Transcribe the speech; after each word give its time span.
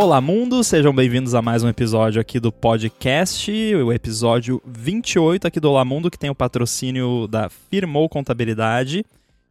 Olá, 0.00 0.20
mundo! 0.20 0.62
Sejam 0.62 0.94
bem-vindos 0.94 1.34
a 1.34 1.42
mais 1.42 1.64
um 1.64 1.68
episódio 1.68 2.20
aqui 2.20 2.38
do 2.38 2.52
podcast, 2.52 3.50
o 3.74 3.92
episódio 3.92 4.62
28 4.64 5.48
aqui 5.48 5.58
do 5.58 5.72
Olá 5.72 5.84
Mundo, 5.84 6.08
que 6.08 6.16
tem 6.16 6.30
o 6.30 6.36
patrocínio 6.36 7.26
da 7.26 7.48
Firmou 7.48 8.08
Contabilidade. 8.08 9.04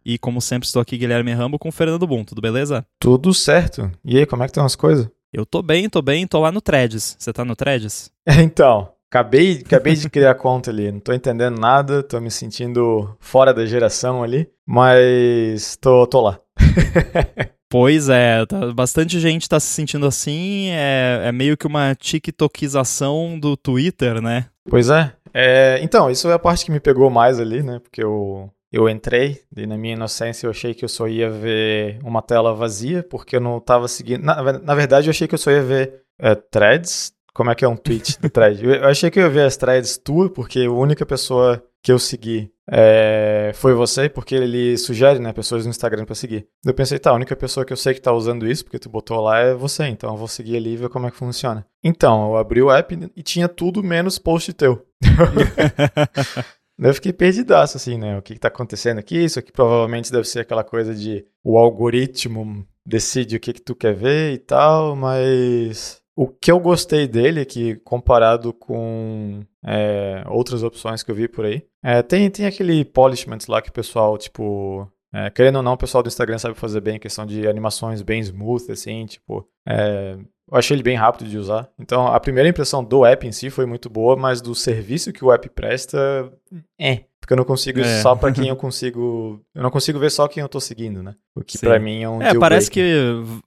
E, 0.05 0.17
como 0.17 0.39
sempre, 0.39 0.65
estou 0.65 0.81
aqui, 0.81 0.97
Guilherme 0.97 1.33
Rambo, 1.33 1.59
com 1.59 1.67
o 1.67 1.71
Fernando 1.71 2.07
Bum. 2.07 2.23
Tudo 2.23 2.39
beleza? 2.39 2.85
Tudo 2.97 3.33
certo. 3.33 3.91
E 4.05 4.19
aí, 4.19 4.25
como 4.25 4.41
é 4.41 4.45
que 4.45 4.51
estão 4.51 4.63
as 4.63 4.77
coisas? 4.77 5.09
Eu 5.33 5.45
tô 5.45 5.61
bem, 5.61 5.89
tô 5.89 6.01
bem, 6.01 6.25
tô 6.25 6.39
lá 6.39 6.49
no 6.49 6.61
Threads. 6.61 7.17
Você 7.19 7.33
tá 7.33 7.43
no 7.43 7.53
Threads? 7.53 8.09
então, 8.41 8.89
acabei, 9.11 9.63
acabei 9.65 9.95
de 9.95 10.09
criar 10.09 10.35
conta 10.35 10.71
ali. 10.71 10.89
Não 10.89 11.01
tô 11.01 11.11
entendendo 11.11 11.59
nada, 11.59 12.01
tô 12.01 12.21
me 12.21 12.31
sentindo 12.31 13.17
fora 13.19 13.53
da 13.53 13.65
geração 13.65 14.23
ali, 14.23 14.47
mas 14.65 15.75
tô, 15.75 16.07
tô 16.07 16.21
lá. 16.21 16.39
Pois 17.69 18.07
é, 18.07 18.45
tá, 18.45 18.71
bastante 18.73 19.19
gente 19.19 19.49
tá 19.49 19.59
se 19.59 19.67
sentindo 19.67 20.05
assim, 20.05 20.69
é, 20.69 21.23
é 21.25 21.31
meio 21.31 21.57
que 21.57 21.67
uma 21.67 21.93
tiktokização 21.95 23.37
do 23.37 23.57
Twitter, 23.57 24.21
né? 24.21 24.45
Pois 24.69 24.89
é. 24.89 25.13
é. 25.33 25.79
Então, 25.81 26.09
isso 26.09 26.29
é 26.29 26.33
a 26.33 26.39
parte 26.39 26.65
que 26.65 26.71
me 26.71 26.79
pegou 26.79 27.09
mais 27.09 27.39
ali, 27.39 27.61
né? 27.61 27.79
Porque 27.79 28.01
eu, 28.01 28.49
eu 28.71 28.87
entrei 28.89 29.41
e 29.55 29.65
na 29.65 29.77
minha 29.77 29.95
inocência 29.95 30.47
eu 30.47 30.51
achei 30.51 30.73
que 30.73 30.85
eu 30.85 30.89
só 30.89 31.07
ia 31.07 31.29
ver 31.29 31.99
uma 32.03 32.21
tela 32.21 32.53
vazia, 32.53 33.03
porque 33.03 33.35
eu 33.35 33.41
não 33.41 33.59
tava 33.59 33.87
seguindo. 33.87 34.23
Na, 34.23 34.41
na 34.41 34.75
verdade, 34.75 35.07
eu 35.07 35.11
achei 35.11 35.27
que 35.27 35.35
eu 35.35 35.39
só 35.39 35.51
ia 35.51 35.63
ver 35.63 36.03
é, 36.19 36.35
threads. 36.35 37.11
Como 37.33 37.51
é 37.51 37.55
que 37.55 37.65
é 37.65 37.67
um 37.67 37.75
tweet 37.75 38.19
do 38.19 38.29
thread? 38.29 38.63
Eu, 38.65 38.73
eu 38.73 38.85
achei 38.87 39.11
que 39.11 39.19
eu 39.19 39.23
ia 39.23 39.29
ver 39.29 39.43
as 39.43 39.55
threads 39.55 39.95
tua, 39.95 40.27
porque 40.27 40.61
a 40.61 40.71
única 40.71 41.05
pessoa 41.05 41.63
que 41.87 41.91
eu 41.93 41.99
segui 41.99 42.51
é, 42.69 43.53
foi 43.55 43.73
você, 43.73 44.09
porque 44.09 44.35
ele 44.35 44.77
sugere, 44.77 45.19
né, 45.19 45.31
pessoas 45.31 45.63
no 45.63 45.69
Instagram 45.69 46.03
para 46.03 46.15
seguir. 46.15 46.45
Eu 46.65 46.73
pensei, 46.73 46.99
tá, 46.99 47.11
a 47.11 47.13
única 47.13 47.33
pessoa 47.33 47.65
que 47.65 47.71
eu 47.71 47.77
sei 47.77 47.93
que 47.93 48.01
tá 48.01 48.11
usando 48.11 48.45
isso, 48.45 48.65
porque 48.65 48.77
tu 48.77 48.89
botou 48.89 49.21
lá, 49.21 49.39
é 49.39 49.53
você, 49.53 49.85
então 49.85 50.09
eu 50.11 50.17
vou 50.17 50.27
seguir 50.27 50.57
ali 50.57 50.73
e 50.73 50.75
ver 50.75 50.89
como 50.89 51.07
é 51.07 51.11
que 51.11 51.15
funciona. 51.15 51.65
Então, 51.81 52.25
eu 52.25 52.35
abri 52.35 52.61
o 52.61 52.69
app 52.69 52.93
e 53.15 53.23
tinha 53.23 53.47
tudo 53.47 53.81
menos 53.81 54.19
post 54.19 54.51
teu. 54.51 54.85
eu 56.77 56.93
fiquei 56.93 57.13
perdidaço, 57.13 57.77
assim, 57.77 57.97
né? 57.97 58.17
O 58.17 58.21
que, 58.21 58.33
que 58.33 58.39
tá 58.41 58.49
acontecendo 58.49 58.97
aqui? 58.97 59.23
Isso 59.23 59.39
aqui 59.39 59.53
provavelmente 59.53 60.11
deve 60.11 60.27
ser 60.27 60.41
aquela 60.41 60.65
coisa 60.65 60.93
de 60.93 61.25
o 61.41 61.57
algoritmo 61.57 62.67
decide 62.85 63.37
o 63.37 63.39
que, 63.39 63.53
que 63.53 63.61
tu 63.61 63.73
quer 63.73 63.95
ver 63.95 64.33
e 64.33 64.37
tal, 64.39 64.93
mas 64.93 66.01
o 66.17 66.27
que 66.27 66.51
eu 66.51 66.59
gostei 66.59 67.07
dele 67.07 67.41
é 67.41 67.45
que, 67.45 67.75
comparado 67.75 68.51
com 68.51 69.43
é, 69.63 70.23
outras 70.27 70.63
opções 70.63 71.03
que 71.03 71.11
eu 71.11 71.15
vi 71.15 71.27
por 71.27 71.45
aí, 71.45 71.63
é, 71.83 72.01
tem, 72.01 72.27
tem 72.31 72.47
aquele 72.47 72.83
polishment 72.83 73.37
lá 73.47 73.61
que 73.61 73.69
o 73.69 73.73
pessoal, 73.73 74.17
tipo, 74.17 74.91
é, 75.13 75.29
querendo 75.29 75.57
ou 75.57 75.63
não, 75.63 75.73
o 75.73 75.77
pessoal 75.77 76.03
do 76.03 76.07
Instagram 76.07 76.37
sabe 76.37 76.55
fazer 76.55 76.81
bem, 76.81 76.99
questão 76.99 77.25
de 77.25 77.47
animações 77.47 78.01
bem 78.01 78.19
smooth, 78.19 78.71
assim, 78.71 79.05
tipo, 79.05 79.47
é, 79.67 80.17
eu 80.49 80.57
achei 80.57 80.75
ele 80.75 80.83
bem 80.83 80.95
rápido 80.95 81.29
de 81.29 81.37
usar. 81.37 81.69
Então, 81.79 82.07
a 82.07 82.19
primeira 82.19 82.49
impressão 82.49 82.83
do 82.83 83.05
app 83.05 83.27
em 83.27 83.31
si 83.31 83.49
foi 83.49 83.65
muito 83.65 83.89
boa, 83.89 84.15
mas 84.15 84.41
do 84.41 84.55
serviço 84.55 85.11
que 85.11 85.23
o 85.23 85.31
app 85.31 85.49
presta, 85.49 86.31
é. 86.79 87.01
Porque 87.19 87.33
eu 87.33 87.37
não 87.37 87.43
consigo 87.43 87.81
é. 87.81 88.01
só 88.01 88.15
para 88.15 88.31
quem 88.31 88.47
eu 88.47 88.55
consigo. 88.55 89.41
Eu 89.53 89.61
não 89.61 89.69
consigo 89.69 89.99
ver 89.99 90.09
só 90.09 90.29
quem 90.29 90.41
eu 90.41 90.47
tô 90.47 90.61
seguindo, 90.61 91.03
né? 91.03 91.13
O 91.35 91.43
que 91.43 91.57
para 91.57 91.77
mim 91.77 92.01
é 92.01 92.07
um. 92.07 92.21
É, 92.21 92.33
parece 92.33 92.71
que 92.71 92.81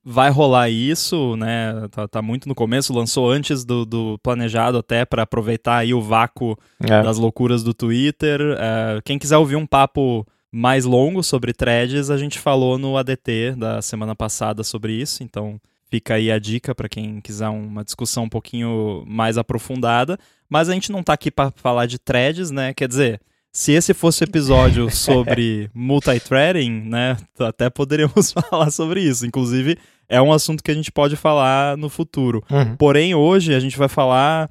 vai 0.04 0.28
rolar 0.28 0.68
isso, 0.68 1.34
né? 1.36 1.88
Tá, 1.90 2.06
tá 2.06 2.20
muito 2.20 2.46
no 2.46 2.54
começo, 2.54 2.92
lançou 2.92 3.30
antes 3.30 3.64
do, 3.64 3.86
do 3.86 4.18
planejado 4.18 4.76
até 4.76 5.06
para 5.06 5.22
aproveitar 5.22 5.78
aí 5.78 5.94
o 5.94 6.02
vácuo 6.02 6.58
é. 6.78 7.02
das 7.02 7.16
loucuras 7.16 7.62
do 7.62 7.72
Twitter. 7.72 8.38
É, 8.58 9.00
quem 9.02 9.18
quiser 9.18 9.38
ouvir 9.38 9.56
um 9.56 9.66
papo 9.66 10.26
mais 10.52 10.84
longo 10.84 11.22
sobre 11.22 11.52
threads, 11.52 12.10
a 12.10 12.16
gente 12.16 12.38
falou 12.38 12.78
no 12.78 12.96
ADT 12.96 13.54
da 13.56 13.80
semana 13.80 14.14
passada 14.14 14.62
sobre 14.64 14.92
isso, 14.92 15.22
então 15.22 15.60
Fica 15.90 16.14
aí 16.14 16.30
a 16.30 16.38
dica 16.38 16.72
para 16.72 16.88
quem 16.88 17.20
quiser 17.20 17.48
uma 17.48 17.82
discussão 17.82 18.24
um 18.24 18.28
pouquinho 18.28 19.02
mais 19.08 19.36
aprofundada. 19.36 20.16
Mas 20.48 20.68
a 20.68 20.72
gente 20.72 20.92
não 20.92 21.00
está 21.00 21.14
aqui 21.14 21.32
para 21.32 21.50
falar 21.50 21.86
de 21.86 21.98
threads, 21.98 22.52
né? 22.52 22.72
Quer 22.72 22.86
dizer, 22.86 23.20
se 23.52 23.72
esse 23.72 23.92
fosse 23.92 24.22
o 24.22 24.24
episódio 24.24 24.88
sobre 24.94 25.68
multithreading, 25.74 26.70
né? 26.70 27.16
Até 27.40 27.68
poderíamos 27.68 28.30
falar 28.50 28.70
sobre 28.70 29.02
isso. 29.02 29.26
Inclusive, 29.26 29.76
é 30.08 30.22
um 30.22 30.32
assunto 30.32 30.62
que 30.62 30.70
a 30.70 30.74
gente 30.74 30.92
pode 30.92 31.16
falar 31.16 31.76
no 31.76 31.88
futuro. 31.88 32.40
Uhum. 32.48 32.76
Porém, 32.76 33.12
hoje 33.16 33.52
a 33.52 33.58
gente 33.58 33.76
vai 33.76 33.88
falar. 33.88 34.48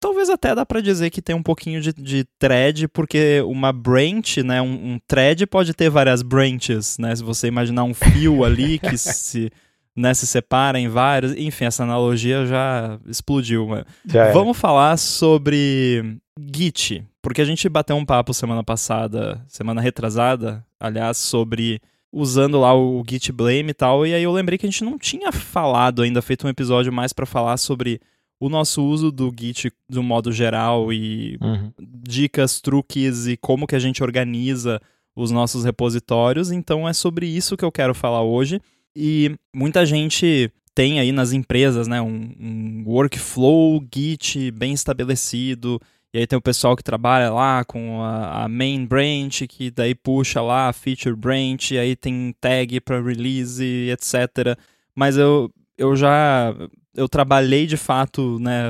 Talvez 0.00 0.30
até 0.30 0.54
dá 0.54 0.64
para 0.64 0.80
dizer 0.80 1.10
que 1.10 1.20
tem 1.20 1.36
um 1.36 1.42
pouquinho 1.42 1.80
de, 1.80 1.92
de 1.92 2.24
thread, 2.38 2.88
porque 2.88 3.42
uma 3.46 3.70
branch, 3.70 4.38
né? 4.42 4.62
Um, 4.62 4.94
um 4.94 5.00
thread 5.06 5.46
pode 5.46 5.74
ter 5.74 5.90
várias 5.90 6.22
branches, 6.22 6.96
né? 6.98 7.14
Se 7.14 7.22
você 7.22 7.48
imaginar 7.48 7.84
um 7.84 7.92
fio 7.92 8.42
ali 8.44 8.78
que 8.78 8.96
se 8.96 9.52
né, 9.94 10.14
se 10.14 10.26
separa 10.26 10.80
em 10.80 10.88
vários. 10.88 11.32
Enfim, 11.36 11.66
essa 11.66 11.82
analogia 11.82 12.46
já 12.46 12.98
explodiu. 13.06 13.68
Já 14.06 14.32
Vamos 14.32 14.56
falar 14.56 14.96
sobre 14.96 16.16
Git, 16.54 17.04
porque 17.20 17.42
a 17.42 17.44
gente 17.44 17.68
bateu 17.68 17.94
um 17.94 18.04
papo 18.04 18.32
semana 18.32 18.64
passada, 18.64 19.44
semana 19.46 19.82
retrasada, 19.82 20.64
aliás, 20.78 21.18
sobre 21.18 21.80
usando 22.12 22.58
lá 22.58 22.74
o 22.74 23.04
Git 23.08 23.30
Blame 23.32 23.70
e 23.70 23.74
tal, 23.74 24.06
e 24.06 24.14
aí 24.14 24.22
eu 24.22 24.32
lembrei 24.32 24.58
que 24.58 24.66
a 24.66 24.70
gente 24.70 24.82
não 24.82 24.98
tinha 24.98 25.30
falado 25.30 26.02
ainda, 26.02 26.20
feito 26.22 26.46
um 26.46 26.50
episódio 26.50 26.92
mais 26.92 27.12
para 27.12 27.26
falar 27.26 27.56
sobre 27.56 28.00
o 28.40 28.48
nosso 28.48 28.82
uso 28.82 29.12
do 29.12 29.30
Git 29.38 29.70
do 29.86 30.02
modo 30.02 30.32
geral 30.32 30.90
e 30.90 31.36
uhum. 31.42 31.70
dicas, 31.78 32.58
truques 32.58 33.26
e 33.26 33.36
como 33.36 33.66
que 33.66 33.76
a 33.76 33.78
gente 33.78 34.02
organiza 34.02 34.80
os 35.14 35.30
nossos 35.30 35.62
repositórios. 35.62 36.50
Então 36.50 36.88
é 36.88 36.94
sobre 36.94 37.26
isso 37.26 37.56
que 37.56 37.64
eu 37.64 37.70
quero 37.70 37.94
falar 37.94 38.22
hoje. 38.22 38.58
E 38.96 39.36
muita 39.54 39.84
gente 39.84 40.50
tem 40.74 40.98
aí 40.98 41.12
nas 41.12 41.34
empresas, 41.34 41.86
né, 41.86 42.00
um, 42.00 42.32
um 42.40 42.84
workflow 42.86 43.84
Git 43.94 44.50
bem 44.52 44.72
estabelecido. 44.72 45.78
E 46.12 46.18
aí 46.18 46.26
tem 46.26 46.38
o 46.38 46.42
pessoal 46.42 46.74
que 46.74 46.82
trabalha 46.82 47.30
lá 47.30 47.62
com 47.64 48.02
a, 48.02 48.44
a, 48.44 48.48
main 48.48 48.86
branch, 48.86 49.46
que 49.46 49.70
daí 49.70 49.94
puxa 49.94 50.40
lá 50.40 50.68
a 50.68 50.72
feature 50.72 51.14
branch, 51.14 51.72
e 51.72 51.78
aí 51.78 51.94
tem 51.94 52.34
tag 52.40 52.80
para 52.80 53.00
release, 53.00 53.62
etc. 53.62 54.58
Mas 54.94 55.16
eu, 55.16 55.52
eu 55.78 55.94
já 55.94 56.52
eu 56.94 57.08
trabalhei 57.08 57.66
de 57.66 57.76
fato, 57.76 58.38
né, 58.40 58.64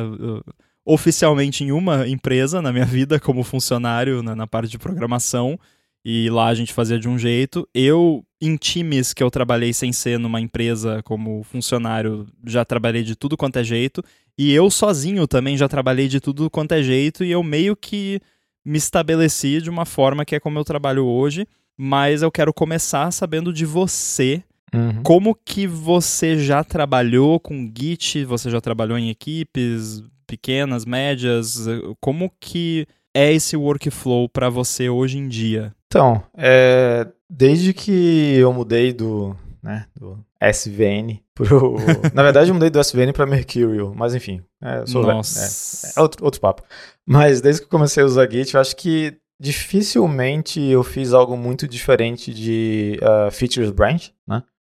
oficialmente 0.84 1.64
em 1.64 1.72
uma 1.72 2.08
empresa 2.08 2.60
na 2.60 2.72
minha 2.72 2.84
vida 2.84 3.20
como 3.20 3.44
funcionário 3.44 4.22
na, 4.22 4.34
na 4.34 4.47
parte 4.47 4.70
de 4.70 4.78
programação. 4.78 5.58
E 6.04 6.30
lá 6.30 6.47
a 6.47 6.54
gente 6.54 6.72
fazia 6.72 6.98
de 6.98 7.09
um 7.09 7.19
jeito. 7.19 7.69
Eu, 7.75 8.25
em 8.41 8.56
times 8.56 9.12
que 9.12 9.22
eu 9.22 9.30
trabalhei 9.30 9.72
sem 9.72 9.92
ser 9.92 10.19
numa 10.19 10.41
empresa 10.41 11.03
como 11.03 11.42
funcionário, 11.44 12.26
já 12.47 12.64
trabalhei 12.64 13.03
de 13.03 13.14
tudo 13.14 13.36
quanto 13.36 13.59
é 13.59 13.64
jeito. 13.64 14.03
E 14.38 14.53
eu 14.53 14.70
sozinho 14.70 15.26
também 15.26 15.56
já 15.56 15.69
trabalhei 15.69 16.09
de 16.09 16.19
tudo 16.19 16.48
quanto 16.48 16.72
é 16.72 16.82
jeito. 16.82 17.22
E 17.22 17.30
eu 17.30 17.42
meio 17.42 17.76
que 17.76 18.20
me 18.64 18.78
estabeleci 18.78 19.60
de 19.60 19.69
uma 19.69 19.84
forma 19.84 20.25
que 20.25 20.34
é 20.34 20.41
como 20.41 20.59
eu 20.59 20.64
trabalho 20.64 21.04
hoje. 21.04 21.47
Mas 21.76 22.22
eu 22.22 22.30
quero 22.30 22.53
começar 22.53 23.10
sabendo 23.10 23.53
de 23.53 23.66
você. 23.66 24.42
Uhum. 24.75 25.03
Como 25.03 25.34
que 25.34 25.66
você 25.66 26.38
já 26.38 26.62
trabalhou 26.62 27.41
com 27.41 27.70
Git? 27.76 28.25
Você 28.25 28.50
já 28.50 28.60
trabalhou 28.60 28.98
em 28.98 29.10
equipes 29.10 30.03
pequenas, 30.26 30.84
médias? 30.84 31.66
Como 32.00 32.31
que 32.41 32.86
é 33.14 33.32
esse 33.32 33.56
workflow 33.56 34.28
para 34.28 34.48
você 34.48 34.88
hoje 34.88 35.19
em 35.19 35.28
dia? 35.28 35.75
Então, 35.86 36.22
é, 36.36 37.06
desde 37.28 37.72
que 37.72 38.34
eu 38.36 38.53
mudei 38.53 38.92
do, 38.92 39.36
né, 39.62 39.86
do 39.98 40.19
SVN 40.41 41.19
pro. 41.34 41.76
Na 42.14 42.22
verdade, 42.22 42.50
eu 42.50 42.54
mudei 42.54 42.70
do 42.70 42.80
SVN 42.80 43.12
para 43.12 43.26
Mercurial, 43.26 43.92
mas 43.94 44.14
enfim. 44.14 44.41
É, 44.62 44.86
sou 44.86 45.03
Nossa. 45.03 45.88
É, 45.88 45.98
é, 45.98 46.03
outro, 46.03 46.25
outro 46.25 46.41
papo. 46.41 46.62
Mas 47.04 47.41
desde 47.41 47.62
que 47.62 47.66
eu 47.66 47.70
comecei 47.70 48.03
a 48.03 48.06
usar 48.06 48.30
Git, 48.30 48.54
eu 48.54 48.60
acho 48.60 48.76
que 48.76 49.16
dificilmente 49.41 50.60
eu 50.60 50.84
fiz 50.84 51.12
algo 51.12 51.36
muito 51.36 51.66
diferente 51.66 52.33
de 52.33 53.00
uh, 53.03 53.30
Features 53.30 53.71
Branch? 53.71 54.12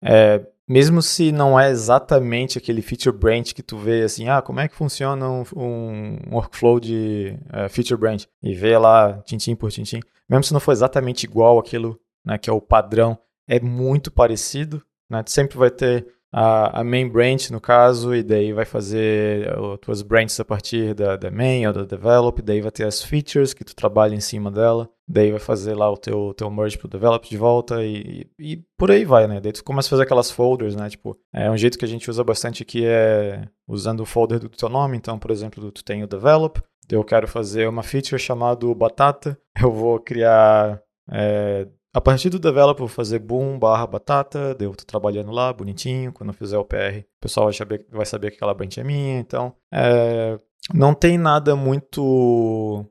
É, 0.06 0.46
mesmo 0.68 1.00
se 1.00 1.30
não 1.30 1.58
é 1.58 1.70
exatamente 1.70 2.58
aquele 2.58 2.82
feature 2.82 3.16
branch 3.16 3.52
que 3.54 3.62
tu 3.62 3.76
vê 3.76 4.02
assim, 4.02 4.28
ah, 4.28 4.42
como 4.42 4.60
é 4.60 4.68
que 4.68 4.74
funciona 4.74 5.28
um, 5.28 5.44
um 5.56 6.18
workflow 6.32 6.80
de 6.80 7.38
uh, 7.48 7.68
feature 7.68 7.98
branch 7.98 8.26
e 8.42 8.54
vê 8.54 8.76
lá 8.76 9.22
tintim 9.24 9.54
por 9.54 9.70
tintim, 9.70 10.00
mesmo 10.28 10.44
se 10.44 10.52
não 10.52 10.60
for 10.60 10.72
exatamente 10.72 11.24
igual 11.24 11.58
aquilo, 11.58 12.00
né, 12.24 12.36
que 12.36 12.50
é 12.50 12.52
o 12.52 12.60
padrão, 12.60 13.16
é 13.46 13.60
muito 13.60 14.10
parecido, 14.10 14.82
né? 15.08 15.22
Tu 15.22 15.30
sempre 15.30 15.56
vai 15.56 15.70
ter 15.70 16.06
a, 16.32 16.80
a, 16.80 16.84
main 16.84 17.08
branch, 17.08 17.50
no 17.50 17.60
caso, 17.60 18.14
e 18.14 18.22
daí 18.22 18.52
vai 18.52 18.64
fazer 18.64 19.48
as 19.48 19.78
tuas 19.80 20.02
branches 20.02 20.38
a 20.38 20.44
partir 20.44 20.94
da, 20.94 21.16
da 21.16 21.30
main 21.30 21.66
ou 21.66 21.72
da 21.72 21.84
develop, 21.84 22.42
daí 22.42 22.60
vai 22.60 22.70
ter 22.70 22.84
as 22.84 23.02
features 23.02 23.54
que 23.54 23.64
tu 23.64 23.74
trabalha 23.74 24.14
em 24.14 24.20
cima 24.20 24.50
dela, 24.50 24.88
daí 25.08 25.30
vai 25.30 25.40
fazer 25.40 25.74
lá 25.74 25.90
o 25.90 25.96
teu, 25.96 26.34
teu 26.34 26.50
merge 26.50 26.76
pro 26.76 26.88
develop 26.88 27.28
de 27.28 27.36
volta 27.36 27.84
e, 27.84 28.28
e, 28.38 28.62
por 28.76 28.90
aí 28.90 29.04
vai, 29.04 29.26
né? 29.26 29.40
Daí 29.40 29.52
tu 29.52 29.64
começa 29.64 29.88
a 29.88 29.90
fazer 29.90 30.02
aquelas 30.02 30.30
folders, 30.30 30.76
né? 30.76 30.90
Tipo, 30.90 31.16
é 31.32 31.50
um 31.50 31.56
jeito 31.56 31.78
que 31.78 31.84
a 31.84 31.88
gente 31.88 32.10
usa 32.10 32.22
bastante 32.22 32.62
aqui 32.62 32.84
é 32.84 33.48
usando 33.66 34.00
o 34.00 34.06
folder 34.06 34.38
do 34.38 34.48
teu 34.48 34.68
nome, 34.68 34.96
então, 34.96 35.18
por 35.18 35.30
exemplo, 35.30 35.70
tu 35.72 35.84
tem 35.84 36.02
o 36.02 36.08
develop, 36.08 36.60
eu 36.90 37.02
quero 37.02 37.26
fazer 37.26 37.68
uma 37.68 37.82
feature 37.82 38.20
chamada 38.20 38.66
batata, 38.74 39.38
eu 39.60 39.72
vou 39.72 39.98
criar 39.98 40.80
é, 41.10 41.66
a 41.96 42.00
partir 42.00 42.28
do 42.28 42.38
developer, 42.38 42.80
vou 42.80 42.88
fazer 42.88 43.18
boom 43.18 43.58
barra 43.58 43.86
batata, 43.86 44.54
devo 44.54 44.72
estar 44.72 44.84
trabalhando 44.84 45.32
lá, 45.32 45.50
bonitinho. 45.50 46.12
Quando 46.12 46.28
eu 46.28 46.34
fizer 46.34 46.58
o 46.58 46.64
PR, 46.64 46.98
o 47.00 47.20
pessoal 47.22 47.46
vai 47.46 47.54
saber, 47.54 47.86
vai 47.90 48.04
saber 48.04 48.30
que 48.30 48.36
aquela 48.36 48.52
branch 48.52 48.76
é 48.76 48.84
minha. 48.84 49.18
Então, 49.18 49.54
é, 49.72 50.38
não 50.74 50.92
tem 50.92 51.16
nada 51.16 51.56
muito 51.56 52.84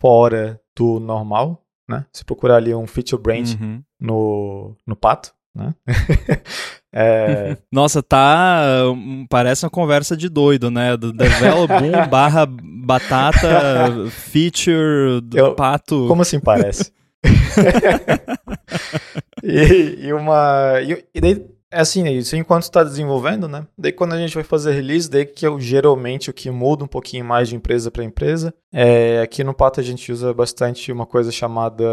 fora 0.00 0.60
do 0.76 1.00
normal, 1.00 1.64
né? 1.88 2.06
Se 2.12 2.24
procurar 2.24 2.58
ali 2.58 2.72
um 2.72 2.86
feature 2.86 3.20
branch 3.20 3.56
uhum. 3.60 3.82
no, 4.00 4.76
no 4.86 4.94
pato, 4.94 5.34
né? 5.52 5.74
é... 6.94 7.56
Nossa, 7.72 8.04
tá. 8.04 8.62
Parece 9.28 9.64
uma 9.64 9.70
conversa 9.70 10.16
de 10.16 10.28
doido, 10.28 10.70
né? 10.70 10.96
Do 10.96 11.12
develop 11.12 11.66
boom 11.74 12.08
barra 12.08 12.46
batata 12.46 14.08
feature 14.10 15.20
do 15.22 15.36
eu, 15.36 15.54
pato. 15.56 16.06
Como 16.06 16.22
assim 16.22 16.38
parece? 16.38 16.96
e, 19.42 20.06
e, 20.06 20.12
uma. 20.12 20.80
E, 20.82 21.04
e 21.14 21.20
daí, 21.20 21.46
é 21.70 21.80
assim, 21.80 22.06
é 22.06 22.12
isso 22.12 22.36
enquanto 22.36 22.62
está 22.62 22.82
desenvolvendo, 22.82 23.46
né? 23.46 23.66
Daí 23.76 23.92
quando 23.92 24.14
a 24.14 24.18
gente 24.18 24.34
vai 24.34 24.44
fazer 24.44 24.72
release, 24.72 25.10
daí 25.10 25.26
que 25.26 25.46
é 25.46 25.60
geralmente 25.60 26.30
o 26.30 26.32
que 26.32 26.50
muda 26.50 26.84
um 26.84 26.88
pouquinho 26.88 27.24
mais 27.24 27.48
de 27.48 27.56
empresa 27.56 27.90
para 27.90 28.04
empresa. 28.04 28.54
É, 28.72 29.20
aqui 29.20 29.44
no 29.44 29.54
Pato 29.54 29.80
a 29.80 29.82
gente 29.82 30.10
usa 30.10 30.32
bastante 30.32 30.90
uma 30.90 31.06
coisa 31.06 31.30
chamada 31.30 31.84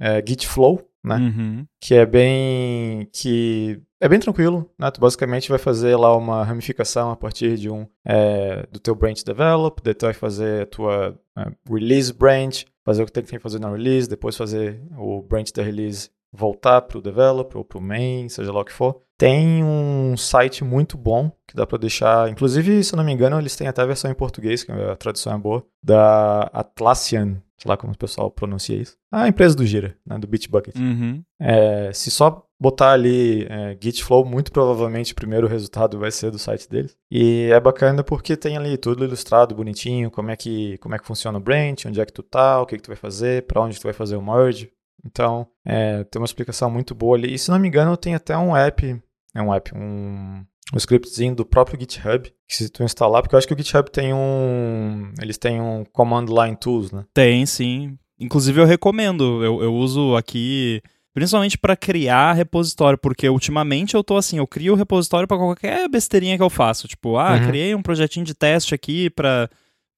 é, 0.00 0.22
Git 0.26 0.48
Flow, 0.48 0.82
né? 1.04 1.16
Uhum. 1.16 1.66
Que 1.80 1.94
é 1.94 2.06
bem. 2.06 3.08
que 3.12 3.80
é 4.00 4.08
bem 4.08 4.18
tranquilo, 4.18 4.68
né? 4.78 4.90
Tu 4.90 5.00
basicamente 5.00 5.48
vai 5.48 5.58
fazer 5.58 5.96
lá 5.96 6.14
uma 6.16 6.44
ramificação 6.44 7.10
a 7.10 7.16
partir 7.16 7.56
de 7.56 7.70
um 7.70 7.86
é, 8.04 8.66
do 8.70 8.80
teu 8.80 8.94
branch 8.94 9.22
develop, 9.24 9.80
daí 9.82 9.94
tu 9.94 10.06
vai 10.06 10.14
fazer 10.14 10.62
a 10.62 10.66
tua 10.66 11.18
é, 11.38 11.46
release 11.70 12.12
branch, 12.12 12.66
fazer 12.84 13.02
o 13.02 13.06
que 13.06 13.12
tem 13.12 13.24
que 13.24 13.38
fazer 13.38 13.58
na 13.58 13.70
release, 13.70 14.08
depois 14.08 14.36
fazer 14.36 14.80
o 14.96 15.22
branch 15.22 15.52
da 15.52 15.62
release 15.62 16.10
voltar 16.34 16.82
para 16.82 16.98
o 16.98 17.02
develop 17.02 17.56
ou 17.56 17.64
para 17.64 17.78
o 17.78 17.80
main, 17.80 18.28
seja 18.28 18.52
lá 18.52 18.60
o 18.60 18.64
que 18.64 18.72
for. 18.72 19.00
Tem 19.16 19.62
um 19.62 20.16
site 20.16 20.64
muito 20.64 20.98
bom 20.98 21.30
que 21.46 21.54
dá 21.54 21.64
para 21.64 21.78
deixar, 21.78 22.28
inclusive, 22.28 22.82
se 22.82 22.92
eu 22.92 22.96
não 22.96 23.04
me 23.04 23.12
engano, 23.12 23.38
eles 23.38 23.54
têm 23.54 23.68
até 23.68 23.80
a 23.80 23.86
versão 23.86 24.10
em 24.10 24.14
português, 24.14 24.64
que 24.64 24.72
a 24.72 24.96
tradução 24.96 25.32
é 25.32 25.38
boa, 25.38 25.64
da 25.80 26.50
Atlassian, 26.52 27.40
sei 27.56 27.68
lá 27.68 27.76
como 27.76 27.92
o 27.92 27.96
pessoal 27.96 28.30
pronuncia 28.30 28.76
isso. 28.76 28.96
A 29.12 29.28
empresa 29.28 29.54
do 29.54 29.64
Gira, 29.64 29.96
né, 30.04 30.18
do 30.18 30.26
Bitbucket. 30.26 30.74
Uhum. 30.74 31.22
É, 31.40 31.92
se 31.92 32.10
só 32.10 32.43
botar 32.60 32.92
ali 32.92 33.46
é, 33.48 33.76
Gitflow, 33.80 34.24
muito 34.24 34.52
provavelmente 34.52 35.12
o 35.12 35.16
primeiro 35.16 35.46
resultado 35.46 35.98
vai 35.98 36.10
ser 36.10 36.30
do 36.30 36.38
site 36.38 36.68
deles. 36.68 36.96
E 37.10 37.50
é 37.52 37.60
bacana 37.60 38.02
porque 38.02 38.36
tem 38.36 38.56
ali 38.56 38.76
tudo 38.76 39.04
ilustrado, 39.04 39.54
bonitinho, 39.54 40.10
como 40.10 40.30
é 40.30 40.36
que, 40.36 40.78
como 40.78 40.94
é 40.94 40.98
que 40.98 41.06
funciona 41.06 41.38
o 41.38 41.42
branch, 41.42 41.86
onde 41.86 42.00
é 42.00 42.06
que 42.06 42.12
tu 42.12 42.22
tá, 42.22 42.60
o 42.60 42.66
que, 42.66 42.76
que 42.76 42.82
tu 42.82 42.88
vai 42.88 42.96
fazer, 42.96 43.46
para 43.46 43.60
onde 43.60 43.78
tu 43.78 43.84
vai 43.84 43.92
fazer 43.92 44.16
o 44.16 44.22
merge. 44.22 44.70
Então, 45.04 45.46
é, 45.64 46.04
tem 46.04 46.20
uma 46.20 46.26
explicação 46.26 46.70
muito 46.70 46.94
boa 46.94 47.16
ali. 47.16 47.34
E 47.34 47.38
se 47.38 47.50
não 47.50 47.58
me 47.58 47.68
engano, 47.68 47.96
tem 47.96 48.14
até 48.14 48.36
um 48.36 48.56
app, 48.56 49.02
é 49.34 49.42
um 49.42 49.52
app, 49.52 49.76
um, 49.76 50.42
um 50.72 50.76
scriptzinho 50.78 51.34
do 51.34 51.44
próprio 51.44 51.78
GitHub, 51.78 52.32
que 52.48 52.54
se 52.54 52.70
tu 52.70 52.82
instalar, 52.82 53.20
porque 53.20 53.34
eu 53.34 53.38
acho 53.38 53.46
que 53.46 53.52
o 53.52 53.58
GitHub 53.58 53.90
tem 53.90 54.14
um, 54.14 55.12
eles 55.20 55.36
têm 55.36 55.60
um 55.60 55.84
command 55.92 56.26
line 56.26 56.56
tools, 56.56 56.90
né? 56.90 57.04
Tem, 57.12 57.44
sim. 57.44 57.98
Inclusive 58.18 58.60
eu 58.60 58.64
recomendo, 58.64 59.44
eu, 59.44 59.62
eu 59.62 59.74
uso 59.74 60.16
aqui 60.16 60.80
Principalmente 61.14 61.56
para 61.56 61.76
criar 61.76 62.32
repositório, 62.32 62.98
porque 62.98 63.28
ultimamente 63.28 63.94
eu 63.94 64.02
tô 64.02 64.16
assim, 64.16 64.38
eu 64.38 64.46
crio 64.48 64.74
repositório 64.74 65.28
para 65.28 65.36
qualquer 65.36 65.88
besteirinha 65.88 66.36
que 66.36 66.42
eu 66.42 66.50
faço. 66.50 66.88
Tipo, 66.88 67.16
ah, 67.16 67.34
uhum. 67.34 67.46
criei 67.46 67.72
um 67.72 67.82
projetinho 67.82 68.26
de 68.26 68.34
teste 68.34 68.74
aqui 68.74 69.08
para 69.08 69.48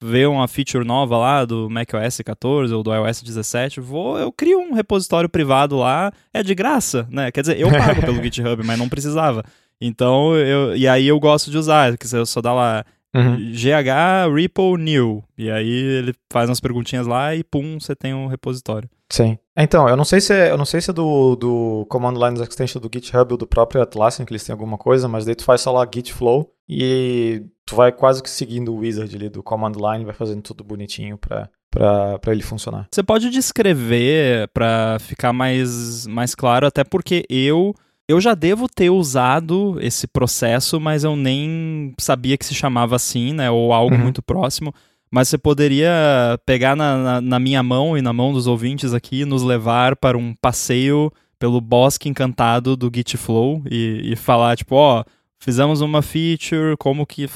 ver 0.03 0.29
uma 0.29 0.47
feature 0.47 0.85
nova 0.85 1.17
lá 1.17 1.45
do 1.45 1.71
macOS 1.71 2.21
14 2.25 2.73
ou 2.75 2.83
do 2.83 2.95
iOS 2.95 3.23
17, 3.23 3.81
vou, 3.81 4.19
eu 4.19 4.31
crio 4.31 4.61
um 4.61 4.75
repositório 4.75 5.29
privado 5.29 5.79
lá, 5.79 6.13
é 6.35 6.43
de 6.43 6.55
graça, 6.55 7.09
né? 7.11 7.33
Quer 7.33 7.41
dizer, 7.41 7.59
eu 7.59 7.71
pago 7.71 8.03
pelo 8.03 8.21
GitHub, 8.23 8.63
mas 8.63 8.79
não 8.79 8.89
precisava. 8.89 9.43
Então, 9.81 10.37
eu, 10.37 10.77
e 10.77 10.87
aí 10.87 11.07
eu 11.07 11.19
gosto 11.19 11.51
de 11.51 11.59
usar, 11.59 11.97
que 11.97 12.07
você 12.07 12.25
só 12.27 12.43
dá 12.43 12.53
lá 12.53 12.85
uhum. 13.15 13.37
GH 13.53 14.35
Ripple 14.35 14.77
New, 14.79 15.25
e 15.37 15.51
aí 15.51 15.71
ele 15.71 16.15
faz 16.31 16.49
umas 16.49 16.61
perguntinhas 16.61 17.07
lá 17.07 17.35
e 17.35 17.43
pum, 17.43 17.79
você 17.81 17.95
tem 17.97 18.13
um 18.13 18.27
repositório. 18.27 18.89
Sim. 19.11 19.39
Então, 19.57 19.89
eu 19.89 19.97
não 19.97 20.05
sei 20.05 20.21
se 20.21 20.33
é, 20.35 20.51
eu 20.51 20.59
não 20.59 20.65
sei 20.65 20.81
se 20.81 20.91
é 20.91 20.93
do, 20.93 21.37
do 21.37 21.87
Command 21.89 22.13
Line 22.13 22.43
Extension 22.43 22.81
do 22.81 22.91
GitHub 22.93 23.33
ou 23.33 23.39
do 23.39 23.47
próprio 23.47 23.81
Atlassian 23.81 24.25
que 24.25 24.33
eles 24.33 24.45
têm 24.45 24.53
alguma 24.53 24.77
coisa, 24.77 25.09
mas 25.09 25.25
daí 25.25 25.35
tu 25.35 25.45
faz 25.45 25.61
só 25.61 25.73
lá 25.73 25.89
git 25.93 26.13
flow 26.13 26.53
e 26.69 27.43
tu 27.65 27.77
vai 27.77 27.93
quase 27.93 28.23
que 28.23 28.29
seguindo 28.29 28.75
o 28.75 28.79
wizard 28.79 29.15
ali 29.15 29.29
do 29.29 29.43
Command 29.43 29.73
Line, 29.73 30.05
vai 30.05 30.15
fazendo 30.15 30.43
tudo 30.43 30.65
bonitinho 30.65 31.17
para 31.17 31.49
para 31.71 32.33
ele 32.33 32.43
funcionar. 32.43 32.89
Você 32.91 33.03
pode 33.03 33.29
descrever 33.29 34.49
para 34.49 34.97
ficar 34.99 35.31
mais, 35.33 36.07
mais 36.07 36.35
claro, 36.35 36.67
até 36.67 36.83
porque 36.83 37.27
eu 37.29 37.75
eu 38.09 38.21
já 38.21 38.35
devo 38.35 38.69
ter 38.69 38.89
usado 38.89 39.79
esse 39.81 40.07
processo, 40.07 40.81
mas 40.81 41.05
eu 41.05 41.17
nem 41.17 41.93
sabia 41.99 42.39
que 42.39 42.47
se 42.47 42.55
chamava 42.55 42.97
assim, 42.97 43.33
né? 43.33 43.51
Ou 43.51 43.73
algo 43.73 43.95
uhum. 43.95 44.03
muito 44.03 44.23
próximo 44.23 44.73
mas 45.11 45.29
você 45.29 45.39
poderia 45.39 45.93
pegar 46.45 46.75
na, 46.77 46.97
na, 46.97 47.21
na, 47.21 47.39
minha 47.39 47.63
mão 47.63 47.97
e 47.97 48.03
na 48.03 48.13
mão 48.13 48.33
dos 48.33 48.47
ouvintes 48.47 48.93
aqui, 48.93 49.25
nos 49.25 49.43
levar 49.43 49.97
para 49.97 50.19
um 50.19 50.35
passeio 50.35 51.13
pelo 51.39 51.61
bosque 51.61 52.09
encantado 52.09 52.77
do 52.77 52.91
Gitflow 52.95 53.63
e, 53.71 54.13
e 54.13 54.17
falar, 54.17 54.57
tipo, 54.57 54.75
ó, 54.75 55.05
fizemos 55.39 55.81
uma 55.81 56.03
feature, 56.03 56.77
como 56.79 57.07
que 57.07 57.29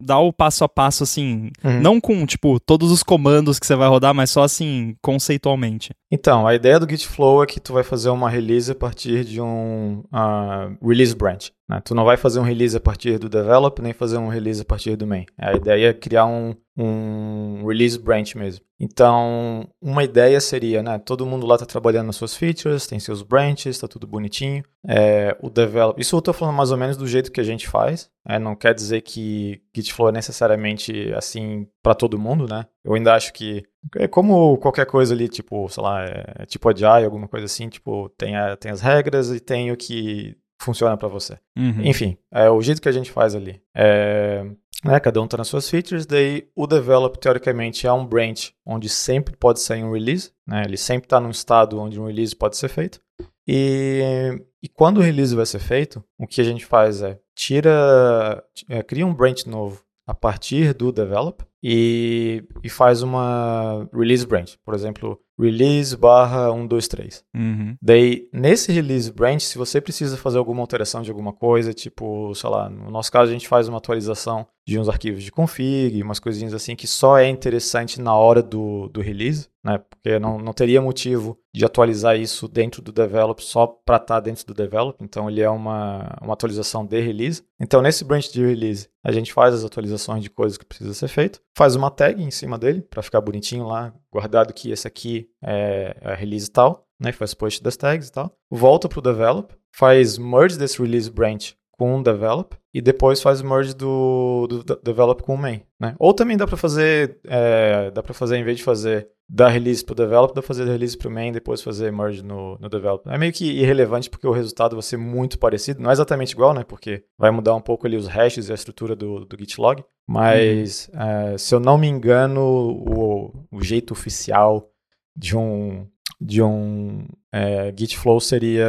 dá 0.00 0.18
o 0.18 0.32
passo 0.32 0.64
a 0.64 0.68
passo 0.68 1.02
assim, 1.02 1.50
uhum. 1.62 1.80
não 1.80 2.00
com 2.00 2.24
tipo 2.26 2.58
todos 2.58 2.90
os 2.90 3.02
comandos 3.02 3.58
que 3.58 3.66
você 3.66 3.76
vai 3.76 3.88
rodar, 3.88 4.14
mas 4.14 4.30
só 4.30 4.42
assim 4.42 4.96
conceitualmente. 5.02 5.90
Então, 6.10 6.46
a 6.46 6.54
ideia 6.54 6.80
do 6.80 6.88
Gitflow 6.88 7.42
é 7.42 7.46
que 7.46 7.60
tu 7.60 7.72
vai 7.72 7.84
fazer 7.84 8.10
uma 8.10 8.28
release 8.28 8.70
a 8.70 8.74
partir 8.74 9.24
de 9.24 9.40
um 9.40 10.02
uh, 10.12 10.86
release 10.86 11.14
branch. 11.14 11.52
Né? 11.68 11.80
Tu 11.84 11.94
não 11.94 12.04
vai 12.04 12.16
fazer 12.16 12.40
um 12.40 12.42
release 12.42 12.76
a 12.76 12.80
partir 12.80 13.16
do 13.16 13.28
develop, 13.28 13.80
nem 13.80 13.92
fazer 13.92 14.18
um 14.18 14.26
release 14.26 14.60
a 14.60 14.64
partir 14.64 14.96
do 14.96 15.06
main. 15.06 15.24
A 15.38 15.52
ideia 15.54 15.90
é 15.90 15.94
criar 15.94 16.26
um, 16.26 16.52
um 16.76 17.64
release 17.64 17.96
branch 17.96 18.36
mesmo. 18.36 18.64
Então, 18.80 19.68
uma 19.80 20.02
ideia 20.02 20.40
seria, 20.40 20.82
né, 20.82 20.98
todo 20.98 21.26
mundo 21.26 21.46
lá 21.46 21.54
está 21.54 21.66
trabalhando 21.66 22.06
nas 22.06 22.16
suas 22.16 22.34
features, 22.34 22.88
tem 22.88 22.98
seus 22.98 23.22
branches, 23.22 23.76
está 23.76 23.86
tudo 23.86 24.06
bonitinho. 24.06 24.64
É, 24.84 25.36
o 25.40 25.48
develop, 25.48 26.00
isso 26.00 26.16
eu 26.16 26.18
estou 26.18 26.34
falando 26.34 26.56
mais 26.56 26.72
ou 26.72 26.76
menos 26.76 26.96
do 26.96 27.06
jeito 27.06 27.30
que 27.30 27.40
a 27.40 27.44
gente 27.44 27.68
faz. 27.68 28.10
É, 28.26 28.38
não 28.38 28.56
quer 28.56 28.74
dizer 28.74 29.02
que 29.02 29.60
Gitflow 29.90 30.08
é 30.08 30.12
necessariamente 30.12 31.12
assim 31.14 31.66
para 31.82 31.94
todo 31.94 32.18
mundo, 32.18 32.46
né? 32.48 32.66
Eu 32.84 32.94
ainda 32.94 33.14
acho 33.14 33.32
que 33.32 33.64
é 33.96 34.06
como 34.06 34.56
qualquer 34.58 34.86
coisa 34.86 35.14
ali, 35.14 35.28
tipo, 35.28 35.68
sei 35.68 35.82
lá, 35.82 36.04
é, 36.04 36.46
tipo 36.46 36.68
Agile, 36.68 37.04
alguma 37.04 37.28
coisa 37.28 37.46
assim, 37.46 37.68
tipo, 37.68 38.08
tem, 38.10 38.36
a, 38.36 38.56
tem 38.56 38.70
as 38.70 38.80
regras 38.80 39.30
e 39.30 39.40
tem 39.40 39.72
o 39.72 39.76
que 39.76 40.36
funciona 40.60 40.96
para 40.96 41.08
você. 41.08 41.38
Uhum. 41.56 41.82
Enfim, 41.82 42.16
é 42.32 42.48
o 42.48 42.60
jeito 42.62 42.80
que 42.80 42.88
a 42.88 42.92
gente 42.92 43.10
faz 43.10 43.34
ali. 43.34 43.60
É, 43.74 44.44
né, 44.84 45.00
cada 45.00 45.20
um 45.20 45.24
está 45.24 45.36
nas 45.36 45.48
suas 45.48 45.68
features, 45.68 46.06
daí 46.06 46.48
o 46.54 46.66
develop, 46.66 47.18
teoricamente, 47.18 47.86
é 47.86 47.92
um 47.92 48.06
branch 48.06 48.52
onde 48.64 48.88
sempre 48.88 49.36
pode 49.36 49.60
sair 49.60 49.82
um 49.82 49.92
release, 49.92 50.32
né, 50.46 50.62
ele 50.64 50.76
sempre 50.76 51.06
está 51.06 51.18
num 51.18 51.30
estado 51.30 51.78
onde 51.78 51.98
um 51.98 52.06
release 52.06 52.36
pode 52.36 52.56
ser 52.56 52.68
feito. 52.68 53.00
E, 53.48 54.38
e 54.62 54.68
quando 54.68 54.98
o 54.98 55.02
release 55.02 55.34
vai 55.34 55.46
ser 55.46 55.58
feito, 55.58 56.04
o 56.18 56.26
que 56.26 56.40
a 56.40 56.44
gente 56.44 56.64
faz 56.64 57.02
é 57.02 57.18
tira, 57.34 58.44
é, 58.68 58.82
cria 58.82 59.06
um 59.06 59.14
branch 59.14 59.46
novo 59.46 59.82
a 60.10 60.14
partir 60.14 60.74
do 60.74 60.90
develop 60.90 61.44
e, 61.62 62.44
e 62.62 62.68
faz 62.68 63.02
uma 63.02 63.88
release 63.92 64.26
branch. 64.26 64.58
Por 64.64 64.74
exemplo, 64.74 65.20
release 65.38 65.96
barra 65.96 66.50
123. 66.52 67.24
Uhum. 67.34 67.76
Daí, 67.80 68.28
nesse 68.32 68.70
release 68.72 69.10
branch, 69.10 69.42
se 69.42 69.58
você 69.58 69.80
precisa 69.80 70.16
fazer 70.16 70.38
alguma 70.38 70.60
alteração 70.60 71.02
de 71.02 71.10
alguma 71.10 71.32
coisa, 71.32 71.72
tipo, 71.72 72.34
sei 72.34 72.50
lá, 72.50 72.68
no 72.68 72.90
nosso 72.90 73.10
caso 73.10 73.30
a 73.30 73.32
gente 73.32 73.48
faz 73.48 73.68
uma 73.68 73.78
atualização 73.78 74.46
de 74.66 74.78
uns 74.78 74.88
arquivos 74.88 75.24
de 75.24 75.32
config, 75.32 76.02
umas 76.02 76.20
coisinhas 76.20 76.54
assim 76.54 76.76
que 76.76 76.86
só 76.86 77.18
é 77.18 77.28
interessante 77.28 78.00
na 78.00 78.14
hora 78.14 78.42
do, 78.42 78.88
do 78.88 79.00
release, 79.00 79.48
né? 79.64 79.78
Porque 79.78 80.18
não, 80.18 80.38
não 80.38 80.52
teria 80.52 80.80
motivo 80.80 81.36
de 81.52 81.64
atualizar 81.64 82.16
isso 82.16 82.46
dentro 82.46 82.80
do 82.80 82.92
develop 82.92 83.40
só 83.40 83.66
para 83.66 83.96
estar 83.96 84.14
tá 84.14 84.20
dentro 84.20 84.46
do 84.46 84.54
develop. 84.54 84.96
Então 85.02 85.28
ele 85.28 85.40
é 85.40 85.50
uma, 85.50 86.16
uma 86.22 86.34
atualização 86.34 86.86
de 86.86 87.00
release. 87.00 87.42
Então 87.58 87.82
nesse 87.82 88.04
branch 88.04 88.30
de 88.32 88.44
release 88.44 88.88
a 89.02 89.10
gente 89.10 89.32
faz 89.32 89.54
as 89.54 89.64
atualizações 89.64 90.22
de 90.22 90.30
coisas 90.30 90.56
que 90.56 90.64
precisa 90.64 90.94
ser 90.94 91.08
feito, 91.08 91.40
faz 91.56 91.76
uma 91.76 91.90
tag 91.90 92.22
em 92.22 92.30
cima 92.30 92.58
dele 92.58 92.82
para 92.82 93.02
ficar 93.02 93.20
bonitinho 93.20 93.66
lá, 93.66 93.92
guardado 94.10 94.52
que 94.52 94.70
esse 94.70 94.86
aqui 94.86 95.28
é 95.42 95.96
a 96.02 96.14
release 96.14 96.50
tal, 96.50 96.86
né? 96.98 97.12
Faz 97.12 97.34
post 97.34 97.62
das 97.62 97.76
tags 97.76 98.08
e 98.08 98.12
tal. 98.12 98.36
Volta 98.50 98.88
para 98.88 98.98
o 98.98 99.02
develop, 99.02 99.54
faz 99.74 100.18
merge 100.18 100.58
desse 100.58 100.80
release 100.80 101.10
branch 101.10 101.56
com 101.80 101.98
o 101.98 102.02
develop 102.02 102.54
e 102.74 102.82
depois 102.82 103.22
faz 103.22 103.40
o 103.40 103.46
merge 103.46 103.74
do, 103.74 104.46
do, 104.46 104.76
develop 104.82 105.22
com 105.22 105.32
o 105.32 105.38
main, 105.38 105.62
né? 105.80 105.94
Ou 105.98 106.12
também 106.12 106.36
dá 106.36 106.46
para 106.46 106.58
fazer, 106.58 107.18
é, 107.26 107.90
dá 107.90 108.02
para 108.02 108.12
fazer 108.12 108.36
em 108.36 108.44
vez 108.44 108.58
de 108.58 108.62
fazer 108.62 109.08
da 109.26 109.48
release 109.48 109.82
para 109.82 109.94
o 109.94 109.96
develop, 109.96 110.34
dá 110.34 110.42
para 110.42 110.46
fazer 110.46 110.66
da 110.66 110.72
release 110.72 110.94
para 110.94 111.08
o 111.08 111.10
main, 111.10 111.32
depois 111.32 111.62
fazer 111.62 111.90
merge 111.90 112.22
no, 112.22 112.58
no 112.58 112.68
develop. 112.68 113.08
É 113.08 113.16
meio 113.16 113.32
que 113.32 113.46
irrelevante 113.50 114.10
porque 114.10 114.26
o 114.26 114.30
resultado 114.30 114.76
vai 114.76 114.82
ser 114.82 114.98
muito 114.98 115.38
parecido, 115.38 115.80
não 115.80 115.88
é 115.88 115.94
exatamente 115.94 116.32
igual, 116.32 116.52
né? 116.52 116.64
Porque 116.64 117.02
vai 117.16 117.30
mudar 117.30 117.54
um 117.54 117.62
pouco 117.62 117.86
ali 117.86 117.96
os 117.96 118.06
hashes 118.06 118.50
e 118.50 118.52
a 118.52 118.54
estrutura 118.54 118.94
do, 118.94 119.24
do 119.24 119.38
git 119.38 119.58
log, 119.58 119.82
mas 120.06 120.90
uhum. 120.92 121.00
é, 121.00 121.38
se 121.38 121.54
eu 121.54 121.60
não 121.60 121.78
me 121.78 121.86
engano, 121.86 122.42
o, 122.42 123.32
o 123.50 123.64
jeito 123.64 123.92
oficial 123.92 124.70
de 125.16 125.34
um 125.34 125.86
de 126.20 126.42
um 126.42 127.06
é, 127.32 127.72
Git 127.74 127.96
flow 127.96 128.20
seria 128.20 128.66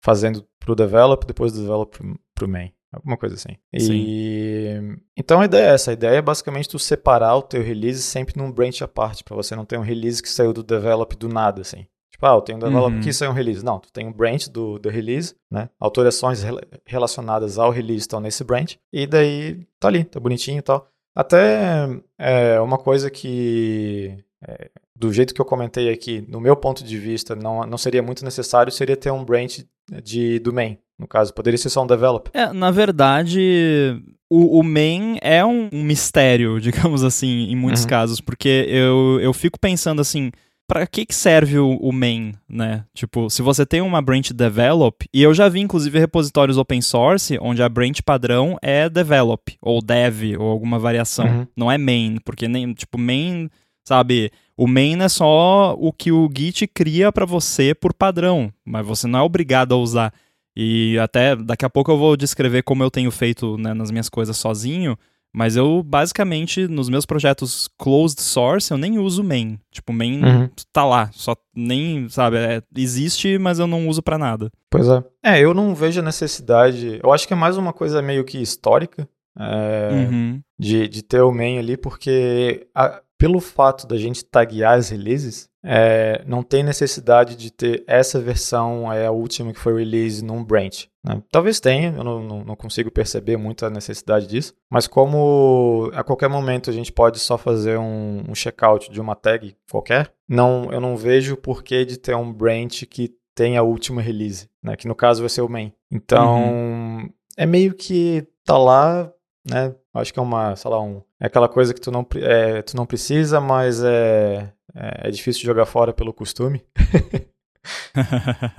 fazendo 0.00 0.42
pro 0.58 0.74
develop, 0.74 1.26
depois 1.26 1.52
do 1.52 1.60
develop 1.60 1.98
pro, 2.34 2.48
main. 2.48 2.72
Alguma 2.92 3.16
coisa 3.16 3.34
assim. 3.36 3.56
Sim. 3.78 3.92
E 3.94 4.98
então 5.16 5.40
a 5.40 5.46
ideia 5.46 5.70
é 5.70 5.74
essa. 5.74 5.90
A 5.90 5.94
ideia 5.94 6.16
é 6.16 6.22
basicamente 6.22 6.68
tu 6.68 6.78
separar 6.78 7.34
o 7.36 7.42
teu 7.42 7.62
release 7.62 8.02
sempre 8.02 8.34
num 8.36 8.52
branch 8.52 8.82
à 8.82 8.88
parte, 8.88 9.24
para 9.24 9.34
você 9.34 9.56
não 9.56 9.64
ter 9.64 9.78
um 9.78 9.82
release 9.82 10.22
que 10.22 10.28
saiu 10.28 10.52
do 10.52 10.62
develop 10.62 11.16
do 11.16 11.28
nada, 11.28 11.62
assim. 11.62 11.86
Tipo, 12.10 12.26
ah, 12.26 12.34
eu 12.34 12.42
tenho 12.42 12.58
um 12.58 12.60
develop 12.60 12.94
uhum. 12.94 13.00
que 13.00 13.12
saiu 13.12 13.30
um 13.30 13.34
release. 13.34 13.64
Não, 13.64 13.80
tu 13.80 13.90
tem 13.90 14.06
um 14.06 14.12
branch 14.12 14.50
do, 14.50 14.78
do 14.78 14.90
release, 14.90 15.34
né? 15.50 15.70
Alterações 15.80 16.42
relacionadas 16.84 17.58
ao 17.58 17.70
release 17.70 18.00
estão 18.00 18.20
nesse 18.20 18.44
branch. 18.44 18.78
E 18.92 19.06
daí 19.06 19.66
tá 19.80 19.88
ali, 19.88 20.04
tá 20.04 20.20
bonitinho 20.20 20.58
e 20.58 20.62
tal. 20.62 20.86
Até 21.14 21.88
é, 22.18 22.60
uma 22.60 22.76
coisa 22.76 23.10
que 23.10 24.22
é, 24.46 24.70
do 24.94 25.12
jeito 25.12 25.34
que 25.34 25.40
eu 25.40 25.44
comentei 25.44 25.90
aqui, 25.90 26.24
no 26.28 26.40
meu 26.40 26.56
ponto 26.56 26.84
de 26.84 26.98
vista, 26.98 27.34
não, 27.34 27.66
não 27.66 27.78
seria 27.78 28.02
muito 28.02 28.24
necessário, 28.24 28.70
seria 28.70 28.96
ter 28.96 29.10
um 29.10 29.24
branch 29.24 29.66
de, 30.02 30.38
do 30.38 30.52
main, 30.52 30.78
no 31.02 31.08
caso. 31.08 31.34
Poderia 31.34 31.58
ser 31.58 31.68
só 31.68 31.82
um 31.82 31.86
develop. 31.86 32.30
É, 32.32 32.52
na 32.52 32.70
verdade, 32.70 34.00
o, 34.30 34.60
o 34.60 34.62
main 34.62 35.18
é 35.20 35.44
um, 35.44 35.68
um 35.72 35.82
mistério, 35.82 36.58
digamos 36.62 37.04
assim, 37.04 37.50
em 37.50 37.56
muitos 37.56 37.82
uhum. 37.82 37.88
casos, 37.88 38.20
porque 38.20 38.66
eu, 38.68 39.18
eu 39.20 39.32
fico 39.32 39.58
pensando 39.60 40.00
assim, 40.00 40.30
para 40.66 40.86
que, 40.86 41.04
que 41.04 41.14
serve 41.14 41.58
o, 41.58 41.76
o, 41.76 41.92
main, 41.92 42.34
né? 42.48 42.84
Tipo, 42.94 43.28
se 43.28 43.42
você 43.42 43.66
tem 43.66 43.82
uma 43.82 44.00
branch 44.00 44.32
develop, 44.32 45.04
e 45.12 45.22
eu 45.22 45.34
já 45.34 45.48
vi 45.48 45.60
inclusive 45.60 45.98
repositórios 45.98 46.56
open 46.56 46.80
source 46.80 47.36
onde 47.42 47.62
a 47.62 47.68
branch 47.68 48.00
padrão 48.02 48.56
é 48.62 48.88
develop, 48.88 49.56
ou 49.60 49.82
dev, 49.82 50.36
ou 50.38 50.48
alguma 50.48 50.78
variação, 50.78 51.26
uhum. 51.26 51.46
não 51.56 51.70
é 51.70 51.76
main, 51.76 52.16
porque 52.24 52.48
nem, 52.48 52.72
tipo, 52.72 52.96
main, 52.96 53.50
sabe, 53.86 54.30
o 54.56 54.66
main 54.66 55.00
é 55.02 55.08
só 55.08 55.74
o 55.78 55.92
que 55.92 56.12
o 56.12 56.30
Git 56.34 56.66
cria 56.68 57.10
para 57.10 57.26
você 57.26 57.74
por 57.74 57.92
padrão, 57.92 58.52
mas 58.64 58.86
você 58.86 59.06
não 59.06 59.18
é 59.18 59.22
obrigado 59.22 59.74
a 59.74 59.76
usar. 59.76 60.14
E 60.56 60.98
até 60.98 61.34
daqui 61.34 61.64
a 61.64 61.70
pouco 61.70 61.90
eu 61.90 61.98
vou 61.98 62.16
descrever 62.16 62.62
como 62.62 62.82
eu 62.82 62.90
tenho 62.90 63.10
feito 63.10 63.56
né, 63.56 63.72
nas 63.72 63.90
minhas 63.90 64.08
coisas 64.08 64.36
sozinho, 64.36 64.96
mas 65.32 65.56
eu 65.56 65.82
basicamente 65.82 66.68
nos 66.68 66.90
meus 66.90 67.06
projetos 67.06 67.68
closed 67.78 68.20
source 68.20 68.70
eu 68.70 68.76
nem 68.76 68.98
uso 68.98 69.24
main. 69.24 69.58
Tipo, 69.70 69.92
main 69.92 70.22
uhum. 70.22 70.50
tá 70.70 70.84
lá, 70.84 71.10
só 71.12 71.34
nem, 71.56 72.08
sabe, 72.08 72.36
é, 72.36 72.62
existe, 72.76 73.38
mas 73.38 73.58
eu 73.58 73.66
não 73.66 73.88
uso 73.88 74.02
para 74.02 74.18
nada. 74.18 74.50
Pois 74.68 74.86
é. 74.86 75.02
É, 75.22 75.40
eu 75.40 75.54
não 75.54 75.74
vejo 75.74 76.00
a 76.00 76.04
necessidade. 76.04 77.00
Eu 77.02 77.12
acho 77.12 77.26
que 77.26 77.32
é 77.32 77.36
mais 77.36 77.56
uma 77.56 77.72
coisa 77.72 78.02
meio 78.02 78.24
que 78.24 78.38
histórica. 78.38 79.08
É, 79.38 79.88
uhum. 80.10 80.42
de, 80.58 80.86
de 80.86 81.02
ter 81.02 81.22
o 81.22 81.32
main 81.32 81.58
ali, 81.58 81.74
porque 81.74 82.66
a, 82.74 83.00
pelo 83.16 83.40
fato 83.40 83.86
da 83.86 83.96
gente 83.96 84.22
taguear 84.22 84.74
as 84.74 84.90
releases, 84.90 85.48
é, 85.64 86.22
não 86.26 86.42
tem 86.42 86.62
necessidade 86.62 87.36
de 87.36 87.50
ter 87.50 87.84
essa 87.86 88.20
versão, 88.20 88.92
é 88.92 89.06
a 89.06 89.12
última 89.12 89.52
que 89.52 89.60
foi 89.60 89.78
release 89.78 90.24
num 90.24 90.42
branch. 90.42 90.88
Né? 91.04 91.22
Talvez 91.30 91.60
tenha, 91.60 91.94
eu 91.96 92.02
não, 92.02 92.44
não, 92.44 92.56
consigo 92.56 92.90
perceber 92.90 93.36
muito 93.36 93.64
a 93.64 93.70
necessidade 93.70 94.26
disso, 94.26 94.54
mas 94.70 94.86
como 94.86 95.90
a 95.94 96.02
qualquer 96.02 96.28
momento 96.28 96.68
a 96.68 96.72
gente 96.72 96.92
pode 96.92 97.18
só 97.18 97.38
fazer 97.38 97.78
um, 97.78 98.24
um 98.28 98.34
checkout 98.34 98.90
de 98.90 99.00
uma 99.00 99.14
tag 99.14 99.56
qualquer, 99.70 100.12
não, 100.28 100.70
eu 100.72 100.80
não 100.80 100.96
vejo 100.96 101.34
o 101.34 101.36
porquê 101.36 101.84
de 101.84 101.96
ter 101.96 102.14
um 102.14 102.32
branch 102.32 102.86
que 102.86 103.14
tem 103.34 103.56
a 103.56 103.62
última 103.62 104.02
release, 104.02 104.48
né? 104.62 104.76
que 104.76 104.88
no 104.88 104.94
caso 104.94 105.22
vai 105.22 105.28
ser 105.28 105.42
o 105.42 105.48
main. 105.48 105.72
Então, 105.90 106.42
uhum. 106.42 107.10
é 107.36 107.46
meio 107.46 107.74
que 107.74 108.26
tá 108.44 108.58
lá, 108.58 109.10
né? 109.48 109.74
Acho 109.94 110.12
que 110.12 110.18
é 110.18 110.22
uma, 110.22 110.56
sei 110.56 110.70
lá, 110.70 110.80
um, 110.80 111.02
é 111.20 111.26
aquela 111.26 111.48
coisa 111.48 111.74
que 111.74 111.80
tu 111.80 111.90
não, 111.90 112.06
é, 112.16 112.62
tu 112.62 112.76
não 112.76 112.86
precisa, 112.86 113.40
mas 113.40 113.82
é, 113.84 114.50
é, 114.74 115.08
é 115.08 115.10
difícil 115.10 115.44
jogar 115.44 115.66
fora 115.66 115.92
pelo 115.92 116.12
costume. 116.12 116.64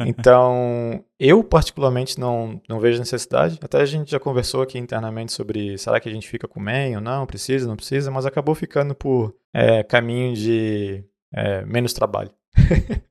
então, 0.05 1.03
eu 1.20 1.43
particularmente 1.43 2.20
não, 2.20 2.62
não 2.70 2.79
vejo 2.79 3.00
necessidade. 3.00 3.60
Até 3.62 3.82
a 3.82 3.86
gente 3.86 4.12
já 4.12 4.20
conversou 4.20 4.62
aqui 4.62 4.77
internamente 4.77 5.32
sobre 5.32 5.77
será 5.77 6.00
que 6.00 6.10
a 6.10 6.12
gente 6.12 6.27
fica 6.27 6.48
com 6.48 6.60
main 6.60 6.96
ou 6.96 7.01
não, 7.01 7.25
precisa, 7.25 7.67
não 7.67 7.75
precisa, 7.75 8.12
mas 8.12 8.25
acabou 8.25 8.55
ficando 8.55 8.96
por 8.96 9.36
é, 9.53 9.84
caminho 9.84 10.34
de 10.36 11.03
é, 11.34 11.65
menos 11.65 11.93
trabalho. 11.93 12.32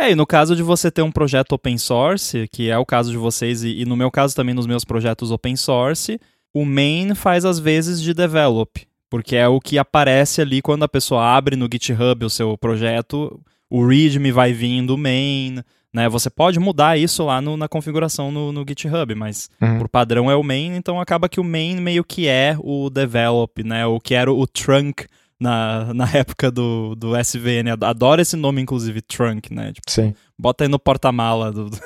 É, 0.00 0.12
e 0.12 0.14
no 0.14 0.26
caso 0.26 0.56
de 0.56 0.62
você 0.62 0.90
ter 0.90 1.02
um 1.02 1.12
projeto 1.12 1.52
open 1.52 1.76
source, 1.76 2.48
que 2.48 2.70
é 2.70 2.78
o 2.78 2.86
caso 2.86 3.10
de 3.10 3.18
vocês, 3.18 3.62
e, 3.62 3.82
e 3.82 3.84
no 3.84 3.94
meu 3.94 4.10
caso 4.10 4.34
também 4.34 4.54
nos 4.54 4.66
meus 4.66 4.82
projetos 4.82 5.30
open 5.30 5.54
source, 5.56 6.18
o 6.54 6.64
main 6.64 7.14
faz 7.14 7.44
as 7.44 7.58
vezes 7.58 8.00
de 8.00 8.14
develop, 8.14 8.88
porque 9.10 9.34
é 9.34 9.48
o 9.48 9.60
que 9.60 9.76
aparece 9.76 10.40
ali 10.40 10.62
quando 10.62 10.84
a 10.84 10.88
pessoa 10.88 11.24
abre 11.24 11.56
no 11.56 11.68
GitHub 11.70 12.24
o 12.24 12.30
seu 12.30 12.56
projeto, 12.56 13.40
o 13.68 13.84
readme 13.84 14.30
vai 14.30 14.52
vindo 14.52 14.96
main, 14.96 15.62
né? 15.92 16.08
Você 16.08 16.30
pode 16.30 16.60
mudar 16.60 16.96
isso 16.96 17.24
lá 17.24 17.40
no, 17.40 17.56
na 17.56 17.68
configuração 17.68 18.30
no, 18.30 18.52
no 18.52 18.64
GitHub, 18.66 19.12
mas 19.14 19.50
uhum. 19.60 19.78
por 19.78 19.88
padrão 19.88 20.30
é 20.30 20.36
o 20.36 20.42
main, 20.42 20.76
então 20.76 21.00
acaba 21.00 21.28
que 21.28 21.40
o 21.40 21.44
main 21.44 21.80
meio 21.80 22.04
que 22.04 22.28
é 22.28 22.56
o 22.60 22.88
develop, 22.88 23.64
né? 23.64 23.84
O 23.84 23.98
que 23.98 24.14
era 24.14 24.32
o 24.32 24.46
trunk 24.46 25.06
na, 25.40 25.94
na 25.94 26.08
época 26.12 26.50
do, 26.50 26.94
do 26.94 27.16
SVN. 27.16 27.70
Adoro 27.80 28.20
esse 28.20 28.36
nome, 28.36 28.60
inclusive, 28.60 29.00
Trunk, 29.00 29.52
né? 29.52 29.72
Tipo, 29.72 29.90
Sim. 29.90 30.14
Bota 30.38 30.64
aí 30.64 30.68
no 30.68 30.78
porta-mala 30.78 31.52
do, 31.52 31.68
do, 31.70 31.78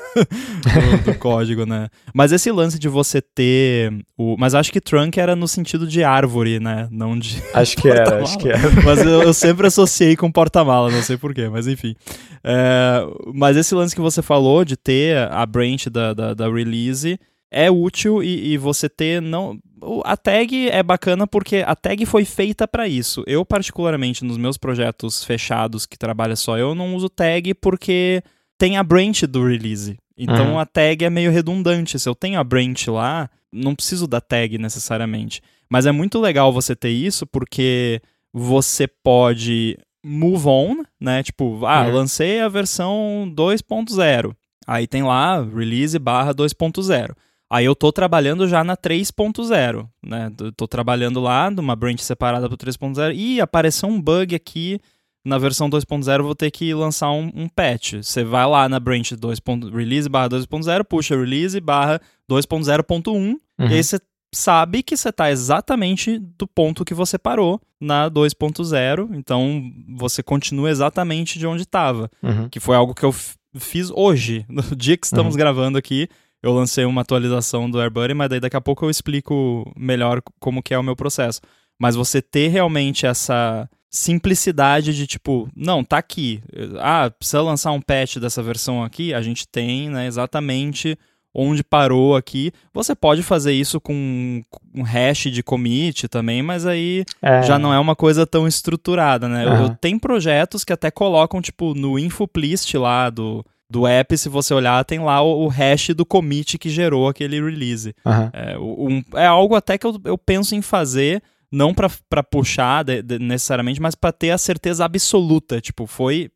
do, 1.05 1.15
código, 1.17 1.65
né? 1.65 1.89
Mas 2.13 2.31
esse 2.31 2.51
lance 2.51 2.79
de 2.79 2.87
você 2.87 3.21
ter. 3.21 3.93
O... 4.17 4.37
Mas 4.37 4.53
acho 4.55 4.71
que 4.71 4.79
Trunk 4.79 5.19
era 5.19 5.35
no 5.35 5.47
sentido 5.47 5.87
de 5.87 6.03
árvore, 6.03 6.59
né? 6.59 6.87
Não 6.91 7.17
de. 7.17 7.41
Acho 7.53 7.77
que 7.77 7.87
era, 7.87 8.21
acho 8.21 8.37
que 8.37 8.49
era. 8.49 8.69
Mas 8.83 8.99
eu, 8.99 9.21
eu 9.23 9.33
sempre 9.33 9.67
associei 9.67 10.15
com 10.15 10.31
porta-mala, 10.31 10.91
não 10.91 11.01
sei 11.01 11.17
porquê, 11.17 11.47
mas 11.47 11.67
enfim. 11.67 11.95
É... 12.43 13.01
Mas 13.33 13.55
esse 13.55 13.73
lance 13.73 13.95
que 13.95 14.01
você 14.01 14.21
falou 14.21 14.65
de 14.65 14.75
ter 14.75 15.17
a 15.31 15.45
branch 15.45 15.89
da, 15.89 16.13
da, 16.13 16.33
da 16.33 16.49
release 16.49 17.17
é 17.51 17.71
útil 17.71 18.21
e, 18.21 18.53
e, 18.53 18.57
você 18.57 18.89
ter 18.89 19.21
não 19.21 19.57
a 20.03 20.17
tag 20.17 20.69
é 20.69 20.81
bacana 20.81 21.27
porque 21.27 21.63
a 21.65 21.75
tag 21.75 22.05
foi 22.05 22.25
feita 22.25 22.67
para 22.67 22.87
isso. 22.87 23.23
Eu 23.27 23.45
particularmente 23.45 24.23
nos 24.23 24.37
meus 24.37 24.57
projetos 24.57 25.23
fechados 25.23 25.85
que 25.85 25.97
trabalha 25.97 26.35
só 26.35 26.57
eu 26.57 26.73
não 26.73 26.95
uso 26.95 27.09
tag 27.09 27.53
porque 27.55 28.23
tem 28.57 28.77
a 28.77 28.83
branch 28.83 29.23
do 29.27 29.45
release. 29.45 29.97
Então 30.17 30.53
uhum. 30.53 30.59
a 30.59 30.65
tag 30.65 31.03
é 31.03 31.09
meio 31.09 31.31
redundante. 31.31 31.99
Se 31.99 32.07
eu 32.07 32.15
tenho 32.15 32.39
a 32.39 32.43
branch 32.43 32.87
lá, 32.87 33.29
não 33.51 33.75
preciso 33.75 34.07
da 34.07 34.21
tag 34.21 34.57
necessariamente. 34.57 35.41
Mas 35.69 35.85
é 35.85 35.91
muito 35.91 36.19
legal 36.19 36.53
você 36.53 36.75
ter 36.75 36.91
isso 36.91 37.25
porque 37.25 38.01
você 38.31 38.87
pode 38.87 39.77
move 40.03 40.47
on, 40.47 40.83
né? 41.01 41.23
Tipo, 41.23 41.65
ah, 41.65 41.85
uhum. 41.85 41.95
lancei 41.95 42.39
a 42.39 42.47
versão 42.47 43.31
2.0. 43.35 44.35
Aí 44.67 44.87
tem 44.87 45.03
lá 45.03 45.41
release 45.43 45.97
barra 45.97 46.33
2.0. 46.33 47.15
Aí 47.55 47.63
eu 47.63 47.73
tô 47.73 47.89
trabalhando 47.89 48.49
já 48.49 48.65
na 48.65 48.75
3.0, 48.75 49.87
né? 50.05 50.29
Tô 50.57 50.67
trabalhando 50.67 51.21
lá 51.21 51.49
numa 51.49 51.73
branch 51.73 52.03
separada 52.03 52.49
pro 52.49 52.57
3.0 52.57 53.15
e 53.15 53.39
apareceu 53.39 53.87
um 53.87 54.01
bug 54.01 54.35
aqui 54.35 54.77
na 55.25 55.37
versão 55.37 55.69
2.0 55.69 56.21
vou 56.21 56.35
ter 56.35 56.51
que 56.51 56.73
lançar 56.73 57.11
um, 57.11 57.31
um 57.33 57.47
patch. 57.47 57.93
Você 57.93 58.25
vai 58.25 58.45
lá 58.45 58.67
na 58.67 58.77
branch 58.77 59.15
2. 59.15 59.39
release 59.73 60.09
barra 60.09 60.27
2.0, 60.27 60.83
puxa 60.83 61.15
release 61.15 61.57
barra 61.61 62.01
2.0.1 62.29 63.07
uhum. 63.07 63.39
e 63.57 63.73
aí 63.73 63.81
você 63.81 64.01
sabe 64.33 64.83
que 64.83 64.97
você 64.97 65.07
está 65.07 65.31
exatamente 65.31 66.19
do 66.19 66.45
ponto 66.45 66.83
que 66.83 66.93
você 66.93 67.17
parou 67.17 67.61
na 67.79 68.11
2.0, 68.11 69.15
então 69.15 69.71
você 69.95 70.21
continua 70.21 70.69
exatamente 70.69 71.39
de 71.39 71.47
onde 71.47 71.61
estava, 71.61 72.11
uhum. 72.21 72.49
que 72.49 72.59
foi 72.59 72.75
algo 72.75 72.93
que 72.93 73.05
eu 73.05 73.15
fiz 73.57 73.89
hoje, 73.91 74.45
no 74.49 74.61
dia 74.75 74.97
que 74.97 75.05
estamos 75.05 75.35
uhum. 75.35 75.39
gravando 75.39 75.77
aqui, 75.77 76.09
eu 76.45 76.53
lancei 76.53 76.85
uma 76.85 77.01
atualização 77.01 77.67
do 77.67 77.81
AirBuddy, 77.81 78.13
mas 78.13 78.29
daí 78.29 78.39
daqui 78.39 78.55
a 78.55 78.61
pouco 78.61 78.85
eu 78.85 78.89
explico 78.91 79.73
melhor 79.75 80.21
como 80.39 80.61
que 80.61 80.75
é 80.75 80.77
o 80.77 80.83
meu 80.83 80.95
processo. 80.95 81.41
Mas 81.79 81.95
você 81.95 82.21
ter 82.21 82.49
realmente 82.49 83.07
essa 83.07 83.67
simplicidade 83.89 84.95
de 84.95 85.07
tipo, 85.07 85.49
não, 85.55 85.83
tá 85.83 85.97
aqui. 85.97 86.43
Ah, 86.79 87.09
precisa 87.09 87.41
lançar 87.41 87.71
um 87.71 87.81
patch 87.81 88.17
dessa 88.17 88.43
versão 88.43 88.83
aqui, 88.83 89.11
a 89.11 89.23
gente 89.23 89.47
tem, 89.47 89.89
né, 89.89 90.05
exatamente 90.05 90.95
onde 91.33 91.63
parou 91.63 92.15
aqui. 92.15 92.51
Você 92.71 92.93
pode 92.93 93.23
fazer 93.23 93.51
isso 93.51 93.81
com 93.81 94.43
um 94.71 94.83
hash 94.83 95.31
de 95.31 95.41
commit 95.41 96.07
também, 96.07 96.43
mas 96.43 96.67
aí 96.67 97.05
é. 97.23 97.41
já 97.41 97.57
não 97.57 97.73
é 97.73 97.79
uma 97.79 97.95
coisa 97.95 98.25
tão 98.25 98.47
estruturada, 98.47 99.27
né? 99.27 99.47
Uhum. 99.47 99.63
Eu, 99.63 99.69
tenho 99.81 99.99
projetos 99.99 100.63
que 100.63 100.71
até 100.71 100.91
colocam, 100.91 101.41
tipo, 101.41 101.73
no 101.73 101.97
infoplist 101.97 102.71
lá 102.75 103.09
do, 103.09 103.43
do 103.69 103.87
app, 103.87 104.17
se 104.17 104.29
você 104.29 104.53
olhar, 104.53 104.83
tem 104.85 104.99
lá 104.99 105.21
o, 105.21 105.45
o 105.45 105.47
hash 105.47 105.89
do 105.89 106.05
commit 106.05 106.57
que 106.57 106.69
gerou 106.69 107.07
aquele 107.07 107.41
release. 107.41 107.95
Uhum. 108.05 108.29
É, 108.31 108.57
um, 108.57 109.03
é, 109.15 109.25
algo 109.25 109.55
até 109.55 109.77
que 109.77 109.85
eu, 109.85 109.99
eu 110.05 110.17
penso 110.17 110.55
em 110.55 110.61
fazer, 110.61 111.21
não 111.51 111.73
para 111.73 112.23
puxar 112.23 112.83
de, 112.83 113.01
de, 113.01 113.19
necessariamente, 113.19 113.81
mas 113.81 113.95
para 113.95 114.11
ter 114.11 114.31
a 114.31 114.37
certeza 114.37 114.85
absoluta. 114.85 115.59
Tipo, 115.59 115.87
foi 115.87 116.29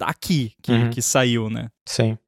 aqui 0.00 0.52
que, 0.62 0.72
uhum. 0.72 0.90
que 0.90 1.00
saiu, 1.00 1.48
né? 1.48 1.68
Sim. 1.86 2.18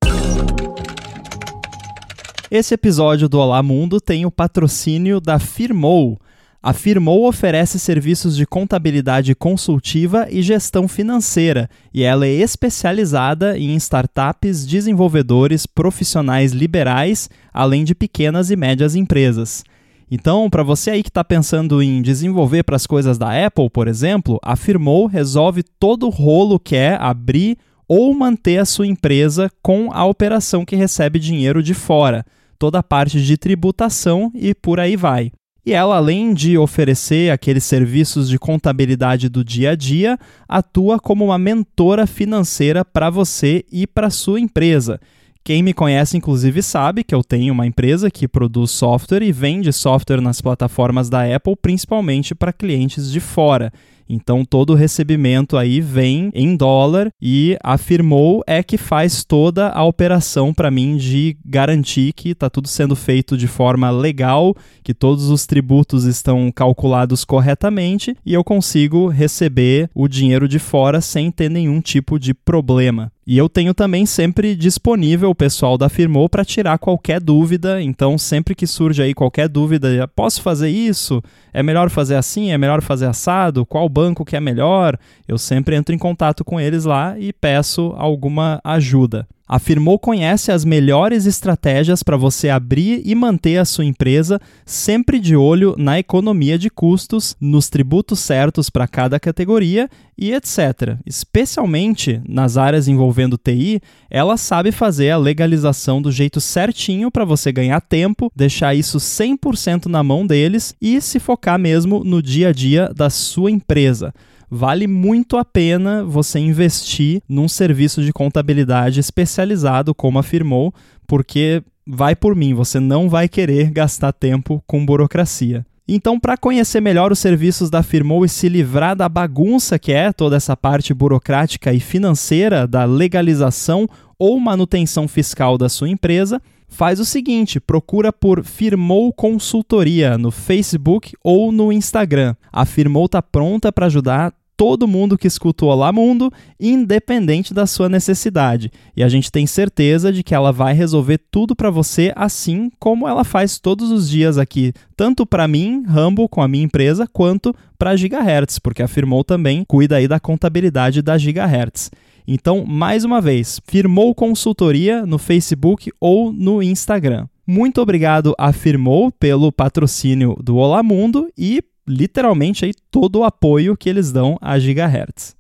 Esse 2.50 2.74
episódio 2.74 3.28
do 3.28 3.40
Olá 3.40 3.62
Mundo 3.62 4.00
tem 4.00 4.24
o 4.24 4.30
patrocínio 4.30 5.20
da 5.20 5.40
Firmou 5.40 6.20
A 6.66 6.72
Firmou 6.72 7.28
oferece 7.28 7.78
serviços 7.78 8.34
de 8.34 8.46
contabilidade 8.46 9.34
consultiva 9.34 10.26
e 10.30 10.40
gestão 10.40 10.88
financeira, 10.88 11.68
e 11.92 12.02
ela 12.02 12.26
é 12.26 12.30
especializada 12.30 13.58
em 13.58 13.76
startups, 13.76 14.66
desenvolvedores, 14.66 15.66
profissionais 15.66 16.52
liberais, 16.52 17.28
além 17.52 17.84
de 17.84 17.94
pequenas 17.94 18.50
e 18.50 18.56
médias 18.56 18.96
empresas. 18.96 19.62
Então, 20.10 20.48
para 20.48 20.62
você 20.62 20.92
aí 20.92 21.02
que 21.02 21.10
está 21.10 21.22
pensando 21.22 21.82
em 21.82 22.00
desenvolver 22.00 22.62
para 22.62 22.76
as 22.76 22.86
coisas 22.86 23.18
da 23.18 23.44
Apple, 23.44 23.68
por 23.68 23.86
exemplo, 23.86 24.40
a 24.42 24.56
Firmou 24.56 25.04
resolve 25.04 25.62
todo 25.62 26.06
o 26.06 26.10
rolo 26.10 26.58
que 26.58 26.76
é 26.76 26.96
abrir 26.98 27.58
ou 27.86 28.14
manter 28.14 28.56
a 28.56 28.64
sua 28.64 28.86
empresa 28.86 29.50
com 29.62 29.90
a 29.92 30.06
operação 30.06 30.64
que 30.64 30.76
recebe 30.76 31.18
dinheiro 31.18 31.62
de 31.62 31.74
fora, 31.74 32.24
toda 32.58 32.78
a 32.78 32.82
parte 32.82 33.22
de 33.22 33.36
tributação 33.36 34.32
e 34.34 34.54
por 34.54 34.80
aí 34.80 34.96
vai. 34.96 35.30
E 35.66 35.72
ela, 35.72 35.96
além 35.96 36.34
de 36.34 36.58
oferecer 36.58 37.30
aqueles 37.30 37.64
serviços 37.64 38.28
de 38.28 38.38
contabilidade 38.38 39.30
do 39.30 39.42
dia 39.42 39.70
a 39.70 39.74
dia, 39.74 40.18
atua 40.46 41.00
como 41.00 41.24
uma 41.24 41.38
mentora 41.38 42.06
financeira 42.06 42.84
para 42.84 43.08
você 43.08 43.64
e 43.72 43.86
para 43.86 44.10
sua 44.10 44.38
empresa. 44.38 45.00
Quem 45.42 45.62
me 45.62 45.72
conhece, 45.72 46.16
inclusive, 46.16 46.62
sabe 46.62 47.04
que 47.04 47.14
eu 47.14 47.22
tenho 47.22 47.52
uma 47.52 47.66
empresa 47.66 48.10
que 48.10 48.28
produz 48.28 48.70
software 48.70 49.22
e 49.22 49.32
vende 49.32 49.72
software 49.72 50.20
nas 50.20 50.40
plataformas 50.40 51.08
da 51.08 51.22
Apple, 51.34 51.56
principalmente 51.60 52.34
para 52.34 52.52
clientes 52.52 53.10
de 53.10 53.20
fora. 53.20 53.72
Então 54.08 54.44
todo 54.44 54.70
o 54.70 54.76
recebimento 54.76 55.56
aí 55.56 55.80
vem 55.80 56.30
em 56.34 56.56
dólar 56.56 57.10
e 57.20 57.56
afirmou 57.62 58.42
é 58.46 58.62
que 58.62 58.76
faz 58.76 59.24
toda 59.24 59.68
a 59.70 59.84
operação 59.84 60.52
para 60.52 60.70
mim 60.70 60.96
de 60.96 61.36
garantir 61.44 62.12
que 62.12 62.30
está 62.30 62.50
tudo 62.50 62.68
sendo 62.68 62.94
feito 62.94 63.36
de 63.36 63.46
forma 63.46 63.90
legal, 63.90 64.54
que 64.82 64.94
todos 64.94 65.30
os 65.30 65.46
tributos 65.46 66.04
estão 66.04 66.50
calculados 66.52 67.24
corretamente 67.24 68.16
e 68.24 68.34
eu 68.34 68.44
consigo 68.44 69.08
receber 69.08 69.90
o 69.94 70.08
dinheiro 70.08 70.46
de 70.46 70.58
fora 70.58 71.00
sem 71.00 71.30
ter 71.30 71.50
nenhum 71.50 71.80
tipo 71.80 72.18
de 72.18 72.34
problema. 72.34 73.10
E 73.26 73.38
eu 73.38 73.48
tenho 73.48 73.72
também 73.72 74.04
sempre 74.04 74.54
disponível 74.54 75.30
o 75.30 75.34
pessoal 75.34 75.78
da 75.78 75.88
Firmou 75.88 76.28
para 76.28 76.44
tirar 76.44 76.78
qualquer 76.78 77.20
dúvida. 77.20 77.80
Então, 77.80 78.18
sempre 78.18 78.54
que 78.54 78.66
surge 78.66 79.02
aí 79.02 79.14
qualquer 79.14 79.48
dúvida, 79.48 80.06
posso 80.14 80.42
fazer 80.42 80.68
isso? 80.68 81.22
É 81.52 81.62
melhor 81.62 81.88
fazer 81.88 82.16
assim? 82.16 82.50
É 82.50 82.58
melhor 82.58 82.82
fazer 82.82 83.06
assado? 83.06 83.64
Qual 83.64 83.88
banco 83.94 84.24
que 84.24 84.34
é 84.34 84.40
melhor? 84.40 84.98
Eu 85.28 85.38
sempre 85.38 85.76
entro 85.76 85.94
em 85.94 85.98
contato 85.98 86.44
com 86.44 86.58
eles 86.60 86.84
lá 86.84 87.16
e 87.16 87.32
peço 87.32 87.94
alguma 87.96 88.60
ajuda. 88.64 89.26
A 89.46 89.58
Firmou 89.58 89.98
conhece 89.98 90.50
as 90.50 90.64
melhores 90.64 91.26
estratégias 91.26 92.02
para 92.02 92.16
você 92.16 92.48
abrir 92.48 93.02
e 93.04 93.14
manter 93.14 93.58
a 93.58 93.66
sua 93.66 93.84
empresa, 93.84 94.40
sempre 94.64 95.20
de 95.20 95.36
olho 95.36 95.74
na 95.76 95.98
economia 95.98 96.58
de 96.58 96.70
custos, 96.70 97.36
nos 97.38 97.68
tributos 97.68 98.20
certos 98.20 98.70
para 98.70 98.88
cada 98.88 99.20
categoria 99.20 99.86
e 100.16 100.32
etc. 100.32 100.96
Especialmente 101.04 102.22
nas 102.26 102.56
áreas 102.56 102.88
envolvendo 102.88 103.36
TI, 103.36 103.82
ela 104.08 104.38
sabe 104.38 104.72
fazer 104.72 105.10
a 105.10 105.18
legalização 105.18 106.00
do 106.00 106.10
jeito 106.10 106.40
certinho 106.40 107.10
para 107.10 107.26
você 107.26 107.52
ganhar 107.52 107.82
tempo, 107.82 108.32
deixar 108.34 108.74
isso 108.74 108.96
100% 108.96 109.86
na 109.86 110.02
mão 110.02 110.26
deles 110.26 110.74
e 110.80 110.98
se 111.02 111.20
focar 111.20 111.58
mesmo 111.58 112.02
no 112.02 112.22
dia 112.22 112.48
a 112.48 112.52
dia 112.52 112.90
da 112.96 113.10
sua 113.10 113.50
empresa 113.50 114.14
vale 114.50 114.86
muito 114.86 115.36
a 115.36 115.44
pena 115.44 116.04
você 116.04 116.38
investir 116.38 117.22
num 117.28 117.48
serviço 117.48 118.02
de 118.02 118.12
contabilidade 118.12 119.00
especializado, 119.00 119.94
como 119.94 120.18
afirmou, 120.18 120.72
porque 121.06 121.62
vai 121.86 122.16
por 122.16 122.34
mim, 122.34 122.54
você 122.54 122.80
não 122.80 123.08
vai 123.08 123.28
querer 123.28 123.70
gastar 123.70 124.12
tempo 124.12 124.62
com 124.66 124.84
burocracia. 124.84 125.64
Então, 125.86 126.18
para 126.18 126.36
conhecer 126.36 126.80
melhor 126.80 127.12
os 127.12 127.18
serviços 127.18 127.68
da 127.68 127.82
Firmou 127.82 128.24
e 128.24 128.28
se 128.28 128.48
livrar 128.48 128.96
da 128.96 129.06
bagunça 129.06 129.78
que 129.78 129.92
é 129.92 130.14
toda 130.14 130.34
essa 130.34 130.56
parte 130.56 130.94
burocrática 130.94 131.74
e 131.74 131.80
financeira 131.80 132.66
da 132.66 132.86
legalização 132.86 133.86
ou 134.18 134.40
manutenção 134.40 135.06
fiscal 135.06 135.58
da 135.58 135.68
sua 135.68 135.90
empresa, 135.90 136.40
faz 136.68 136.98
o 137.00 137.04
seguinte: 137.04 137.60
procura 137.60 138.10
por 138.10 138.42
Firmou 138.42 139.12
Consultoria 139.12 140.16
no 140.16 140.30
Facebook 140.30 141.12
ou 141.22 141.52
no 141.52 141.70
Instagram. 141.70 142.34
A 142.50 142.64
Firmou 142.64 143.04
está 143.04 143.20
pronta 143.20 143.70
para 143.70 143.86
ajudar 143.86 144.32
todo 144.56 144.88
mundo 144.88 145.18
que 145.18 145.26
escuta 145.26 145.64
o 145.64 145.68
Olá 145.68 145.92
Mundo, 145.92 146.32
independente 146.58 147.52
da 147.52 147.66
sua 147.66 147.88
necessidade. 147.88 148.70
E 148.96 149.02
a 149.02 149.08
gente 149.08 149.30
tem 149.30 149.46
certeza 149.46 150.12
de 150.12 150.22
que 150.22 150.34
ela 150.34 150.52
vai 150.52 150.74
resolver 150.74 151.20
tudo 151.30 151.56
para 151.56 151.70
você, 151.70 152.12
assim 152.16 152.70
como 152.78 153.08
ela 153.08 153.24
faz 153.24 153.58
todos 153.58 153.90
os 153.90 154.08
dias 154.08 154.38
aqui, 154.38 154.72
tanto 154.96 155.26
para 155.26 155.48
mim, 155.48 155.82
Rambo, 155.86 156.28
com 156.28 156.42
a 156.42 156.48
minha 156.48 156.64
empresa, 156.64 157.06
quanto 157.06 157.54
para 157.78 157.96
Gigahertz, 157.96 158.58
porque 158.58 158.82
afirmou 158.82 159.24
também 159.24 159.64
cuida 159.66 159.96
aí 159.96 160.08
da 160.08 160.20
contabilidade 160.20 161.02
da 161.02 161.18
Gigahertz. 161.18 161.90
Então, 162.26 162.64
mais 162.64 163.04
uma 163.04 163.20
vez, 163.20 163.60
firmou 163.66 164.14
consultoria 164.14 165.04
no 165.04 165.18
Facebook 165.18 165.92
ou 166.00 166.32
no 166.32 166.62
Instagram. 166.62 167.26
Muito 167.46 167.82
obrigado 167.82 168.34
a 168.38 168.54
Firmou 168.54 169.12
pelo 169.12 169.52
patrocínio 169.52 170.34
do 170.42 170.56
Olá 170.56 170.82
Mundo 170.82 171.28
e 171.36 171.62
literalmente 171.86 172.64
aí 172.64 172.72
todo 172.90 173.20
o 173.20 173.24
apoio 173.24 173.76
que 173.76 173.88
eles 173.88 174.12
dão 174.12 174.36
a 174.40 174.58
Gigahertz. 174.58 175.36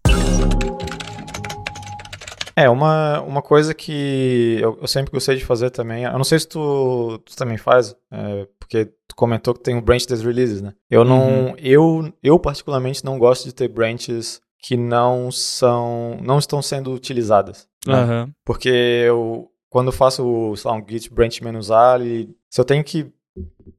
É, 2.56 2.70
uma, 2.70 3.20
uma 3.22 3.42
coisa 3.42 3.74
que 3.74 4.58
eu, 4.60 4.78
eu, 4.80 4.86
sempre 4.86 5.10
gostei 5.10 5.36
de 5.36 5.44
fazer 5.44 5.70
também, 5.70 6.04
eu 6.04 6.12
não 6.12 6.22
sei 6.22 6.38
se 6.38 6.48
tu, 6.48 7.18
tu 7.24 7.36
também 7.36 7.56
faz, 7.56 7.96
é, 8.12 8.46
porque 8.60 8.86
tu 9.08 9.16
comentou 9.16 9.54
que 9.54 9.62
tem 9.62 9.76
o 9.76 9.82
branch 9.82 10.06
das 10.06 10.22
releases, 10.22 10.62
né? 10.62 10.72
Eu 10.88 11.04
não, 11.04 11.48
uhum. 11.48 11.54
eu, 11.58 12.12
eu 12.22 12.38
particularmente 12.38 13.04
não 13.04 13.18
gosto 13.18 13.44
de 13.44 13.52
ter 13.52 13.66
branches 13.66 14.40
que 14.60 14.76
não 14.76 15.32
são, 15.32 16.16
não 16.22 16.38
estão 16.38 16.62
sendo 16.62 16.92
utilizadas, 16.92 17.66
né? 17.84 18.04
uhum. 18.04 18.32
Porque 18.44 18.68
eu, 18.68 19.50
quando 19.68 19.88
eu 19.88 19.92
faço, 19.92 20.54
sei 20.56 20.70
lá, 20.70 20.76
um 20.76 20.84
git 20.88 21.12
branch 21.12 21.40
"-a", 21.42 21.98
se 22.48 22.60
eu 22.60 22.64
tenho 22.64 22.84
que 22.84 23.12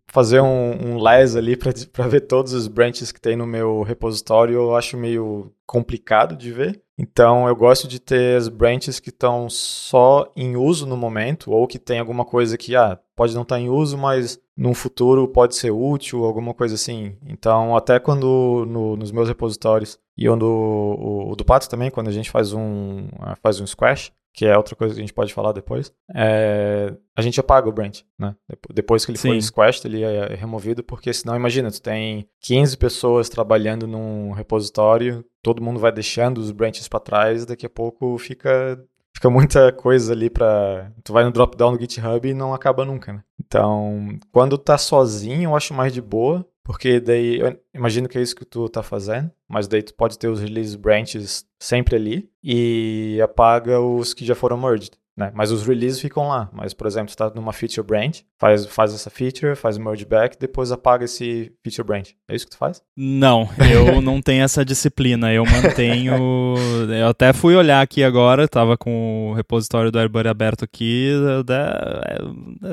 fazer 0.07 0.39
um, 0.39 0.93
um 0.93 1.03
les 1.03 1.35
ali 1.35 1.57
para 1.57 1.71
ver 2.07 2.21
todos 2.21 2.53
os 2.53 2.67
branches 2.67 3.11
que 3.11 3.19
tem 3.19 3.35
no 3.35 3.45
meu 3.45 3.81
repositório, 3.81 4.53
eu 4.53 4.75
acho 4.75 4.97
meio 4.97 5.51
complicado 5.65 6.35
de 6.35 6.51
ver. 6.51 6.81
Então 6.97 7.47
eu 7.47 7.55
gosto 7.55 7.87
de 7.87 7.99
ter 7.99 8.37
as 8.37 8.47
branches 8.47 8.99
que 8.99 9.09
estão 9.09 9.49
só 9.49 10.31
em 10.35 10.55
uso 10.55 10.85
no 10.85 10.95
momento, 10.95 11.51
ou 11.51 11.67
que 11.67 11.77
tem 11.77 11.99
alguma 11.99 12.23
coisa 12.23 12.57
que 12.57 12.75
ah, 12.75 12.97
pode 13.15 13.35
não 13.35 13.41
estar 13.41 13.55
tá 13.55 13.61
em 13.61 13.69
uso, 13.69 13.97
mas 13.97 14.39
no 14.55 14.73
futuro 14.73 15.27
pode 15.27 15.55
ser 15.55 15.71
útil, 15.71 16.23
alguma 16.23 16.53
coisa 16.53 16.75
assim. 16.75 17.17
Então, 17.27 17.75
até 17.75 17.99
quando 17.99 18.65
no, 18.65 18.95
nos 18.95 19.11
meus 19.11 19.27
repositórios 19.27 19.99
e 20.17 20.29
o 20.29 20.35
do, 20.37 20.47
o, 20.47 21.31
o 21.31 21.35
do 21.35 21.43
Pato 21.43 21.69
também, 21.69 21.91
quando 21.91 22.07
a 22.07 22.13
gente 22.13 22.31
faz 22.31 22.53
um, 22.53 23.09
faz 23.43 23.59
um 23.59 23.67
squash, 23.67 24.13
que 24.35 24.45
é 24.45 24.57
outra 24.57 24.75
coisa 24.75 24.93
que 24.93 24.99
a 24.99 25.03
gente 25.03 25.13
pode 25.13 25.33
falar 25.33 25.53
depois, 25.53 25.93
é, 26.13 26.93
a 27.15 27.21
gente 27.21 27.39
apaga 27.39 27.69
o 27.69 27.71
branch, 27.71 28.05
né? 28.19 28.35
Depois 28.73 29.05
que 29.05 29.11
ele 29.11 29.17
Sim. 29.17 29.29
foi 29.29 29.41
squashed, 29.41 29.85
ele 29.85 30.03
é 30.03 30.35
removido, 30.35 30.83
porque 30.83 31.13
senão, 31.13 31.35
imagina, 31.35 31.71
tu 31.71 31.81
tem 31.81 32.27
15 32.41 32.77
pessoas 32.77 33.29
trabalhando 33.29 33.87
num 33.87 34.31
repositório, 34.31 35.23
todo 35.41 35.63
mundo 35.63 35.79
vai 35.79 35.91
deixando 35.91 36.39
os 36.39 36.51
branches 36.51 36.87
para 36.87 36.99
trás, 36.99 37.45
daqui 37.45 37.65
a 37.65 37.69
pouco 37.69 38.17
fica 38.17 38.77
fica 39.15 39.29
muita 39.29 39.71
coisa 39.71 40.11
ali 40.11 40.29
para 40.29 40.91
tu 41.01 41.13
vai 41.13 41.23
no 41.23 41.31
drop 41.31 41.55
down 41.55 41.71
no 41.71 41.79
GitHub 41.79 42.27
e 42.27 42.33
não 42.33 42.53
acaba 42.53 42.83
nunca, 42.83 43.13
né? 43.13 43.23
Então, 43.39 44.09
quando 44.31 44.57
tá 44.57 44.77
sozinho, 44.77 45.43
eu 45.43 45.55
acho 45.55 45.73
mais 45.73 45.93
de 45.93 46.01
boa, 46.01 46.45
porque 46.65 46.99
daí, 46.99 47.39
eu 47.39 47.59
imagino 47.75 48.09
que 48.09 48.17
é 48.17 48.21
isso 48.23 48.35
que 48.35 48.43
tu 48.43 48.67
tá 48.67 48.81
fazendo, 48.81 49.31
mas 49.47 49.67
daí 49.67 49.83
tu 49.83 49.93
pode 49.93 50.17
ter 50.17 50.27
os 50.27 50.39
release 50.39 50.75
branches 50.75 51.45
sempre 51.59 51.95
ali 51.95 52.27
e 52.43 53.19
apaga 53.23 53.79
os 53.79 54.15
que 54.15 54.25
já 54.25 54.33
foram 54.33 54.57
merged. 54.57 54.97
Né? 55.17 55.31
Mas 55.33 55.49
os 55.49 55.65
releases 55.65 56.01
ficam 56.01 56.27
lá. 56.27 56.49
Mas, 56.51 56.73
por 56.73 56.85
exemplo, 56.87 57.09
você 57.09 57.13
está 57.13 57.31
numa 57.33 57.53
feature 57.53 57.85
branch, 57.85 58.25
faz, 58.37 58.65
faz 58.65 58.93
essa 58.93 59.09
feature, 59.09 59.55
faz 59.55 59.77
merge 59.77 60.03
back, 60.03 60.37
depois 60.37 60.73
apaga 60.73 61.05
esse 61.05 61.53
feature 61.63 61.87
branch. 61.87 62.15
É 62.27 62.35
isso 62.35 62.45
que 62.45 62.51
tu 62.51 62.57
faz? 62.57 62.81
Não, 62.97 63.47
eu 63.71 63.99
não 64.03 64.21
tenho 64.21 64.43
essa 64.43 64.65
disciplina. 64.65 65.31
Eu 65.31 65.45
mantenho. 65.45 66.55
eu 66.89 67.07
até 67.07 67.31
fui 67.31 67.55
olhar 67.55 67.81
aqui 67.81 68.03
agora, 68.03 68.43
estava 68.43 68.77
com 68.77 69.29
o 69.31 69.33
repositório 69.33 69.89
do 69.89 69.97
AirBuddy 69.97 70.27
aberto 70.27 70.65
aqui. 70.65 71.11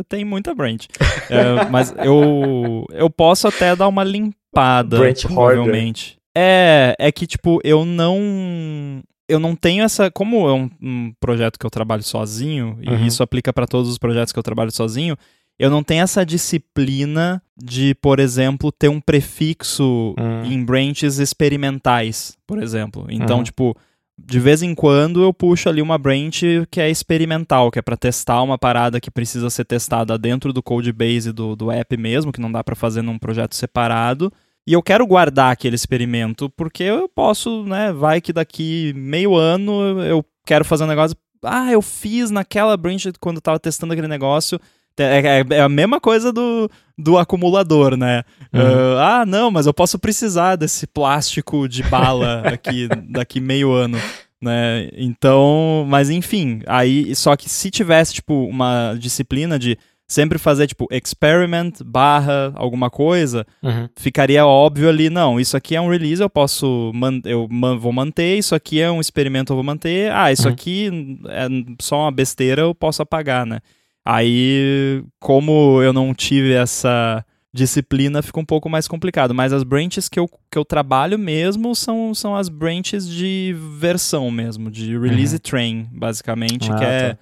Tem 0.09 0.24
muita 0.24 0.52
branch. 0.52 0.88
É, 1.31 1.64
mas 1.70 1.94
eu, 2.05 2.85
eu 2.90 3.09
posso 3.09 3.46
até 3.46 3.76
dar 3.76 3.87
uma 3.87 4.02
limpada, 4.02 4.98
branch 4.98 5.26
provavelmente. 5.26 6.18
É, 6.35 6.96
é 6.98 7.12
que, 7.12 7.26
tipo, 7.26 7.61
eu 7.62 7.85
não 7.85 9.02
eu 9.33 9.40
não 9.40 9.57
tenho 9.57 9.83
essa. 9.83 10.11
Como 10.11 10.49
é 10.49 10.53
um, 10.53 10.71
um 10.81 11.12
projeto 11.18 11.59
que 11.59 11.66
eu 11.66 11.71
trabalho 11.71 12.03
sozinho, 12.03 12.79
uhum. 12.87 13.05
e 13.05 13.07
isso 13.07 13.23
aplica 13.23 13.53
para 13.53 13.66
todos 13.66 13.90
os 13.90 13.99
projetos 13.99 14.33
que 14.33 14.38
eu 14.38 14.42
trabalho 14.42 14.71
sozinho, 14.71 15.16
eu 15.59 15.71
não 15.71 15.83
tenho 15.83 16.03
essa 16.03 16.25
disciplina 16.25 17.42
de, 17.57 17.95
por 17.97 18.18
exemplo, 18.18 18.73
ter 18.73 18.88
um 18.88 19.01
prefixo 19.01 20.14
uhum. 20.18 20.45
em 20.45 20.64
branches 20.64 21.18
experimentais, 21.18 22.37
por 22.47 22.62
exemplo. 22.62 23.07
Então, 23.09 23.38
uhum. 23.38 23.45
tipo, 23.45 23.77
de 24.18 24.38
vez 24.38 24.62
em 24.62 24.75
quando 24.75 25.23
eu 25.23 25.33
puxo 25.33 25.68
ali 25.68 25.81
uma 25.81 25.99
branch 25.99 26.42
que 26.71 26.81
é 26.81 26.90
experimental, 26.90 27.71
que 27.71 27.79
é 27.79 27.83
para 27.83 27.97
testar 27.97 28.42
uma 28.42 28.59
parada 28.59 29.01
que 29.01 29.11
precisa 29.11 29.51
ser 29.51 29.64
testada 29.64 30.18
dentro 30.18 30.53
do 30.53 30.62
codebase 30.62 31.33
do, 31.33 31.57
do 31.57 31.71
app 31.71 31.97
mesmo, 31.97 32.33
que 32.33 32.40
não 32.40 32.51
dá 32.51 32.62
para 32.62 32.77
fazer 32.77 33.03
num 33.03 33.18
projeto 33.18 33.55
separado. 33.55 34.33
E 34.66 34.72
eu 34.72 34.83
quero 34.83 35.07
guardar 35.07 35.53
aquele 35.53 35.75
experimento, 35.75 36.48
porque 36.51 36.85
eu 36.85 37.09
posso, 37.09 37.64
né, 37.64 37.92
vai 37.92 38.20
que 38.20 38.33
daqui 38.33 38.92
meio 38.94 39.35
ano 39.37 40.01
eu 40.03 40.25
quero 40.46 40.64
fazer 40.64 40.85
um 40.85 40.88
negócio, 40.88 41.16
ah, 41.44 41.72
eu 41.72 41.83
fiz 41.83 42.31
naquela 42.31 42.77
branch 42.77 43.07
quando 43.20 43.37
eu 43.37 43.42
tava 43.42 43.59
testando 43.59 43.92
aquele 43.92 44.09
negócio, 44.09 44.61
é, 44.98 45.40
é, 45.40 45.57
é, 45.57 45.61
a 45.61 45.68
mesma 45.68 45.98
coisa 45.98 46.33
do, 46.33 46.70
do 46.98 47.16
acumulador, 47.16 47.96
né? 47.96 48.22
Uhum. 48.53 48.61
Uh, 48.61 48.98
ah, 48.98 49.25
não, 49.27 49.51
mas 49.51 49.66
eu 49.66 49.72
posso 49.72 49.98
precisar 49.98 50.57
desse 50.57 50.87
plástico 50.87 51.66
de 51.66 51.83
bala 51.83 52.42
aqui 52.53 52.88
daqui 53.09 53.40
meio 53.40 53.72
ano, 53.72 53.98
né? 54.40 54.90
Então, 54.92 55.87
mas 55.88 56.11
enfim, 56.11 56.61
aí 56.66 57.14
só 57.14 57.35
que 57.37 57.48
se 57.48 57.70
tivesse 57.70 58.14
tipo 58.14 58.46
uma 58.46 58.94
disciplina 58.98 59.59
de 59.59 59.79
sempre 60.12 60.38
fazer 60.38 60.66
tipo 60.66 60.87
experiment 60.90 61.72
barra 61.85 62.53
alguma 62.55 62.90
coisa, 62.90 63.46
uhum. 63.62 63.88
ficaria 63.96 64.46
óbvio 64.46 64.88
ali, 64.88 65.09
não, 65.09 65.40
isso 65.40 65.57
aqui 65.57 65.75
é 65.75 65.81
um 65.81 65.88
release, 65.88 66.22
eu 66.22 66.29
posso 66.29 66.92
man 66.94 67.20
eu 67.25 67.48
man 67.51 67.79
vou 67.79 67.92
manter, 67.92 68.37
isso 68.38 68.55
aqui 68.55 68.81
é 68.81 68.90
um 68.90 69.01
experimento, 69.01 69.53
eu 69.53 69.57
vou 69.57 69.64
manter. 69.64 70.12
Ah, 70.12 70.31
isso 70.31 70.46
uhum. 70.46 70.53
aqui 70.53 71.18
é 71.29 71.46
só 71.81 72.03
uma 72.03 72.12
besteira, 72.12 72.62
eu 72.62 72.75
posso 72.75 73.03
apagar, 73.03 73.46
né? 73.46 73.61
Aí, 74.05 75.03
como 75.20 75.81
eu 75.81 75.92
não 75.92 76.12
tive 76.12 76.53
essa 76.53 77.25
disciplina, 77.55 78.22
fica 78.22 78.40
um 78.40 78.44
pouco 78.44 78.68
mais 78.68 78.88
complicado. 78.88 79.35
Mas 79.35 79.53
as 79.53 79.62
branches 79.62 80.09
que 80.09 80.18
eu, 80.18 80.29
que 80.51 80.59
eu 80.59 80.64
trabalho 80.64 81.18
mesmo 81.18 81.75
são, 81.75 82.14
são 82.14 82.35
as 82.35 82.48
branches 82.48 83.09
de 83.09 83.55
versão 83.79 84.31
mesmo, 84.31 84.70
de 84.70 84.98
release 84.98 85.37
uhum. 85.37 85.40
train, 85.40 85.88
basicamente, 85.92 86.70
ah, 86.72 86.77
que 86.77 86.85
é, 86.85 86.87
tá. 86.87 87.07
é, 87.07 87.18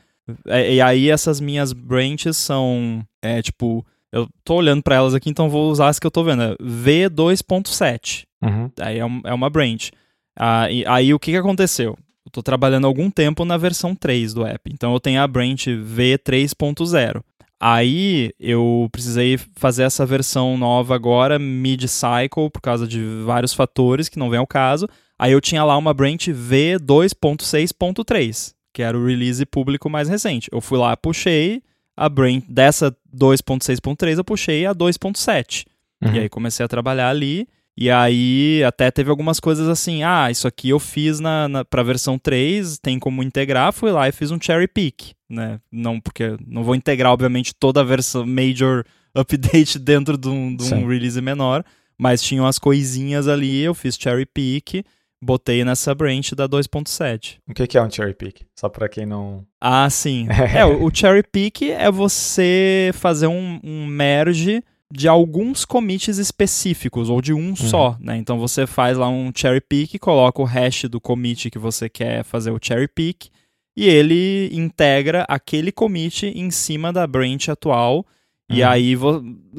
E 0.46 0.80
aí 0.80 1.10
essas 1.10 1.40
minhas 1.40 1.72
branches 1.72 2.36
são, 2.36 3.04
é 3.22 3.42
tipo... 3.42 3.84
Eu 4.12 4.28
tô 4.42 4.56
olhando 4.56 4.82
para 4.82 4.96
elas 4.96 5.14
aqui, 5.14 5.30
então 5.30 5.48
vou 5.48 5.70
usar 5.70 5.86
as 5.86 6.00
que 6.00 6.06
eu 6.06 6.10
tô 6.10 6.24
vendo. 6.24 6.42
É 6.42 6.56
V2.7. 6.56 8.24
Uhum. 8.42 8.68
Aí 8.80 8.98
é, 8.98 9.06
um, 9.06 9.20
é 9.24 9.32
uma 9.32 9.48
branch. 9.48 9.92
Ah, 10.36 10.68
e, 10.68 10.84
aí 10.86 11.14
o 11.14 11.18
que, 11.18 11.30
que 11.30 11.36
aconteceu? 11.36 11.96
Eu 12.26 12.32
tô 12.32 12.42
trabalhando 12.42 12.86
algum 12.86 13.08
tempo 13.08 13.44
na 13.44 13.56
versão 13.56 13.94
3 13.94 14.34
do 14.34 14.44
app. 14.44 14.68
Então 14.72 14.92
eu 14.92 14.98
tenho 14.98 15.22
a 15.22 15.28
branch 15.28 15.66
V3.0. 15.66 17.22
Aí 17.62 18.32
eu 18.40 18.88
precisei 18.90 19.38
fazer 19.56 19.82
essa 19.82 20.06
versão 20.06 20.56
nova 20.56 20.94
agora, 20.94 21.38
mid-cycle, 21.38 22.48
por 22.50 22.62
causa 22.62 22.88
de 22.88 23.04
vários 23.24 23.52
fatores 23.52 24.08
que 24.08 24.18
não 24.18 24.30
vem 24.30 24.38
ao 24.38 24.46
caso. 24.46 24.88
Aí 25.18 25.32
eu 25.32 25.42
tinha 25.42 25.62
lá 25.62 25.76
uma 25.76 25.92
branch 25.92 26.30
V2.6.3, 26.30 28.54
que 28.72 28.82
era 28.82 28.98
o 28.98 29.04
release 29.04 29.44
público 29.46 29.88
mais 29.88 30.08
recente. 30.08 30.48
Eu 30.52 30.60
fui 30.60 30.78
lá, 30.78 30.96
puxei 30.96 31.62
a 31.96 32.08
branch 32.08 32.44
dessa 32.48 32.96
2.6.3, 33.14 34.16
eu 34.16 34.24
puxei 34.24 34.66
a 34.66 34.74
2.7. 34.74 35.66
Uhum. 36.02 36.14
E 36.14 36.18
aí 36.20 36.28
comecei 36.28 36.64
a 36.64 36.68
trabalhar 36.68 37.10
ali. 37.10 37.46
E 37.76 37.90
aí 37.90 38.62
até 38.64 38.90
teve 38.90 39.10
algumas 39.10 39.40
coisas 39.40 39.68
assim, 39.68 40.02
ah, 40.02 40.30
isso 40.30 40.46
aqui 40.46 40.68
eu 40.68 40.78
fiz 40.78 41.18
na, 41.18 41.48
na 41.48 41.64
pra 41.64 41.82
versão 41.82 42.18
3, 42.18 42.78
tem 42.78 42.98
como 42.98 43.22
integrar, 43.22 43.72
fui 43.72 43.90
lá 43.90 44.08
e 44.08 44.12
fiz 44.12 44.30
um 44.30 44.38
cherry 44.40 44.68
pick, 44.68 45.12
né? 45.28 45.58
Não, 45.72 45.98
porque 45.98 46.36
não 46.46 46.62
vou 46.62 46.74
integrar, 46.74 47.12
obviamente, 47.12 47.54
toda 47.54 47.80
a 47.80 47.84
versão 47.84 48.26
major 48.26 48.84
update 49.14 49.78
dentro 49.78 50.18
de 50.18 50.28
um, 50.28 50.54
de 50.54 50.74
um 50.74 50.86
release 50.86 51.20
menor, 51.22 51.64
mas 51.96 52.22
tinham 52.22 52.46
as 52.46 52.58
coisinhas 52.58 53.26
ali, 53.28 53.62
eu 53.62 53.74
fiz 53.74 53.96
cherry 53.96 54.26
pick, 54.26 54.84
botei 55.22 55.64
nessa 55.64 55.94
branch 55.94 56.32
da 56.34 56.48
2.7. 56.48 57.38
O 57.48 57.54
que 57.54 57.76
é 57.76 57.82
um 57.82 57.90
cherry 57.90 58.14
pick? 58.14 58.42
Só 58.58 58.68
para 58.68 58.88
quem 58.88 59.06
não. 59.06 59.44
Ah, 59.60 59.88
sim. 59.90 60.26
é, 60.54 60.64
o 60.64 60.90
cherry 60.92 61.22
pick 61.22 61.62
é 61.62 61.90
você 61.90 62.90
fazer 62.94 63.26
um, 63.26 63.60
um 63.62 63.86
merge 63.86 64.62
de 64.92 65.06
alguns 65.06 65.64
commits 65.64 66.18
específicos, 66.18 67.08
ou 67.08 67.22
de 67.22 67.32
um 67.32 67.50
uhum. 67.50 67.56
só, 67.56 67.96
né? 68.00 68.16
Então 68.16 68.38
você 68.38 68.66
faz 68.66 68.98
lá 68.98 69.08
um 69.08 69.30
cherry 69.34 69.60
pick, 69.60 69.98
coloca 70.00 70.42
o 70.42 70.44
hash 70.44 70.84
do 70.84 71.00
commit 71.00 71.48
que 71.48 71.58
você 71.58 71.88
quer 71.88 72.24
fazer 72.24 72.50
o 72.50 72.58
cherry 72.60 72.88
pick, 72.88 73.28
e 73.76 73.86
ele 73.86 74.50
integra 74.52 75.24
aquele 75.28 75.70
commit 75.70 76.26
em 76.26 76.50
cima 76.50 76.92
da 76.92 77.06
branch 77.06 77.48
atual. 77.48 78.04
E 78.50 78.62
aí, 78.62 78.96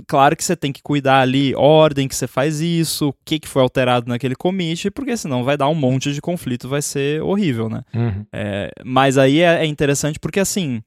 claro 0.08 0.36
que 0.36 0.44
você 0.44 0.56
tem 0.56 0.72
que 0.72 0.82
cuidar 0.82 1.22
ali, 1.22 1.56
ordem 1.56 2.08
que 2.08 2.16
você 2.16 2.28
faz 2.28 2.60
isso, 2.60 3.10
o 3.10 3.16
que, 3.24 3.40
que 3.40 3.48
foi 3.48 3.62
alterado 3.62 4.10
naquele 4.10 4.36
commit, 4.36 4.92
porque 4.92 5.16
senão 5.16 5.44
vai 5.44 5.56
dar 5.56 5.70
um 5.70 5.76
monte 5.76 6.14
de 6.14 6.22
conflito, 6.22 6.68
vai 6.68 6.82
ser 6.82 7.22
horrível, 7.22 7.70
né? 7.70 7.84
Uhum. 7.94 8.26
É, 8.34 8.72
mas 8.84 9.18
aí 9.18 9.40
é, 9.40 9.64
é 9.64 9.66
interessante 9.66 10.20
porque, 10.20 10.40
assim, 10.40 10.82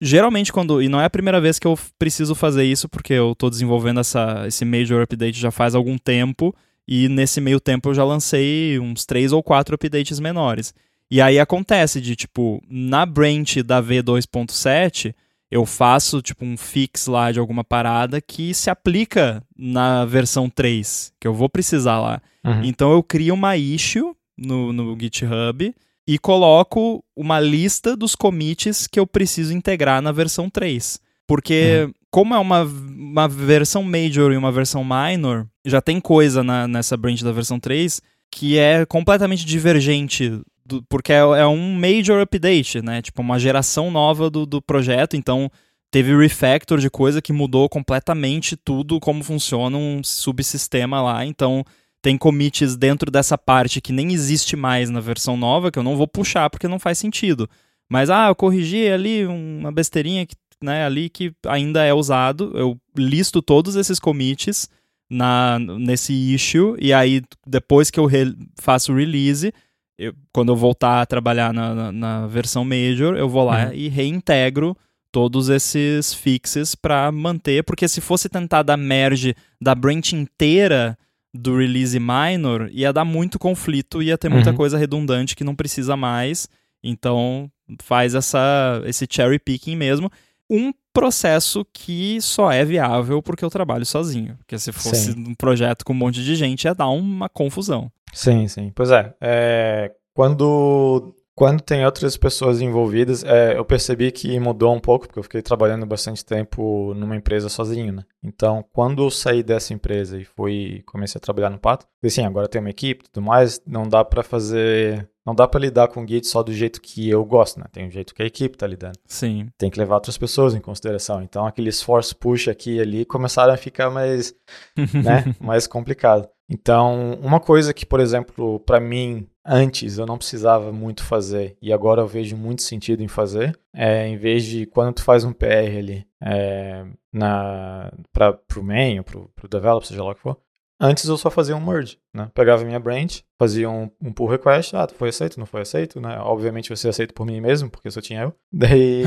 geralmente 0.00 0.52
quando. 0.52 0.80
E 0.82 0.88
não 0.88 1.00
é 1.00 1.04
a 1.04 1.10
primeira 1.10 1.40
vez 1.40 1.58
que 1.58 1.66
eu 1.66 1.78
preciso 1.98 2.34
fazer 2.34 2.64
isso, 2.64 2.88
porque 2.88 3.12
eu 3.12 3.32
estou 3.32 3.50
desenvolvendo 3.50 4.00
essa, 4.00 4.44
esse 4.46 4.64
major 4.64 5.02
update 5.02 5.38
já 5.38 5.50
faz 5.50 5.74
algum 5.74 5.98
tempo. 5.98 6.54
E 6.88 7.08
nesse 7.08 7.40
meio 7.40 7.60
tempo 7.60 7.90
eu 7.90 7.94
já 7.94 8.04
lancei 8.04 8.78
uns 8.80 9.04
três 9.04 9.32
ou 9.32 9.42
quatro 9.42 9.74
updates 9.74 10.18
menores. 10.18 10.74
E 11.10 11.20
aí 11.20 11.38
acontece 11.38 12.00
de, 12.00 12.14
tipo, 12.14 12.62
na 12.68 13.04
branch 13.04 13.62
da 13.62 13.82
V2.7, 13.82 15.12
eu 15.50 15.66
faço, 15.66 16.22
tipo, 16.22 16.44
um 16.44 16.56
fix 16.56 17.06
lá 17.06 17.32
de 17.32 17.40
alguma 17.40 17.64
parada 17.64 18.20
que 18.20 18.54
se 18.54 18.70
aplica 18.70 19.42
na 19.58 20.04
versão 20.04 20.48
3, 20.48 21.12
que 21.20 21.26
eu 21.26 21.34
vou 21.34 21.48
precisar 21.48 21.98
lá. 21.98 22.22
Uhum. 22.44 22.64
Então 22.64 22.92
eu 22.92 23.02
crio 23.02 23.34
uma 23.34 23.56
issue 23.56 24.14
no, 24.38 24.72
no 24.72 24.96
GitHub 24.98 25.74
e 26.06 26.18
coloco 26.18 27.04
uma 27.16 27.40
lista 27.40 27.96
dos 27.96 28.14
commits 28.14 28.86
que 28.86 29.00
eu 29.00 29.06
preciso 29.06 29.52
integrar 29.52 30.00
na 30.00 30.12
versão 30.12 30.48
3. 30.48 31.00
Porque, 31.26 31.84
uhum. 31.84 31.92
como 32.10 32.34
é 32.34 32.38
uma, 32.38 32.62
uma 32.62 33.28
versão 33.28 33.82
major 33.82 34.32
e 34.32 34.36
uma 34.36 34.52
versão 34.52 34.84
minor, 34.84 35.46
já 35.64 35.80
tem 35.80 36.00
coisa 36.00 36.42
na, 36.42 36.66
nessa 36.66 36.96
branch 36.96 37.22
da 37.22 37.32
versão 37.32 37.58
3 37.58 38.00
que 38.32 38.56
é 38.56 38.86
completamente 38.86 39.44
divergente, 39.44 40.40
do, 40.70 40.82
porque 40.88 41.12
é, 41.12 41.18
é, 41.18 41.46
um 41.46 41.74
major 41.74 42.20
update, 42.22 42.80
né? 42.80 43.02
Tipo, 43.02 43.20
uma 43.20 43.38
geração 43.38 43.90
nova 43.90 44.30
do, 44.30 44.46
do 44.46 44.62
projeto, 44.62 45.16
então 45.16 45.50
teve 45.90 46.16
refactor 46.16 46.78
de 46.78 46.88
coisa 46.88 47.20
que 47.20 47.32
mudou 47.32 47.68
completamente 47.68 48.56
tudo 48.56 49.00
como 49.00 49.24
funciona 49.24 49.76
um 49.76 50.02
subsistema 50.04 51.02
lá, 51.02 51.26
então 51.26 51.64
tem 52.00 52.16
commits 52.16 52.76
dentro 52.76 53.10
dessa 53.10 53.36
parte 53.36 53.80
que 53.80 53.92
nem 53.92 54.12
existe 54.12 54.56
mais 54.56 54.88
na 54.88 55.00
versão 55.00 55.36
nova, 55.36 55.70
que 55.70 55.78
eu 55.78 55.82
não 55.82 55.96
vou 55.96 56.06
puxar 56.06 56.48
porque 56.48 56.68
não 56.68 56.78
faz 56.78 56.96
sentido. 56.96 57.50
Mas, 57.90 58.08
ah, 58.08 58.28
eu 58.28 58.36
corrigi 58.36 58.88
ali 58.88 59.26
uma 59.26 59.72
besteirinha 59.72 60.24
que, 60.24 60.36
né, 60.62 60.84
ali 60.86 61.10
que 61.10 61.32
ainda 61.46 61.84
é 61.84 61.92
usado, 61.92 62.52
eu 62.54 62.78
listo 62.96 63.42
todos 63.42 63.74
esses 63.74 63.98
commits 63.98 64.68
na, 65.10 65.58
nesse 65.58 66.12
issue, 66.12 66.76
e 66.78 66.92
aí 66.92 67.20
depois 67.44 67.90
que 67.90 67.98
eu 67.98 68.06
re, 68.06 68.32
faço 68.60 68.92
o 68.92 68.96
release, 68.96 69.52
eu, 70.00 70.14
quando 70.32 70.50
eu 70.50 70.56
voltar 70.56 71.02
a 71.02 71.06
trabalhar 71.06 71.52
na, 71.52 71.74
na, 71.74 71.92
na 71.92 72.26
versão 72.26 72.64
major, 72.64 73.16
eu 73.16 73.28
vou 73.28 73.44
lá 73.44 73.66
uhum. 73.66 73.74
e 73.74 73.88
reintegro 73.88 74.74
todos 75.12 75.50
esses 75.50 76.14
fixes 76.14 76.74
para 76.74 77.12
manter, 77.12 77.62
porque 77.64 77.86
se 77.86 78.00
fosse 78.00 78.28
tentar 78.28 78.62
dar 78.62 78.78
merge 78.78 79.34
da 79.60 79.74
branch 79.74 80.14
inteira 80.14 80.96
do 81.34 81.58
release 81.58 81.98
minor, 82.00 82.70
ia 82.72 82.92
dar 82.92 83.04
muito 83.04 83.38
conflito, 83.38 84.02
ia 84.02 84.16
ter 84.16 84.30
muita 84.30 84.50
uhum. 84.50 84.56
coisa 84.56 84.78
redundante 84.78 85.36
que 85.36 85.44
não 85.44 85.54
precisa 85.54 85.96
mais. 85.96 86.48
Então, 86.82 87.50
faz 87.82 88.14
essa, 88.14 88.82
esse 88.86 89.06
cherry 89.08 89.38
picking 89.38 89.76
mesmo. 89.76 90.10
Um 90.48 90.72
processo 90.92 91.64
que 91.72 92.20
só 92.20 92.50
é 92.50 92.64
viável 92.64 93.22
porque 93.22 93.44
eu 93.44 93.50
trabalho 93.50 93.84
sozinho. 93.84 94.36
Porque 94.38 94.58
se 94.58 94.72
fosse 94.72 95.12
sim. 95.12 95.24
um 95.28 95.34
projeto 95.34 95.84
com 95.84 95.92
um 95.92 95.96
monte 95.96 96.24
de 96.24 96.34
gente, 96.34 96.64
ia 96.64 96.74
dar 96.74 96.88
uma 96.88 97.28
confusão. 97.28 97.92
Sim, 98.12 98.48
sim. 98.48 98.72
Pois 98.74 98.90
é. 98.90 99.14
é 99.20 99.92
quando 100.14 101.14
quando 101.40 101.62
tem 101.62 101.86
outras 101.86 102.18
pessoas 102.18 102.60
envolvidas, 102.60 103.24
é, 103.24 103.56
eu 103.56 103.64
percebi 103.64 104.12
que 104.12 104.38
mudou 104.38 104.74
um 104.74 104.78
pouco, 104.78 105.06
porque 105.06 105.18
eu 105.18 105.22
fiquei 105.22 105.40
trabalhando 105.40 105.86
bastante 105.86 106.22
tempo 106.22 106.92
numa 106.92 107.16
empresa 107.16 107.48
sozinho, 107.48 107.94
né? 107.94 108.04
Então, 108.22 108.62
quando 108.74 109.04
eu 109.04 109.10
saí 109.10 109.42
dessa 109.42 109.72
empresa 109.72 110.18
e 110.18 110.24
fui 110.26 110.82
comecei 110.84 111.18
a 111.18 111.22
trabalhar 111.22 111.48
no 111.48 111.58
Pato, 111.58 111.86
assim, 112.04 112.26
agora 112.26 112.46
tem 112.46 112.60
uma 112.60 112.68
equipe 112.68 113.06
e 113.06 113.08
tudo 113.10 113.24
mais, 113.24 113.58
não 113.66 113.88
dá 113.88 114.04
para 114.04 114.22
fazer 114.22 115.08
não 115.24 115.34
dá 115.34 115.48
para 115.48 115.60
lidar 115.60 115.88
com 115.88 116.02
o 116.02 116.06
Git 116.06 116.26
só 116.26 116.42
do 116.42 116.52
jeito 116.52 116.80
que 116.80 117.08
eu 117.08 117.24
gosto, 117.24 117.58
né? 117.58 117.66
Tem 117.72 117.86
um 117.86 117.90
jeito 117.90 118.14
que 118.14 118.22
a 118.22 118.26
equipe 118.26 118.58
tá 118.58 118.66
lidando. 118.66 118.98
Sim. 119.06 119.48
Tem 119.56 119.70
que 119.70 119.78
levar 119.78 119.94
outras 119.94 120.18
pessoas 120.18 120.54
em 120.54 120.60
consideração. 120.60 121.22
Então, 121.22 121.46
aqueles 121.46 121.80
force 121.80 122.14
push 122.14 122.48
aqui 122.48 122.76
e 122.76 122.80
ali 122.80 123.04
começaram 123.04 123.54
a 123.54 123.56
ficar 123.56 123.90
mais, 123.90 124.34
né, 124.76 125.34
mais 125.40 125.66
complicado. 125.66 126.28
Então, 126.50 127.14
uma 127.22 127.38
coisa 127.38 127.72
que, 127.72 127.86
por 127.86 128.00
exemplo, 128.00 128.58
para 128.60 128.80
mim 128.80 129.28
antes 129.46 129.98
eu 129.98 130.04
não 130.04 130.18
precisava 130.18 130.72
muito 130.72 131.04
fazer 131.04 131.56
e 131.62 131.72
agora 131.72 132.02
eu 132.02 132.06
vejo 132.06 132.36
muito 132.36 132.62
sentido 132.62 133.02
em 133.02 133.08
fazer, 133.08 133.58
é, 133.72 134.06
em 134.08 134.16
vez 134.16 134.44
de 134.44 134.66
quando 134.66 134.94
tu 134.94 135.04
faz 135.04 135.24
um 135.24 135.32
PR 135.32 135.78
ali 135.78 136.06
é, 136.20 136.84
na, 137.12 137.92
pra, 138.12 138.32
pro 138.32 138.62
main 138.62 138.98
ou 138.98 139.04
pro, 139.04 139.30
pro 139.34 139.48
developer, 139.48 139.86
seja 139.86 140.02
lá 140.02 140.10
o 140.10 140.14
que 140.14 140.20
for, 140.20 140.36
antes 140.80 141.04
eu 141.04 141.16
só 141.16 141.30
fazia 141.30 141.54
um 141.54 141.64
merge, 141.64 141.98
né? 142.12 142.30
Pegava 142.34 142.64
minha 142.64 142.80
branch, 142.80 143.22
fazia 143.38 143.70
um, 143.70 143.90
um 144.00 144.12
pull 144.12 144.26
request, 144.26 144.74
ah, 144.74 144.88
foi 144.88 145.10
aceito, 145.10 145.38
não 145.38 145.46
foi 145.46 145.60
aceito, 145.60 146.00
né? 146.00 146.18
Obviamente 146.20 146.68
vai 146.68 146.76
ser 146.76 146.88
aceito 146.88 147.14
por 147.14 147.26
mim 147.26 147.40
mesmo, 147.40 147.70
porque 147.70 147.90
só 147.90 148.00
tinha 148.00 148.22
eu. 148.22 148.34
Daí, 148.52 149.04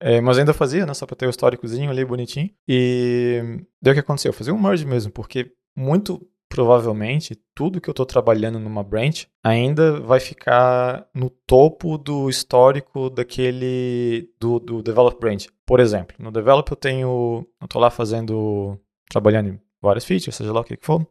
é, 0.00 0.20
mas 0.20 0.38
ainda 0.38 0.52
fazia, 0.52 0.84
né? 0.84 0.92
Só 0.92 1.06
pra 1.06 1.16
ter 1.16 1.26
o 1.26 1.30
históricozinho 1.30 1.90
ali 1.90 2.04
bonitinho. 2.04 2.50
E 2.68 3.60
daí 3.80 3.92
o 3.92 3.94
que 3.94 4.00
aconteceu? 4.00 4.30
Eu 4.30 4.34
fazia 4.34 4.52
um 4.52 4.60
merge 4.60 4.84
mesmo, 4.84 5.12
porque 5.12 5.52
muito 5.76 6.26
provavelmente 6.48 7.38
tudo 7.54 7.80
que 7.80 7.88
eu 7.88 7.92
estou 7.92 8.06
trabalhando 8.06 8.58
numa 8.58 8.82
branch 8.82 9.26
ainda 9.42 10.00
vai 10.00 10.20
ficar 10.20 11.06
no 11.14 11.30
topo 11.30 11.98
do 11.98 12.28
histórico 12.28 13.10
daquele 13.10 14.30
do, 14.38 14.58
do 14.58 14.82
develop 14.82 15.18
branch. 15.18 15.48
Por 15.64 15.80
exemplo, 15.80 16.16
no 16.18 16.30
develop 16.30 16.70
eu 16.70 16.76
tenho, 16.76 17.46
eu 17.60 17.64
estou 17.64 17.80
lá 17.80 17.90
fazendo, 17.90 18.78
trabalhando 19.08 19.50
em 19.50 19.60
várias 19.82 20.04
features, 20.04 20.34
seja 20.34 20.52
lá 20.52 20.60
o 20.60 20.64
que 20.64 20.78
for. 20.80 21.06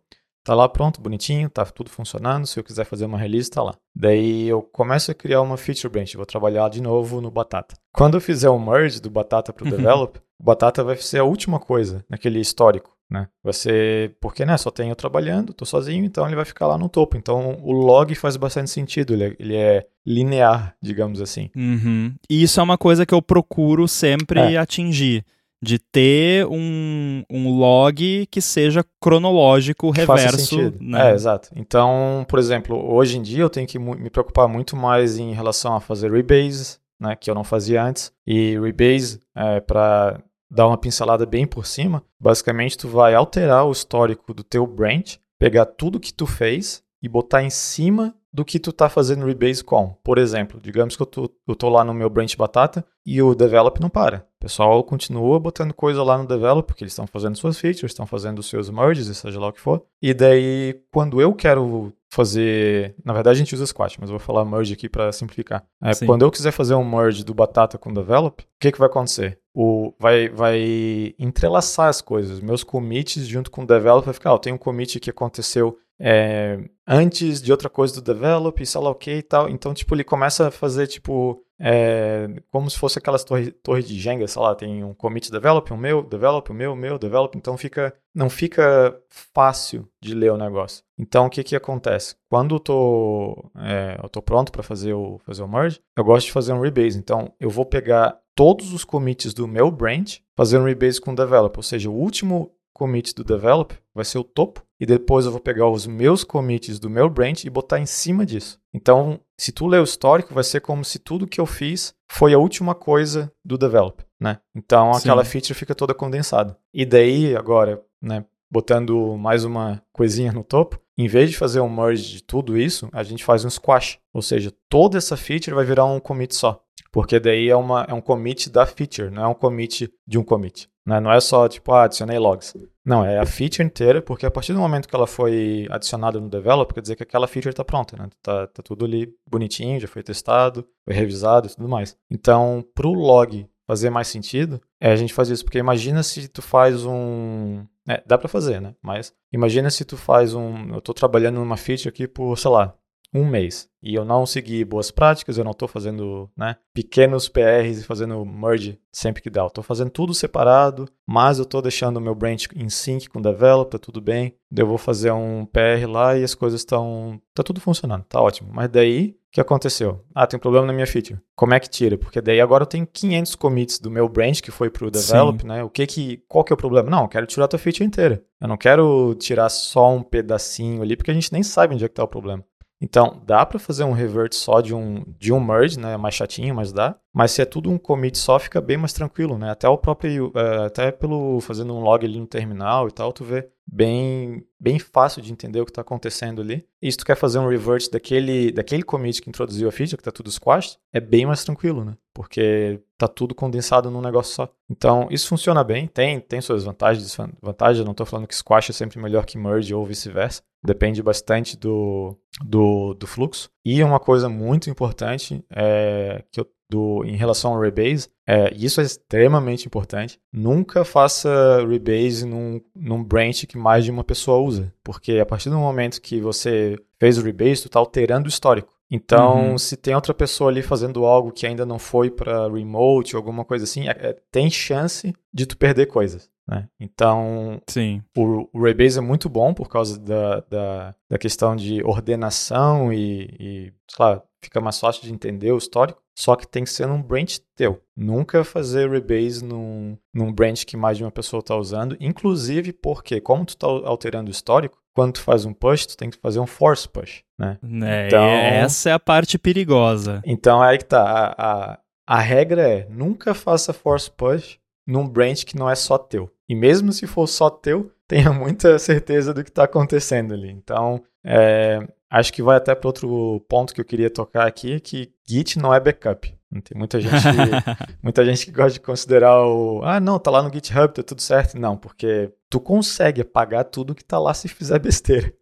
Tá 0.46 0.54
lá 0.54 0.70
pronto, 0.70 1.02
bonitinho, 1.02 1.50
tá 1.50 1.66
tudo 1.66 1.90
funcionando. 1.90 2.46
Se 2.46 2.60
eu 2.60 2.64
quiser 2.64 2.86
fazer 2.86 3.06
uma 3.06 3.18
release, 3.18 3.50
tá 3.50 3.64
lá. 3.64 3.76
Daí 3.96 4.48
eu 4.48 4.62
começo 4.62 5.10
a 5.10 5.16
criar 5.16 5.42
uma 5.42 5.58
feature 5.58 5.92
branch, 5.92 6.16
vou 6.16 6.26
trabalhar 6.26 6.70
de 6.70 6.84
novo 6.84 7.20
no 7.20 7.32
Batata. 7.32 7.76
Quando 7.92 8.16
eu 8.16 8.22
fizer 8.22 8.50
o 8.50 8.60
merge 8.60 9.02
do 9.02 9.10
Batata 9.10 9.52
para 9.52 9.64
o 9.64 9.68
uhum. 9.68 9.76
develop, 9.76 10.20
o 10.40 10.44
Batata 10.44 10.84
vai 10.84 10.98
ser 10.98 11.18
a 11.18 11.24
última 11.24 11.60
coisa 11.60 12.06
naquele 12.08 12.40
histórico, 12.40 12.95
né? 13.10 13.28
Vai 13.44 13.54
ser 13.54 14.16
porque, 14.20 14.46
né, 14.46 14.58
só 14.58 14.72
tenho 14.72 14.92
eu 14.92 14.96
trabalhando, 14.96 15.54
tô 15.54 15.66
sozinho, 15.66 16.04
então 16.06 16.26
ele 16.26 16.36
vai 16.36 16.46
ficar 16.46 16.68
lá 16.68 16.78
no 16.78 16.90
topo. 16.90 17.18
Então 17.18 17.58
o 17.62 17.72
log 17.72 18.14
faz 18.16 18.36
bastante 18.38 18.70
sentido, 18.70 19.14
ele 19.14 19.24
é, 19.24 19.36
ele 19.40 19.56
é 19.56 19.86
linear, 20.06 20.76
digamos 20.82 21.22
assim. 21.22 21.50
Uhum. 21.56 22.14
E 22.30 22.44
isso 22.44 22.60
é 22.60 22.64
uma 22.64 22.78
coisa 22.78 23.06
que 23.06 23.14
eu 23.14 23.22
procuro 23.22 23.88
sempre 23.88 24.40
é. 24.40 24.58
atingir 24.58 25.24
de 25.62 25.80
ter 25.80 26.46
um, 26.46 27.24
um 27.30 27.58
log 27.58 28.28
que 28.28 28.42
seja 28.42 28.86
cronológico, 29.02 29.92
que 29.92 30.00
reverso. 30.00 30.74
Né? 30.80 31.10
É, 31.10 31.14
exato. 31.14 31.50
Então, 31.56 32.26
por 32.28 32.38
exemplo, 32.38 32.78
hoje 32.94 33.18
em 33.18 33.22
dia 33.22 33.42
eu 33.42 33.50
tenho 33.50 33.66
que 33.66 33.80
me 33.80 34.10
preocupar 34.10 34.48
muito 34.48 34.76
mais 34.76 35.18
em 35.18 35.34
relação 35.34 35.76
a 35.76 35.82
fazer 35.82 36.12
rebase, 36.12 36.78
né, 37.00 37.16
que 37.16 37.30
eu 37.30 37.36
não 37.36 37.44
fazia 37.44 37.84
antes. 37.84 38.12
E 38.28 38.60
rebase, 38.60 39.20
é, 39.36 39.60
para 39.60 40.22
dar 40.50 40.68
uma 40.68 40.78
pincelada 40.78 41.26
bem 41.26 41.46
por 41.46 41.66
cima, 41.66 42.04
basicamente 42.20 42.78
tu 42.78 42.88
vai 42.88 43.14
alterar 43.14 43.66
o 43.66 43.72
histórico 43.72 44.34
do 44.34 44.44
teu 44.44 44.66
branch, 44.66 45.20
pegar 45.38 45.66
tudo 45.66 46.00
que 46.00 46.14
tu 46.14 46.26
fez 46.26 46.84
e 47.02 47.10
botar 47.10 47.44
em 47.44 47.50
cima 47.50 48.16
do 48.36 48.44
que 48.44 48.60
tu 48.60 48.74
tá 48.74 48.90
fazendo 48.90 49.26
rebase 49.26 49.64
com. 49.64 49.96
Por 50.04 50.18
exemplo, 50.18 50.60
digamos 50.62 50.98
que 50.98 51.02
eu 51.02 51.06
tô, 51.06 51.32
eu 51.48 51.56
tô 51.56 51.70
lá 51.70 51.86
no 51.86 51.94
meu 51.94 52.10
branch 52.10 52.36
batata 52.36 52.86
e 53.06 53.22
o 53.22 53.34
develop 53.34 53.80
não 53.80 53.90
para. 53.90 54.28
O 54.36 54.40
pessoal 54.42 54.84
continua 54.84 55.40
botando 55.40 55.74
coisa 55.74 56.04
lá 56.04 56.18
no 56.18 56.28
develop, 56.28 56.68
porque 56.68 56.84
eles 56.84 56.92
estão 56.92 57.08
fazendo 57.08 57.38
suas 57.38 57.58
features, 57.58 57.92
estão 57.92 58.06
fazendo 58.06 58.44
seus 58.44 58.70
merges, 58.70 59.16
seja 59.18 59.40
lá 59.40 59.48
o 59.48 59.54
que 59.54 59.62
for. 59.62 59.86
E 60.02 60.14
daí, 60.14 60.82
quando 60.92 61.22
eu 61.22 61.34
quero 61.34 61.94
fazer. 62.16 62.96
Na 63.04 63.14
verdade, 63.14 63.38
a 63.38 63.40
gente 63.40 63.54
usa 63.54 63.66
Squash, 63.66 63.98
mas 64.00 64.10
eu 64.10 64.18
vou 64.18 64.26
falar 64.26 64.46
merge 64.46 64.74
aqui 64.74 64.88
para 64.88 65.12
simplificar. 65.12 65.64
É, 65.84 65.94
quando 66.06 66.24
eu 66.24 66.32
quiser 66.32 66.52
fazer 66.52 66.76
um 66.76 66.90
merge 66.90 67.24
do 67.24 67.34
Batata 67.34 67.78
com 67.78 67.90
o 67.90 67.94
Develop, 67.94 68.42
o 68.42 68.46
que, 68.60 68.72
que 68.72 68.80
vai 68.80 68.88
acontecer? 68.88 69.40
O, 69.54 69.94
vai, 70.00 70.30
vai 70.30 71.14
entrelaçar 71.20 71.90
as 71.90 72.02
coisas. 72.02 72.40
Meus 72.40 72.64
commits 72.64 73.28
junto 73.28 73.52
com 73.52 73.64
o 73.64 73.68
Develop 73.68 74.06
vai 74.06 74.14
ficar. 74.14 74.32
Ah, 74.32 74.34
eu 74.34 74.40
tenho 74.40 74.56
um 74.56 74.60
commit 74.60 75.00
que 75.00 75.10
aconteceu 75.10 75.78
é, 76.00 76.60
antes 76.88 77.42
de 77.42 77.52
outra 77.52 77.70
coisa 77.70 77.96
do 77.96 78.02
develop, 78.02 78.66
sei 78.66 78.82
lá 78.82 78.90
o 78.90 78.96
que 78.96 79.12
e 79.12 79.22
tal. 79.22 79.50
Então, 79.50 79.74
tipo, 79.74 79.96
ele 79.96 80.04
começa 80.04 80.48
a 80.48 80.52
fazer, 80.52 80.88
tipo, 80.88 81.42
é, 81.60 82.28
como 82.52 82.70
se 82.70 82.78
fosse 82.78 83.00
aquelas 83.00 83.24
torres 83.24 83.54
torre 83.64 83.82
de 83.82 83.98
Jenga, 84.00 84.28
sei 84.28 84.42
lá, 84.42 84.56
tem 84.56 84.84
um 84.84 84.94
commit 84.94 85.32
develop, 85.32 85.72
um 85.72 85.78
meu, 85.78 86.04
develop, 86.04 86.52
um 86.52 86.56
meu, 86.56 86.76
meu, 86.76 86.98
develop. 86.98 87.38
Então, 87.38 87.58
fica, 87.58 87.94
não 88.14 88.30
fica 88.30 89.00
fácil 89.10 89.88
de 90.02 90.14
ler 90.14 90.32
o 90.32 90.38
negócio. 90.38 90.84
Então, 90.98 91.26
o 91.26 91.30
que 91.30 91.44
que 91.44 91.56
acontece? 91.56 92.16
Quando 92.30 92.56
eu 92.56 92.60
tô, 92.60 93.52
é, 93.58 93.98
eu 94.04 94.10
tô 94.10 94.22
pronto 94.22 94.52
para 94.52 94.64
fazer 94.64 94.94
o, 94.94 95.20
fazer 95.20 95.44
o 95.44 95.48
merge, 95.48 95.80
eu 95.98 96.04
gosto 96.04 96.28
de 96.28 96.34
fazer 96.34 96.54
um 96.54 96.62
rebase. 96.62 96.98
Então, 96.98 97.32
eu 97.40 97.50
vou 97.50 97.66
pegar 97.66 98.20
todos 98.34 98.74
os 98.74 98.84
commits 98.84 99.34
do 99.34 99.48
meu 99.48 99.72
branch, 99.72 100.22
fazer 100.36 100.58
um 100.58 100.66
rebase 100.66 101.00
com 101.00 101.12
o 101.12 101.16
develop, 101.16 101.56
ou 101.58 101.64
seja, 101.64 101.90
o 101.90 101.94
último 101.94 102.52
commit 102.74 103.16
do 103.16 103.24
develop 103.24 103.72
vai 103.94 104.04
ser 104.04 104.18
o 104.18 104.24
topo 104.24 104.65
e 104.80 104.86
depois 104.86 105.26
eu 105.26 105.32
vou 105.32 105.40
pegar 105.40 105.70
os 105.70 105.88
meus 105.88 106.24
commits 106.24 106.80
do 106.80 106.90
meu 106.90 107.10
branch 107.10 107.46
e 107.46 107.50
botar 107.50 107.80
em 107.80 107.86
cima 107.86 108.26
disso. 108.26 108.60
Então, 108.74 109.20
se 109.38 109.52
tu 109.52 109.68
ler 109.68 109.80
o 109.80 109.86
histórico, 109.86 110.34
vai 110.34 110.44
ser 110.44 110.62
como 110.62 110.84
se 110.84 111.00
tudo 111.00 111.28
que 111.28 111.40
eu 111.40 111.46
fiz 111.46 111.94
foi 112.10 112.34
a 112.34 112.38
última 112.38 112.76
coisa 112.76 113.32
do 113.44 113.58
develop, 113.58 114.04
né? 114.20 114.40
Então, 114.54 114.92
aquela 114.92 115.24
Sim. 115.24 115.32
feature 115.32 115.54
fica 115.54 115.74
toda 115.74 115.94
condensada. 115.94 116.58
E 116.74 116.86
daí, 116.86 117.36
agora, 117.36 117.82
né, 118.02 118.26
botando 118.52 119.18
mais 119.18 119.44
uma 119.44 119.82
coisinha 119.92 120.32
no 120.32 120.44
topo, 120.44 120.80
em 120.98 121.08
vez 121.08 121.30
de 121.30 121.38
fazer 121.38 121.60
um 121.60 121.70
merge 121.70 122.14
de 122.14 122.24
tudo 122.24 122.58
isso, 122.58 122.90
a 122.94 123.04
gente 123.04 123.24
faz 123.24 123.44
um 123.44 123.50
squash. 123.50 124.00
Ou 124.14 124.22
seja, 124.22 124.54
toda 124.70 124.98
essa 124.98 125.18
feature 125.18 125.56
vai 125.56 125.66
virar 125.66 125.86
um 125.86 126.00
commit 126.00 126.34
só. 126.34 126.62
Porque 126.92 127.20
daí 127.20 127.50
é, 127.50 127.56
uma, 127.56 127.86
é 127.90 127.94
um 127.94 128.00
commit 128.00 128.50
da 128.50 128.66
feature, 128.66 129.10
não 129.10 129.24
é 129.24 129.28
um 129.28 129.34
commit 129.34 129.92
de 130.08 130.18
um 130.18 130.24
commit. 130.24 130.70
Né? 130.86 131.00
Não 131.02 131.12
é 131.12 131.20
só, 131.20 131.50
tipo, 131.50 131.74
ah, 131.74 131.84
adicionei 131.84 132.18
logs. 132.18 132.54
Não, 132.86 133.04
é 133.04 133.18
a 133.18 133.26
feature 133.26 133.66
inteira, 133.66 134.02
porque 134.02 134.26
a 134.26 134.32
partir 134.32 134.54
do 134.54 134.60
momento 134.60 134.88
que 134.88 134.96
ela 134.96 135.08
foi 135.08 135.68
adicionada 135.72 136.20
no 136.20 136.30
develop, 136.30 136.72
quer 136.72 136.82
dizer 136.82 136.96
que 136.96 137.04
aquela 137.04 137.28
feature 137.28 137.50
está 137.50 137.66
pronta, 137.66 137.98
né? 137.98 138.08
Tá, 138.22 138.46
tá 138.46 138.62
tudo 138.62 138.86
ali 138.86 139.12
bonitinho, 139.28 139.80
já 139.80 139.88
foi 139.88 140.04
testado, 140.04 140.68
foi 140.84 140.94
revisado 140.94 141.48
e 141.48 141.50
tudo 141.50 141.68
mais. 141.68 141.98
Então, 142.12 142.64
para 142.76 142.88
o 142.88 142.94
log 142.94 143.48
fazer 143.66 143.90
mais 143.90 144.08
sentido, 144.08 144.62
é 144.80 144.92
a 144.92 144.96
gente 144.96 145.14
fazer 145.14 145.34
isso, 145.34 145.44
porque 145.44 145.58
imagina 145.58 146.04
se 146.04 146.28
tu 146.28 146.42
faz 146.42 146.86
um... 146.86 147.66
É, 147.88 148.04
dá 148.06 148.18
para 148.18 148.30
fazer, 148.30 148.62
né? 148.62 148.76
Mas 148.82 149.12
imagina 149.34 149.72
se 149.72 149.84
tu 149.84 149.98
faz 149.98 150.36
um... 150.36 150.70
Eu 150.70 150.78
estou 150.78 150.94
trabalhando 150.94 151.36
numa 151.36 151.58
feature 151.58 151.90
aqui 151.90 152.08
por, 152.08 152.38
sei 152.38 152.52
lá, 152.52 152.76
um 153.16 153.26
mês 153.26 153.70
e 153.86 153.94
eu 153.94 154.04
não 154.04 154.26
segui 154.26 154.66
boas 154.66 154.90
práticas, 154.90 155.38
eu 155.38 155.44
não 155.44 155.52
estou 155.52 155.68
fazendo 155.68 156.28
né, 156.36 156.56
pequenos 156.74 157.30
PRs 157.30 157.80
e 157.80 157.84
fazendo 157.84 158.26
merge 158.26 158.80
sempre 158.92 159.22
que 159.22 159.30
dá. 159.30 159.42
Eu 159.42 159.48
estou 159.48 159.64
fazendo 159.64 159.92
tudo 159.92 160.12
separado, 160.12 160.90
mas 161.06 161.38
eu 161.38 161.44
estou 161.44 161.62
deixando 161.62 161.98
o 161.98 162.02
meu 162.02 162.16
branch 162.16 162.48
em 162.56 162.68
sync 162.68 163.08
com 163.08 163.20
o 163.20 163.22
develop, 163.22 163.70
tá 163.70 163.78
tudo 163.78 164.02
bem. 164.02 164.34
Eu 164.58 164.66
vou 164.66 164.80
fazer 164.80 165.12
um 165.12 165.46
PR 165.46 165.88
lá 165.88 166.18
e 166.18 166.24
as 166.24 166.34
coisas 166.34 166.62
estão. 166.62 167.22
tá 167.36 167.44
tudo 167.44 167.62
funcionando, 167.62 168.04
tá 168.06 168.20
ótimo. 168.20 168.50
Mas 168.52 168.70
daí, 168.70 169.10
o 169.10 169.32
que 169.32 169.40
aconteceu? 169.40 170.04
Ah, 170.16 170.26
tem 170.26 170.38
um 170.38 170.42
problema 170.42 170.66
na 170.66 170.74
minha 170.74 170.88
feature. 170.88 171.20
Como 171.36 171.54
é 171.54 171.60
que 171.60 171.70
tira? 171.70 171.96
Porque 171.96 172.20
daí 172.20 172.42
agora 172.42 172.64
eu 172.64 172.68
tenho 172.68 172.88
500 172.88 173.36
commits 173.36 173.78
do 173.78 173.92
meu 173.92 174.10
branch 174.10 174.42
que 174.42 174.50
foi 174.50 174.72
pro 174.72 174.90
develop, 174.90 175.42
Sim. 175.42 175.48
né? 175.48 175.64
O 175.64 175.70
que 175.70 175.86
que, 175.86 176.24
qual 176.28 176.44
que 176.44 176.52
é 176.52 176.56
o 176.56 176.58
problema? 176.58 176.90
Não, 176.90 177.04
eu 177.04 177.08
quero 177.08 177.28
tirar 177.28 177.46
a 177.46 177.50
tua 177.50 177.60
feature 177.60 177.86
inteira. 177.86 178.24
Eu 178.42 178.48
não 178.48 178.58
quero 178.58 179.14
tirar 179.20 179.50
só 179.50 179.94
um 179.94 180.02
pedacinho 180.02 180.82
ali, 180.82 180.96
porque 180.96 181.12
a 181.12 181.14
gente 181.14 181.32
nem 181.32 181.44
sabe 181.44 181.76
onde 181.76 181.86
é 181.86 181.88
que 181.88 181.94
tá 181.94 182.04
o 182.04 182.08
problema. 182.08 182.44
Então, 182.86 183.20
dá 183.26 183.44
para 183.44 183.58
fazer 183.58 183.84
um 183.84 183.94
revert 183.94 184.32
só 184.36 184.62
de 184.62 184.72
um, 184.72 185.04
de 185.18 185.34
um 185.34 185.44
merge, 185.44 185.80
né? 185.80 185.94
É 185.94 185.98
mais 185.98 186.14
chatinho, 186.14 186.54
mas 186.54 186.72
dá. 186.72 186.96
Mas 187.12 187.32
se 187.32 187.42
é 187.42 187.46
tudo 187.46 187.72
um 187.72 187.80
commit 187.80 188.16
só, 188.16 188.38
fica 188.38 188.62
bem 188.62 188.78
mais 188.78 188.94
tranquilo, 188.94 189.40
né? 189.40 189.50
Até 189.50 189.68
o 189.68 189.76
próprio, 189.76 190.28
uh, 190.28 190.66
até 190.68 190.92
pelo 190.92 191.42
fazendo 191.42 191.74
um 191.74 191.80
log 191.80 192.06
ali 192.06 192.20
no 192.20 192.28
terminal 192.28 192.88
e 192.88 192.92
tal, 192.92 193.12
tu 193.12 193.24
vê 193.24 193.50
bem, 193.66 194.46
bem 194.60 194.78
fácil 194.78 195.20
de 195.20 195.32
entender 195.32 195.60
o 195.60 195.66
que 195.66 195.72
está 195.72 195.82
acontecendo 195.82 196.44
ali. 196.44 196.64
E 196.80 196.92
se 196.92 196.98
tu 197.00 197.06
quer 197.06 197.16
fazer 197.16 197.40
um 197.40 197.50
revert 197.50 197.90
daquele, 197.92 198.52
daquele 198.52 198.84
commit 198.84 199.20
que 199.20 199.30
introduziu 199.30 199.68
a 199.68 199.72
feature, 199.72 199.98
que 199.98 200.02
está 200.02 200.12
tudo 200.12 200.30
squashed, 200.30 200.78
é 200.94 201.00
bem 201.00 201.26
mais 201.26 201.44
tranquilo, 201.44 201.84
né? 201.84 201.96
Porque 202.14 202.80
tá 202.98 203.08
tudo 203.08 203.36
condensado 203.36 203.92
num 203.92 204.02
negócio 204.02 204.34
só. 204.34 204.50
Então, 204.70 205.08
isso 205.12 205.28
funciona 205.28 205.64
bem, 205.64 205.88
tem, 205.88 206.20
tem 206.20 206.42
suas 206.42 206.64
vantagens 206.64 207.04
e 207.04 207.08
desvantagens. 207.08 207.84
Não 207.86 207.92
estou 207.92 208.06
falando 208.06 208.28
que 208.28 208.36
squash 208.36 208.70
é 208.70 208.74
sempre 208.74 209.00
melhor 209.00 209.26
que 209.26 209.38
merge 209.38 209.74
ou 209.74 209.86
vice-versa. 209.86 210.42
Depende 210.64 211.04
bastante 211.04 211.58
do, 211.58 212.18
do, 212.44 212.94
do 212.94 213.06
fluxo. 213.06 213.50
E 213.64 213.84
uma 213.84 214.00
coisa 214.00 214.28
muito 214.28 214.70
importante 214.70 215.44
é 215.50 216.24
que 216.32 216.40
eu 216.40 216.50
do, 216.70 217.04
em 217.06 217.16
relação 217.16 217.54
ao 217.54 217.62
rebase, 217.62 218.10
é, 218.28 218.54
isso 218.56 218.82
é 218.82 218.84
extremamente 218.84 219.66
importante. 219.68 220.20
Nunca 220.32 220.84
faça 220.84 221.66
rebase 221.68 222.26
num, 222.26 222.60
num 222.76 223.04
branch 223.04 223.46
que 223.46 223.58
mais 223.58 223.86
de 223.86 223.92
uma 223.92 224.04
pessoa 224.04 224.40
usa, 224.40 224.74
porque 224.84 225.20
a 225.20 225.26
partir 225.26 225.50
do 225.50 225.58
momento 225.58 226.02
que 226.02 226.20
você 226.20 226.76
fez 227.00 227.18
o 227.18 227.22
rebase, 227.22 227.62
tu 227.62 227.68
está 227.68 227.80
alterando 227.80 228.26
o 228.26 228.30
histórico. 228.30 228.74
Então, 228.90 229.52
uhum. 229.52 229.58
se 229.58 229.76
tem 229.76 229.96
outra 229.96 230.14
pessoa 230.14 230.50
ali 230.50 230.62
fazendo 230.62 231.06
algo 231.06 231.32
que 231.32 231.48
ainda 231.48 231.66
não 231.66 231.80
foi 231.80 232.12
para 232.12 232.48
remote 232.48 233.16
ou 233.16 233.20
alguma 233.20 233.44
coisa 233.44 233.64
assim, 233.64 233.88
é, 233.88 233.92
é, 233.92 234.16
tem 234.32 234.50
chance 234.50 235.14
de 235.34 235.46
tu 235.46 235.58
perder 235.58 235.88
coisas. 235.88 236.30
Né? 236.48 236.70
Então, 236.80 237.60
Sim. 237.68 238.04
O, 238.16 238.48
o 238.54 238.64
Rebase 238.64 239.00
é 239.00 239.02
muito 239.02 239.28
bom 239.28 239.54
por 239.54 239.68
causa 239.68 240.00
da, 240.00 240.42
da, 240.42 240.96
da 241.10 241.18
questão 241.18 241.56
de 241.56 241.84
ordenação 241.84 242.94
e, 242.94 243.36
e, 243.40 243.74
sei 243.90 244.06
lá, 244.06 244.24
fica 244.42 244.62
mais 244.62 244.80
fácil 244.80 245.04
de 245.04 245.12
entender 245.12 245.52
o 245.52 245.58
histórico. 245.58 246.02
Só 246.18 246.36
que 246.36 246.48
tem 246.48 246.64
que 246.64 246.70
ser 246.70 246.88
num 246.88 247.02
branch 247.02 247.40
teu. 247.56 247.82
Nunca 247.96 248.44
fazer 248.44 248.90
rebase 248.90 249.44
num, 249.44 249.98
num 250.14 250.32
branch 250.32 250.66
que 250.66 250.78
mais 250.78 250.98
de 250.98 251.04
uma 251.04 251.12
pessoa 251.12 251.42
está 251.42 251.56
usando. 251.56 251.98
Inclusive 252.00 252.72
porque, 252.72 253.20
como 253.20 253.46
tu 253.46 253.50
está 253.50 253.68
alterando 253.68 254.30
o 254.30 254.32
histórico, 254.32 254.78
quando 254.94 255.16
tu 255.16 255.22
faz 255.22 255.44
um 255.44 255.54
push, 255.54 255.86
tu 255.86 255.98
tem 255.98 256.10
que 256.10 256.18
fazer 256.18 256.40
um 256.40 256.48
force 256.48 256.88
push, 256.88 257.22
né? 257.38 257.60
É, 257.84 258.08
então, 258.08 258.24
essa 258.26 258.90
é 258.90 258.94
a 258.94 259.00
parte 259.00 259.38
perigosa. 259.38 260.22
Então 260.26 260.64
é 260.64 260.70
aí 260.70 260.78
que 260.78 260.86
tá. 260.86 261.04
A, 261.04 261.74
a, 261.74 261.80
a 262.08 262.20
regra 262.20 262.62
é 262.62 262.88
nunca 262.90 263.34
faça 263.34 263.74
force 263.74 264.10
push 264.10 264.58
num 264.88 265.06
branch 265.06 265.46
que 265.46 265.58
não 265.58 265.70
é 265.70 265.76
só 265.76 265.98
teu. 265.98 266.32
E 266.48 266.56
mesmo 266.56 266.94
se 266.94 267.06
for 267.08 267.28
só 267.28 267.50
teu, 267.50 267.92
tenha 268.08 268.32
muita 268.32 268.78
certeza 268.80 269.34
do 269.34 269.44
que 269.44 269.50
está 269.50 269.64
acontecendo 269.64 270.34
ali. 270.34 270.50
Então, 270.50 271.04
é, 271.24 271.80
acho 272.10 272.32
que 272.32 272.44
vai 272.44 272.58
até 272.58 272.74
para 272.76 272.88
outro 272.88 273.44
ponto 273.50 273.74
que 273.74 273.82
eu 273.82 273.86
queria 273.86 274.10
tocar 274.10 274.48
aqui, 274.48 274.80
que 274.80 275.12
Git 275.28 275.60
não 275.60 275.74
é 275.74 275.80
backup. 275.80 276.34
Tem 276.64 276.78
muita 276.78 277.02
gente, 277.02 277.14
muita 278.02 278.24
gente 278.24 278.46
que 278.46 278.52
gosta 278.52 278.74
de 278.74 278.80
considerar 278.80 279.46
o, 279.46 279.82
ah, 279.84 280.00
não, 280.00 280.18
tá 280.18 280.32
lá 280.32 280.42
no 280.42 280.54
GitHub, 280.54 280.94
tá 280.94 281.04
tudo 281.04 281.22
certo. 281.22 281.60
Não, 281.60 281.76
porque 281.76 282.32
tu 282.50 282.60
consegue 282.60 283.22
apagar 283.22 283.66
tudo 283.66 283.96
que 283.96 284.04
tá 284.04 284.18
lá 284.20 284.34
se 284.34 284.48
fizer 284.48 284.80
besteira. 284.80 285.34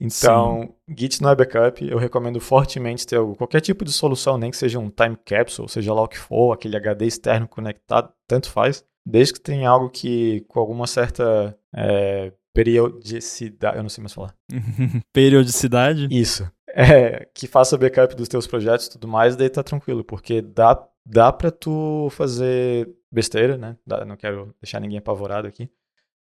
Então, 0.00 0.62
Sim. 0.88 0.94
Git 0.96 1.20
não 1.20 1.30
é 1.30 1.34
backup. 1.34 1.86
Eu 1.86 1.98
recomendo 1.98 2.40
fortemente 2.40 3.06
ter 3.06 3.18
qualquer 3.36 3.60
tipo 3.60 3.84
de 3.84 3.92
solução, 3.92 4.38
nem 4.38 4.50
que 4.50 4.56
seja 4.56 4.78
um 4.78 4.90
time 4.90 5.16
capsule, 5.24 5.68
seja 5.68 5.92
lá 5.92 6.02
o 6.02 6.08
que 6.08 6.18
for, 6.18 6.52
aquele 6.52 6.76
HD 6.76 7.06
externo 7.06 7.48
conectado, 7.48 8.12
tanto 8.26 8.50
faz. 8.50 8.84
Desde 9.10 9.32
que 9.32 9.40
tenha 9.40 9.70
algo 9.70 9.88
que, 9.88 10.42
com 10.48 10.60
alguma 10.60 10.86
certa 10.86 11.58
é, 11.74 12.30
periodicidade, 12.52 13.78
eu 13.78 13.82
não 13.82 13.88
sei 13.88 14.02
mais 14.02 14.12
falar. 14.12 14.34
periodicidade? 15.14 16.08
Isso. 16.10 16.46
É, 16.68 17.26
que 17.32 17.46
faça 17.46 17.78
backup 17.78 18.14
dos 18.14 18.28
teus 18.28 18.46
projetos 18.46 18.84
e 18.84 18.90
tudo 18.90 19.08
mais, 19.08 19.34
daí 19.34 19.48
tá 19.48 19.62
tranquilo, 19.62 20.04
porque 20.04 20.42
dá, 20.42 20.78
dá 21.06 21.32
pra 21.32 21.50
tu 21.50 22.08
fazer 22.10 22.86
besteira, 23.10 23.56
né? 23.56 23.78
Dá, 23.86 24.04
não 24.04 24.14
quero 24.14 24.54
deixar 24.60 24.78
ninguém 24.78 24.98
apavorado 24.98 25.48
aqui. 25.48 25.70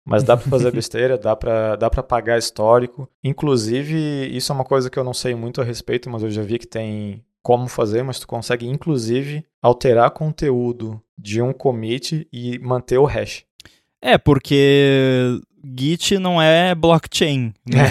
Mas 0.06 0.22
dá 0.22 0.38
para 0.38 0.48
fazer 0.48 0.70
besteira, 0.72 1.18
dá 1.18 1.36
para 1.36 1.76
dá 1.78 1.90
pra 1.90 2.04
pagar 2.04 2.38
histórico. 2.38 3.10
Inclusive, 3.24 4.28
isso 4.28 4.52
é 4.52 4.56
uma 4.56 4.64
coisa 4.64 4.92
que 4.92 5.00
eu 5.00 5.04
não 5.04 5.14
sei 5.14 5.34
muito 5.34 5.60
a 5.60 5.64
respeito, 5.64 6.08
mas 6.08 6.22
eu 6.22 6.30
já 6.30 6.44
vi 6.44 6.60
que 6.60 6.68
tem 6.68 7.26
como 7.46 7.68
fazer, 7.68 8.02
mas 8.02 8.20
tu 8.20 8.26
consegue 8.26 8.66
inclusive 8.66 9.46
alterar 9.62 10.10
conteúdo 10.10 11.00
de 11.16 11.44
um 11.44 11.54
commit 11.54 12.28
e 12.34 12.58
manter 12.58 12.98
o 12.98 13.06
hash. 13.06 13.44
É, 14.02 14.18
porque 14.18 15.40
Git 15.78 16.18
não 16.18 16.42
é 16.42 16.74
blockchain, 16.74 17.54
né? 17.72 17.86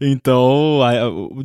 então, 0.00 0.80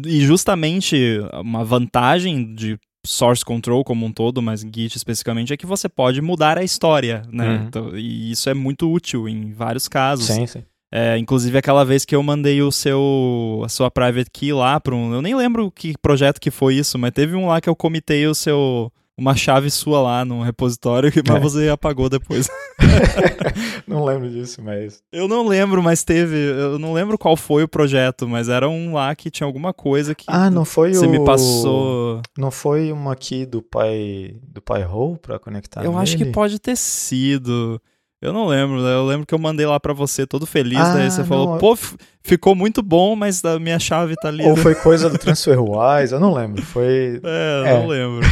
e 0.06 0.21
justamente 0.21 1.19
uma 1.34 1.65
vantagem 1.65 2.56
de 2.56 2.80
source 3.06 3.43
control 3.43 3.84
como 3.84 4.06
um 4.06 4.12
todo, 4.13 4.41
mas 4.41 4.62
Git 4.62 4.95
especificamente, 4.95 5.52
é 5.52 5.58
que 5.58 5.65
você 5.65 5.89
pode 5.89 6.21
mudar 6.21 6.58
a 6.58 6.63
história, 6.63 7.24
né? 7.30 7.58
Uhum. 7.58 7.63
Então, 7.65 7.97
e 7.97 8.32
isso 8.32 8.50
é 8.50 8.54
muito 8.54 8.89
útil 8.89 9.28
em 9.28 9.52
vários 9.52 9.89
casos. 9.89 10.28
Sim, 10.28 10.47
sim. 10.47 10.63
É, 10.91 11.17
inclusive 11.17 11.58
aquela 11.58 11.86
vez 11.86 12.04
que 12.04 12.13
eu 12.13 12.21
mandei 12.21 12.62
o 12.62 12.71
seu 12.71 13.62
a 13.63 13.69
sua 13.69 13.89
private 13.89 14.30
key 14.30 14.51
lá 14.51 14.77
para 14.77 14.93
um, 14.93 15.13
eu 15.13 15.21
nem 15.21 15.34
lembro 15.34 15.71
que 15.71 15.93
projeto 16.01 16.39
que 16.39 16.51
foi 16.51 16.75
isso, 16.75 16.99
mas 16.99 17.12
teve 17.12 17.34
um 17.34 17.47
lá 17.47 17.62
que 17.62 17.69
eu 17.69 17.75
comitei 17.75 18.27
o 18.27 18.36
seu 18.36 18.91
uma 19.17 19.36
chave 19.36 19.69
sua 19.69 20.01
lá 20.01 20.25
no 20.25 20.41
repositório 20.41 21.12
que 21.12 21.19
é. 21.19 21.39
você 21.39 21.69
apagou 21.69 22.10
depois. 22.10 22.49
não 23.88 24.04
lembro 24.04 24.30
disso, 24.30 24.62
mas. 24.63 25.04
Eu 25.12 25.27
não 25.27 25.47
lembro, 25.47 25.84
mas 25.84 26.04
teve. 26.04 26.36
Eu 26.36 26.80
não 26.80 26.91
lembro 26.91 27.17
qual 27.17 27.38
foi 27.38 27.63
o 27.63 27.67
projeto, 27.67 28.27
mas 28.27 28.49
era 28.49 28.67
um 28.67 28.93
lá 28.93 29.13
que 29.15 29.30
tinha 29.30 29.45
alguma 29.45 29.73
coisa 29.73 30.15
que. 30.15 30.25
Ah, 30.27 30.49
não 30.49 30.65
foi 30.65 30.93
você 30.93 31.06
o. 31.06 31.10
Você 31.10 31.19
me 31.19 31.23
passou. 31.23 32.21
Não 32.38 32.49
foi 32.49 32.91
uma 32.91 33.13
aqui 33.13 33.45
do 33.45 33.62
pai 33.62 34.36
do 34.43 34.62
pai 34.62 34.84
Hole 34.84 35.19
pra 35.19 35.38
conectar? 35.38 35.84
Eu 35.84 35.91
nele? 35.91 36.04
acho 36.04 36.17
que 36.17 36.25
pode 36.25 36.58
ter 36.60 36.75
sido. 36.75 37.80
Eu 38.22 38.32
não 38.32 38.48
lembro, 38.48 38.84
né? 38.84 38.94
Eu 38.94 39.06
lembro 39.06 39.26
que 39.26 39.34
eu 39.34 39.40
mandei 39.40 39.66
lá 39.66 39.80
para 39.80 39.94
você 39.94 40.28
todo 40.28 40.46
feliz, 40.46 40.78
ah, 40.78 40.94
daí 40.94 41.10
você 41.10 41.22
não, 41.22 41.28
falou, 41.28 41.58
pô, 41.58 41.76
ficou 42.24 42.56
muito 42.56 42.82
bom, 42.82 43.16
mas 43.16 43.44
a 43.44 43.60
minha 43.60 43.80
chave 43.80 44.16
tá 44.16 44.28
ali. 44.28 44.44
Ou 44.46 44.56
foi 44.56 44.76
coisa 44.76 45.10
do 45.10 45.18
TransferWise, 45.18 46.14
eu 46.14 46.20
não 46.20 46.34
lembro. 46.34 46.62
Foi. 46.62 47.20
É, 47.24 47.60
eu 47.60 47.66
é. 47.66 47.80
não 47.80 47.88
lembro. 47.88 48.28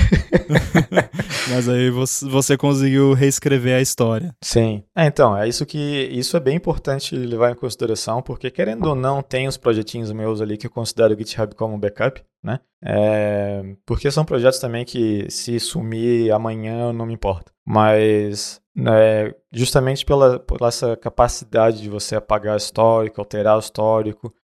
mas 1.50 1.68
aí 1.68 1.90
você, 1.90 2.26
você 2.28 2.58
conseguiu 2.58 3.14
reescrever 3.14 3.76
a 3.76 3.82
história. 3.82 4.34
Sim. 4.42 4.84
É, 4.96 5.06
então, 5.06 5.36
é 5.38 5.48
isso 5.48 5.66
que. 5.66 6.10
Isso 6.12 6.38
é 6.38 6.40
bem 6.40 6.56
importante 6.56 7.16
levar 7.16 7.52
em 7.52 7.56
consideração, 7.56 8.22
porque 8.22 8.50
querendo 8.52 8.86
ou 8.88 8.96
não, 8.96 9.22
tem 9.22 9.48
os 9.48 9.58
projetinhos 9.58 10.12
meus 10.12 10.42
ali 10.42 10.58
que 10.58 10.68
eu 10.68 10.72
considero 10.72 11.14
o 11.14 11.18
GitHub 11.18 11.54
como 11.56 11.78
backup, 11.78 12.22
né? 12.44 12.60
É, 12.84 13.62
porque 13.86 14.10
são 14.10 14.24
projetos 14.24 14.60
também 14.60 14.86
que 14.86 15.26
se 15.30 15.60
sumir 15.60 16.32
amanhã 16.32 16.88
eu 16.88 16.94
não 16.94 17.06
me 17.06 17.14
importo. 17.14 17.52
Mas 17.66 18.62
né, 18.80 19.34
justamente 19.52 20.06
pela, 20.06 20.40
por 20.40 20.62
essa 20.66 20.96
capacidade 20.96 21.82
de 21.82 21.90
você 21.90 22.16
apagar 22.16 22.58
histórico, 22.58 23.20
alterar 23.20 23.58
o 23.58 23.60
histórico, 23.60 23.79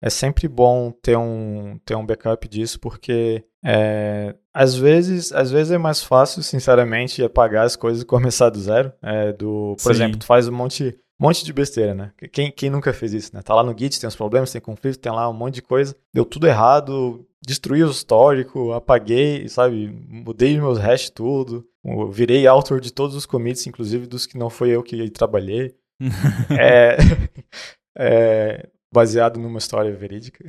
é 0.02 0.10
sempre 0.10 0.48
bom 0.48 0.92
ter 0.92 1.18
um, 1.18 1.80
ter 1.86 1.96
um 1.96 2.06
backup 2.06 2.48
disso, 2.48 2.80
porque 2.80 3.44
é, 3.64 4.36
às, 4.54 4.76
vezes, 4.76 5.32
às 5.32 5.52
vezes 5.52 5.72
é 5.72 5.78
mais 5.78 6.04
fácil, 6.04 6.42
sinceramente, 6.44 7.24
apagar 7.24 7.66
as 7.66 7.76
coisas 7.76 8.04
e 8.04 8.06
começar 8.06 8.50
do 8.50 8.60
zero. 8.60 8.92
É, 9.02 9.32
do, 9.32 9.76
por 9.82 9.94
Sim. 9.94 10.04
exemplo, 10.04 10.20
tu 10.20 10.26
faz 10.26 10.48
um 10.48 10.52
monte, 10.52 10.98
monte 11.20 11.46
de 11.46 11.54
besteira, 11.54 11.94
né? 11.94 12.12
Quem, 12.32 12.52
quem 12.52 12.70
nunca 12.70 12.92
fez 12.92 13.14
isso, 13.14 13.32
né? 13.34 13.42
Tá 13.42 13.54
lá 13.54 13.64
no 13.64 13.78
Git, 13.78 14.00
tem 14.00 14.08
uns 14.08 14.16
problemas, 14.16 14.52
tem 14.52 14.62
conflito, 14.62 15.00
tem 15.00 15.12
lá 15.12 15.30
um 15.30 15.34
monte 15.34 15.56
de 15.56 15.62
coisa, 15.62 15.96
deu 16.14 16.26
tudo 16.26 16.48
errado, 16.48 17.26
destruí 17.42 17.84
o 17.84 17.92
histórico, 17.92 18.72
apaguei, 18.74 19.48
sabe? 19.48 19.88
Mudei 20.08 20.58
meus 20.58 20.78
hash 20.78 21.10
tudo. 21.10 21.66
Virei 22.12 22.46
autor 22.46 22.80
de 22.80 22.94
todos 22.94 23.16
os 23.16 23.26
commits, 23.26 23.66
inclusive 23.66 24.06
dos 24.06 24.28
que 24.28 24.38
não 24.38 24.50
foi 24.50 24.70
eu 24.70 24.84
que 24.84 25.10
trabalhei. 25.10 25.76
é, 26.60 26.98
é, 27.98 28.70
baseado 28.94 29.40
numa 29.40 29.58
história 29.58 29.94
verídica. 29.94 30.44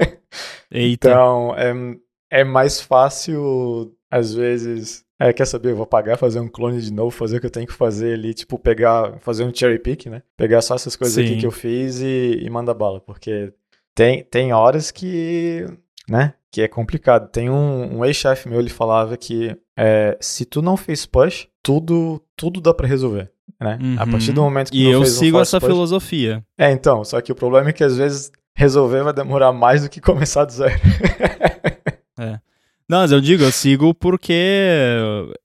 Eita. 0.70 1.10
Então, 1.10 1.54
é, 1.56 2.40
é 2.40 2.44
mais 2.44 2.80
fácil, 2.80 3.94
às 4.10 4.34
vezes. 4.34 5.04
É, 5.20 5.32
quer 5.32 5.46
saber? 5.46 5.70
Eu 5.70 5.76
vou 5.76 5.86
pagar, 5.86 6.16
fazer 6.16 6.40
um 6.40 6.48
clone 6.48 6.80
de 6.80 6.92
novo, 6.92 7.10
fazer 7.10 7.36
o 7.36 7.40
que 7.40 7.46
eu 7.46 7.50
tenho 7.50 7.66
que 7.66 7.72
fazer 7.72 8.14
ali, 8.14 8.34
tipo, 8.34 8.58
pegar, 8.58 9.18
fazer 9.20 9.44
um 9.44 9.54
cherry 9.54 9.78
pick, 9.78 10.06
né? 10.06 10.22
Pegar 10.36 10.62
só 10.62 10.74
essas 10.74 10.96
coisas 10.96 11.14
Sim. 11.14 11.24
aqui 11.32 11.40
que 11.40 11.46
eu 11.46 11.50
fiz 11.52 12.00
e, 12.00 12.40
e 12.42 12.50
manda 12.50 12.74
bala, 12.74 13.00
porque 13.00 13.52
tem, 13.94 14.24
tem 14.24 14.52
horas 14.52 14.90
que 14.90 15.66
né? 16.08 16.34
Que 16.50 16.62
é 16.62 16.68
complicado. 16.68 17.30
Tem 17.30 17.48
um, 17.50 17.98
um 17.98 18.04
ex-chefe 18.04 18.48
meu, 18.48 18.60
ele 18.60 18.68
falava 18.68 19.16
que 19.16 19.56
é, 19.76 20.16
se 20.20 20.44
tu 20.44 20.60
não 20.60 20.76
fez 20.76 21.06
push, 21.06 21.48
tudo, 21.62 22.22
tudo 22.36 22.60
dá 22.60 22.74
para 22.74 22.86
resolver. 22.86 23.30
Né? 23.60 23.78
Uhum. 23.80 23.96
A 23.98 24.06
partir 24.06 24.32
do 24.32 24.42
momento 24.42 24.72
que 24.72 24.78
e 24.78 24.90
eu 24.90 25.04
sigo 25.06 25.38
um 25.38 25.40
essa 25.40 25.60
push, 25.60 25.68
filosofia. 25.68 26.44
É, 26.58 26.70
então, 26.72 27.04
só 27.04 27.20
que 27.20 27.30
o 27.30 27.34
problema 27.34 27.70
é 27.70 27.72
que 27.72 27.84
às 27.84 27.96
vezes 27.96 28.32
resolver 28.54 29.02
vai 29.02 29.12
demorar 29.12 29.52
mais 29.52 29.82
do 29.82 29.88
que 29.88 30.00
começar 30.00 30.44
do 30.44 30.52
zero. 30.52 30.74
é. 32.18 32.40
Não, 32.88 32.98
mas 32.98 33.12
eu 33.12 33.20
digo, 33.20 33.42
eu 33.42 33.52
sigo 33.52 33.94
porque 33.94 34.96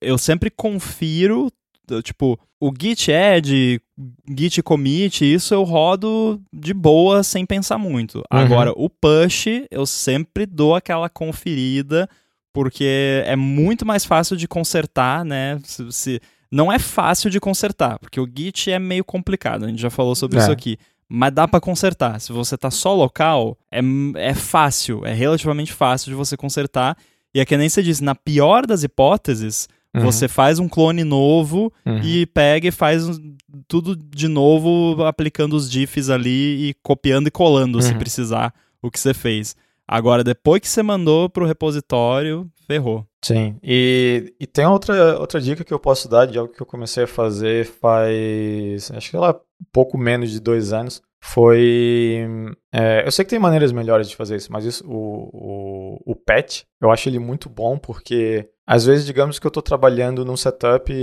eu 0.01 0.17
sempre 0.17 0.49
confiro 0.49 1.51
tipo, 2.03 2.37
o 2.59 2.71
git 2.77 3.11
add, 3.11 3.81
git 4.27 4.61
commit, 4.61 5.21
isso 5.21 5.53
eu 5.53 5.63
rodo 5.63 6.41
de 6.51 6.73
boa 6.73 7.23
sem 7.23 7.45
pensar 7.45 7.77
muito. 7.77 8.17
Uhum. 8.17 8.23
Agora, 8.29 8.73
o 8.75 8.89
push, 8.89 9.47
eu 9.71 9.85
sempre 9.85 10.45
dou 10.45 10.75
aquela 10.75 11.09
conferida, 11.09 12.09
porque 12.53 13.23
é 13.25 13.35
muito 13.35 13.85
mais 13.85 14.05
fácil 14.05 14.35
de 14.35 14.47
consertar, 14.47 15.23
né? 15.23 15.59
Se, 15.63 15.91
se, 15.91 16.21
não 16.51 16.71
é 16.71 16.79
fácil 16.79 17.29
de 17.29 17.39
consertar, 17.39 17.99
porque 17.99 18.19
o 18.19 18.27
git 18.27 18.71
é 18.71 18.79
meio 18.79 19.03
complicado, 19.03 19.65
a 19.65 19.67
gente 19.67 19.81
já 19.81 19.89
falou 19.89 20.15
sobre 20.15 20.37
é. 20.39 20.41
isso 20.41 20.51
aqui. 20.51 20.77
Mas 21.09 21.31
dá 21.33 21.47
para 21.47 21.61
consertar. 21.61 22.19
Se 22.19 22.33
você 22.33 22.57
tá 22.57 22.69
só 22.69 22.93
local, 22.93 23.57
é, 23.71 23.79
é 24.15 24.33
fácil, 24.33 25.05
é 25.05 25.13
relativamente 25.13 25.71
fácil 25.71 26.09
de 26.09 26.15
você 26.15 26.35
consertar. 26.35 26.97
E 27.33 27.39
é 27.39 27.45
que 27.45 27.55
nem 27.55 27.69
você 27.69 27.81
disse, 27.81 28.03
na 28.03 28.13
pior 28.13 28.65
das 28.65 28.83
hipóteses, 28.83 29.69
Uhum. 29.97 30.03
Você 30.03 30.27
faz 30.27 30.59
um 30.59 30.67
clone 30.67 31.03
novo 31.03 31.71
uhum. 31.85 31.99
e 32.03 32.25
pega 32.27 32.67
e 32.67 32.71
faz 32.71 33.03
tudo 33.67 33.95
de 33.95 34.27
novo, 34.27 35.03
aplicando 35.03 35.55
os 35.55 35.69
diffs 35.69 36.09
ali 36.09 36.69
e 36.69 36.73
copiando 36.83 37.27
e 37.27 37.31
colando, 37.31 37.77
uhum. 37.77 37.81
se 37.81 37.95
precisar, 37.95 38.53
o 38.81 38.91
que 38.91 38.99
você 38.99 39.13
fez. 39.13 39.55
Agora, 39.87 40.23
depois 40.23 40.61
que 40.61 40.67
você 40.67 40.83
mandou 40.83 41.29
para 41.29 41.43
o 41.43 41.47
repositório, 41.47 42.49
ferrou. 42.67 43.05
Sim, 43.23 43.57
e, 43.63 44.33
e 44.39 44.45
tem 44.45 44.65
outra, 44.65 45.17
outra 45.19 45.39
dica 45.39 45.63
que 45.63 45.73
eu 45.73 45.79
posso 45.79 46.09
dar 46.09 46.25
de 46.25 46.37
algo 46.37 46.53
que 46.53 46.61
eu 46.61 46.65
comecei 46.65 47.05
a 47.05 47.07
fazer 47.07 47.65
faz, 47.65 48.91
acho 48.91 49.09
que 49.09 49.17
lá, 49.17 49.39
pouco 49.71 49.97
menos 49.97 50.31
de 50.31 50.39
dois 50.39 50.73
anos. 50.73 51.01
Foi. 51.19 52.25
É, 52.71 53.05
eu 53.05 53.11
sei 53.11 53.25
que 53.25 53.29
tem 53.29 53.39
maneiras 53.39 53.71
melhores 53.71 54.07
de 54.07 54.15
fazer 54.15 54.35
isso, 54.35 54.51
mas 54.51 54.65
isso, 54.65 54.85
o, 54.87 55.29
o, 56.05 56.11
o 56.11 56.15
patch, 56.15 56.63
eu 56.79 56.91
acho 56.91 57.09
ele 57.09 57.19
muito 57.19 57.49
bom 57.49 57.77
porque 57.77 58.49
às 58.67 58.85
vezes, 58.85 59.05
digamos 59.05 59.39
que 59.39 59.47
eu 59.47 59.49
estou 59.49 59.63
trabalhando 59.63 60.25
num 60.25 60.35
setup 60.35 60.93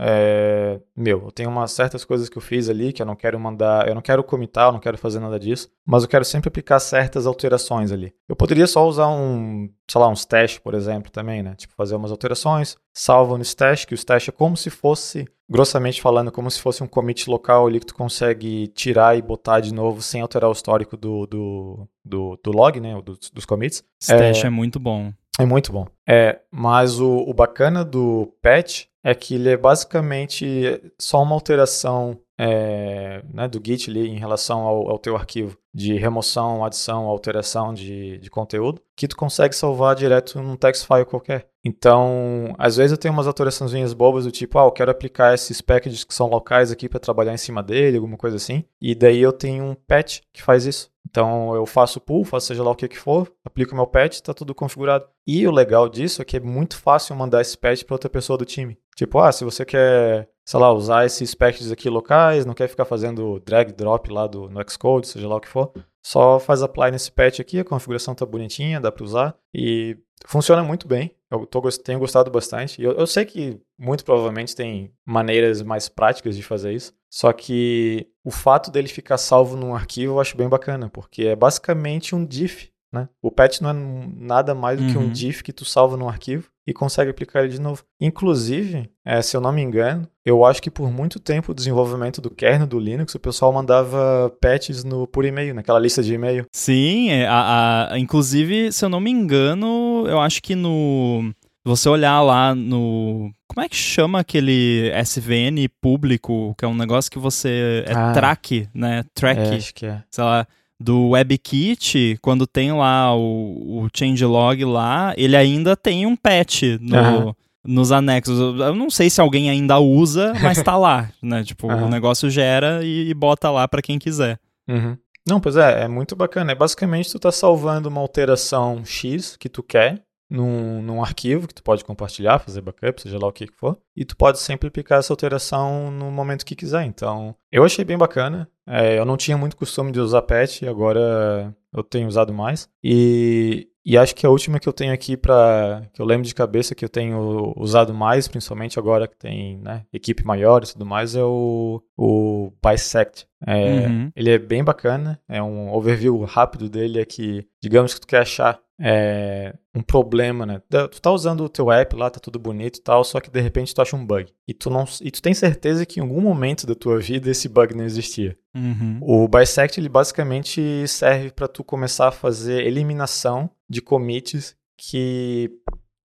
é, 0.00 0.80
meu, 0.96 1.24
eu 1.24 1.32
tenho 1.32 1.50
umas 1.50 1.72
certas 1.72 2.04
coisas 2.04 2.28
que 2.28 2.38
eu 2.38 2.42
fiz 2.42 2.68
ali 2.68 2.92
que 2.92 3.02
eu 3.02 3.06
não 3.06 3.16
quero 3.16 3.38
mandar, 3.38 3.88
eu 3.88 3.94
não 3.94 4.02
quero 4.02 4.22
comitar, 4.22 4.68
eu 4.68 4.72
não 4.72 4.78
quero 4.78 4.96
fazer 4.96 5.18
nada 5.18 5.38
disso, 5.40 5.68
mas 5.84 6.04
eu 6.04 6.08
quero 6.08 6.24
sempre 6.24 6.48
aplicar 6.48 6.78
certas 6.78 7.26
alterações 7.26 7.90
ali. 7.90 8.14
Eu 8.28 8.36
poderia 8.36 8.66
só 8.66 8.86
usar 8.86 9.08
um, 9.08 9.68
sei 9.90 10.00
lá, 10.00 10.08
um 10.08 10.12
stash, 10.12 10.58
por 10.58 10.74
exemplo, 10.74 11.10
também, 11.10 11.42
né? 11.42 11.54
Tipo, 11.56 11.74
fazer 11.74 11.96
umas 11.96 12.12
alterações, 12.12 12.76
salva 12.94 13.36
no 13.36 13.42
stash, 13.42 13.84
que 13.84 13.94
o 13.94 13.96
stash 13.96 14.28
é 14.28 14.32
como 14.32 14.56
se 14.56 14.70
fosse, 14.70 15.26
grossamente 15.50 16.00
falando, 16.00 16.30
como 16.30 16.48
se 16.48 16.60
fosse 16.60 16.82
um 16.82 16.86
commit 16.86 17.28
local 17.28 17.66
ali 17.66 17.80
que 17.80 17.86
tu 17.86 17.94
consegue 17.94 18.68
tirar 18.68 19.18
e 19.18 19.22
botar 19.22 19.58
de 19.58 19.74
novo 19.74 20.00
sem 20.00 20.20
alterar 20.20 20.48
o 20.48 20.52
histórico 20.52 20.96
do, 20.96 21.26
do, 21.26 21.88
do, 22.04 22.38
do 22.42 22.50
log, 22.52 22.78
né? 22.78 22.94
Do, 23.02 23.18
dos 23.32 23.44
commits. 23.44 23.82
Stash 24.00 24.44
é, 24.44 24.46
é 24.46 24.50
muito 24.50 24.78
bom. 24.78 25.12
É 25.40 25.46
muito 25.46 25.72
bom. 25.72 25.86
É, 26.06 26.40
mas 26.50 26.98
o, 26.98 27.18
o 27.18 27.32
bacana 27.32 27.84
do 27.84 28.32
patch 28.42 28.86
é 29.02 29.14
que 29.14 29.34
ele 29.34 29.50
é 29.50 29.56
basicamente 29.56 30.80
só 30.98 31.22
uma 31.22 31.34
alteração 31.34 32.18
é, 32.38 33.22
né, 33.32 33.48
do 33.48 33.60
Git 33.64 33.90
ali 33.90 34.08
em 34.08 34.18
relação 34.18 34.60
ao, 34.60 34.90
ao 34.90 34.98
teu 34.98 35.16
arquivo 35.16 35.58
de 35.74 35.94
remoção, 35.96 36.64
adição, 36.64 37.06
alteração 37.06 37.74
de, 37.74 38.18
de 38.18 38.30
conteúdo, 38.30 38.80
que 38.96 39.08
tu 39.08 39.16
consegue 39.16 39.54
salvar 39.54 39.94
direto 39.96 40.40
num 40.40 40.56
text 40.56 40.86
file 40.86 41.04
qualquer. 41.04 41.48
Então, 41.64 42.54
às 42.56 42.76
vezes 42.76 42.92
eu 42.92 42.98
tenho 42.98 43.12
umas 43.12 43.26
alterações 43.26 43.92
bobas 43.92 44.24
do 44.24 44.30
tipo, 44.30 44.58
ah, 44.58 44.64
eu 44.64 44.72
quero 44.72 44.90
aplicar 44.90 45.34
esses 45.34 45.60
packages 45.60 46.04
que 46.04 46.14
são 46.14 46.28
locais 46.28 46.70
aqui 46.72 46.88
para 46.88 47.00
trabalhar 47.00 47.34
em 47.34 47.38
cima 47.38 47.62
dele, 47.62 47.96
alguma 47.96 48.16
coisa 48.16 48.36
assim. 48.36 48.64
E 48.80 48.94
daí 48.94 49.20
eu 49.20 49.32
tenho 49.32 49.64
um 49.64 49.74
patch 49.74 50.20
que 50.32 50.42
faz 50.42 50.64
isso. 50.64 50.90
Então 51.08 51.54
eu 51.54 51.64
faço 51.64 52.00
pull, 52.00 52.24
faço 52.24 52.48
seja 52.48 52.62
lá 52.62 52.70
o 52.70 52.76
que, 52.76 52.88
for, 52.96 53.32
aplico 53.44 53.74
meu 53.74 53.86
patch, 53.86 54.14
está 54.14 54.34
tudo 54.34 54.54
configurado. 54.54 55.06
E 55.26 55.46
o 55.46 55.50
legal 55.50 55.88
disso 55.88 56.20
é 56.20 56.24
que 56.24 56.36
é 56.36 56.40
muito 56.40 56.76
fácil 56.76 57.16
mandar 57.16 57.40
esse 57.40 57.56
patch 57.56 57.84
para 57.84 57.94
outra 57.94 58.10
pessoa 58.10 58.36
do 58.36 58.44
time. 58.44 58.78
Tipo, 58.94 59.18
ah, 59.20 59.32
se 59.32 59.44
você 59.44 59.64
quer, 59.64 60.28
sei 60.44 60.60
lá, 60.60 60.72
usar 60.72 61.06
esses 61.06 61.34
patches 61.34 61.72
aqui 61.72 61.88
locais, 61.88 62.44
não 62.44 62.54
quer 62.54 62.68
ficar 62.68 62.84
fazendo 62.84 63.40
drag 63.40 63.72
drop 63.72 64.10
lá 64.10 64.26
do, 64.26 64.48
no 64.48 64.60
Xcode, 64.68 65.08
seja 65.08 65.28
lá 65.28 65.36
o 65.36 65.40
que 65.40 65.48
for, 65.48 65.72
só 66.02 66.38
faz 66.38 66.62
apply 66.62 66.90
nesse 66.90 67.10
patch 67.10 67.40
aqui, 67.40 67.60
a 67.60 67.64
configuração 67.64 68.14
tá 68.14 68.26
bonitinha, 68.26 68.80
dá 68.80 68.92
para 68.92 69.04
usar 69.04 69.36
e 69.54 69.96
funciona 70.26 70.62
muito 70.62 70.86
bem. 70.86 71.14
Eu 71.30 71.46
tô, 71.46 71.60
tenho 71.70 71.98
gostado 71.98 72.30
bastante. 72.30 72.82
Eu, 72.82 72.92
eu 72.92 73.06
sei 73.06 73.24
que 73.24 73.60
muito 73.78 74.04
provavelmente 74.04 74.56
tem 74.56 74.92
maneiras 75.04 75.62
mais 75.62 75.88
práticas 75.88 76.36
de 76.36 76.42
fazer 76.42 76.72
isso. 76.72 76.94
Só 77.10 77.32
que 77.32 78.08
o 78.24 78.30
fato 78.30 78.70
dele 78.70 78.88
ficar 78.88 79.18
salvo 79.18 79.56
num 79.56 79.74
arquivo 79.74 80.14
eu 80.14 80.20
acho 80.20 80.36
bem 80.36 80.48
bacana, 80.48 80.88
porque 80.88 81.24
é 81.24 81.36
basicamente 81.36 82.14
um 82.14 82.24
diff. 82.24 82.70
Né? 82.92 83.08
O 83.20 83.30
patch 83.30 83.60
não 83.60 83.70
é 83.70 83.74
nada 83.74 84.54
mais 84.54 84.78
do 84.78 84.84
uhum. 84.84 84.92
que 84.92 84.98
um 84.98 85.02
uhum. 85.02 85.12
diff 85.12 85.42
que 85.42 85.52
tu 85.52 85.64
salva 85.64 85.96
num 85.96 86.08
arquivo 86.08 86.50
e 86.68 86.74
consegue 86.74 87.10
aplicar 87.10 87.40
ele 87.40 87.48
de 87.48 87.60
novo. 87.60 87.82
Inclusive, 87.98 88.90
é, 89.02 89.22
se 89.22 89.34
eu 89.34 89.40
não 89.40 89.50
me 89.50 89.62
engano, 89.62 90.06
eu 90.22 90.44
acho 90.44 90.62
que 90.62 90.70
por 90.70 90.92
muito 90.92 91.18
tempo 91.18 91.52
o 91.52 91.54
desenvolvimento 91.54 92.20
do 92.20 92.28
kernel 92.30 92.66
do 92.66 92.78
Linux, 92.78 93.14
o 93.14 93.18
pessoal 93.18 93.50
mandava 93.50 94.30
patches 94.38 94.84
no, 94.84 95.06
por 95.06 95.24
e-mail, 95.24 95.54
naquela 95.54 95.78
lista 95.78 96.02
de 96.02 96.12
e-mail. 96.12 96.44
Sim, 96.52 97.08
é, 97.08 97.26
a, 97.26 97.88
a, 97.90 97.98
inclusive, 97.98 98.70
se 98.70 98.84
eu 98.84 98.90
não 98.90 99.00
me 99.00 99.10
engano, 99.10 100.04
eu 100.06 100.20
acho 100.20 100.42
que 100.42 100.54
no 100.54 101.32
você 101.64 101.88
olhar 101.88 102.20
lá 102.20 102.54
no. 102.54 103.30
Como 103.46 103.64
é 103.64 103.68
que 103.68 103.76
chama 103.76 104.20
aquele 104.20 104.92
SVN 105.04 105.68
público, 105.80 106.54
que 106.58 106.66
é 106.66 106.68
um 106.68 106.76
negócio 106.76 107.10
que 107.10 107.18
você. 107.18 107.82
É 107.86 107.92
ah, 107.94 108.12
track, 108.12 108.68
né? 108.74 109.04
Track. 109.14 109.40
É, 109.40 109.54
acho 109.56 109.74
que 109.74 109.86
é. 109.86 110.02
Sei 110.10 110.22
lá. 110.22 110.46
Do 110.80 111.10
WebKit, 111.10 112.18
quando 112.22 112.46
tem 112.46 112.72
lá 112.72 113.14
o, 113.14 113.82
o 113.82 113.88
changelog 113.92 114.64
lá, 114.64 115.12
ele 115.16 115.36
ainda 115.36 115.76
tem 115.76 116.06
um 116.06 116.14
patch 116.14 116.62
no, 116.80 117.36
nos 117.66 117.90
anexos. 117.90 118.38
Eu 118.38 118.74
não 118.74 118.88
sei 118.88 119.10
se 119.10 119.20
alguém 119.20 119.50
ainda 119.50 119.78
usa, 119.80 120.32
mas 120.40 120.62
tá 120.62 120.76
lá, 120.76 121.10
né? 121.20 121.42
Tipo, 121.42 121.66
o 121.66 121.88
negócio 121.88 122.30
gera 122.30 122.84
e, 122.84 123.10
e 123.10 123.14
bota 123.14 123.50
lá 123.50 123.66
para 123.66 123.82
quem 123.82 123.98
quiser. 123.98 124.38
Uhum. 124.68 124.96
Não, 125.28 125.40
pois 125.40 125.56
é, 125.56 125.82
é 125.82 125.88
muito 125.88 126.16
bacana. 126.16 126.52
É 126.52 126.54
basicamente 126.54 127.10
tu 127.10 127.18
tá 127.18 127.30
salvando 127.30 127.88
uma 127.88 128.00
alteração 128.00 128.84
X 128.84 129.36
que 129.36 129.48
tu 129.48 129.62
quer 129.62 130.02
num, 130.30 130.82
num 130.82 131.02
arquivo 131.02 131.48
que 131.48 131.54
tu 131.54 131.62
pode 131.62 131.84
compartilhar, 131.84 132.38
fazer 132.38 132.60
backup, 132.60 133.00
seja 133.00 133.18
lá 133.18 133.26
o 133.26 133.32
que 133.32 133.46
for, 133.46 133.78
e 133.96 134.04
tu 134.04 134.16
pode 134.16 134.38
sempre 134.38 134.68
aplicar 134.68 134.96
essa 134.96 135.12
alteração 135.12 135.90
no 135.90 136.10
momento 136.10 136.44
que 136.44 136.54
quiser. 136.54 136.84
Então, 136.84 137.34
eu 137.50 137.64
achei 137.64 137.84
bem 137.84 137.96
bacana. 137.96 138.48
É, 138.68 138.98
eu 138.98 139.04
não 139.04 139.16
tinha 139.16 139.36
muito 139.36 139.56
costume 139.56 139.90
de 139.90 139.98
usar 139.98 140.22
patch, 140.22 140.62
agora 140.64 141.54
eu 141.72 141.82
tenho 141.82 142.06
usado 142.06 142.32
mais. 142.34 142.68
E, 142.84 143.68
e 143.84 143.96
acho 143.96 144.14
que 144.14 144.26
a 144.26 144.30
última 144.30 144.60
que 144.60 144.68
eu 144.68 144.72
tenho 144.72 144.92
aqui 144.92 145.16
para 145.16 145.88
que 145.94 146.02
eu 146.02 146.04
lembro 146.04 146.26
de 146.26 146.34
cabeça 146.34 146.74
que 146.74 146.84
eu 146.84 146.88
tenho 146.88 147.54
usado 147.56 147.94
mais, 147.94 148.28
principalmente 148.28 148.78
agora 148.78 149.08
que 149.08 149.16
tem 149.16 149.58
né, 149.58 149.86
equipe 149.90 150.24
maior 150.24 150.62
e 150.62 150.70
tudo 150.70 150.84
mais, 150.84 151.16
é 151.16 151.24
o, 151.24 151.82
o 151.96 152.52
Bisect. 152.62 153.26
É, 153.46 153.86
uhum. 153.86 154.12
Ele 154.16 154.30
é 154.30 154.38
bem 154.38 154.64
bacana, 154.64 155.20
é 155.28 155.42
um 155.42 155.72
overview 155.72 156.18
rápido 156.24 156.68
dele, 156.68 157.00
é 157.00 157.04
que, 157.04 157.46
digamos 157.62 157.94
que 157.94 158.00
tu 158.00 158.06
quer 158.06 158.22
achar 158.22 158.60
é, 158.80 159.54
um 159.74 159.82
problema, 159.82 160.46
né? 160.46 160.62
Tu 160.68 161.00
tá 161.00 161.10
usando 161.10 161.44
o 161.44 161.48
teu 161.48 161.70
app 161.70 161.94
lá, 161.96 162.08
tá 162.10 162.20
tudo 162.20 162.38
bonito 162.38 162.78
e 162.78 162.82
tal, 162.82 163.02
só 163.02 163.20
que 163.20 163.30
de 163.30 163.40
repente 163.40 163.74
tu 163.74 163.82
acha 163.82 163.96
um 163.96 164.06
bug. 164.06 164.32
E 164.46 164.54
tu, 164.54 164.70
não, 164.70 164.84
e 165.02 165.10
tu 165.10 165.20
tem 165.20 165.34
certeza 165.34 165.84
que 165.84 165.98
em 165.98 166.02
algum 166.02 166.20
momento 166.20 166.66
da 166.66 166.74
tua 166.74 166.98
vida 166.98 167.30
esse 167.30 167.48
bug 167.48 167.74
não 167.74 167.84
existia. 167.84 168.36
Uhum. 168.54 168.98
O 169.02 169.28
Bisect, 169.28 169.78
ele 169.78 169.88
basicamente 169.88 170.86
serve 170.86 171.30
para 171.30 171.48
tu 171.48 171.64
começar 171.64 172.08
a 172.08 172.12
fazer 172.12 172.66
eliminação 172.66 173.50
de 173.68 173.80
commits 173.82 174.56
que 174.76 175.50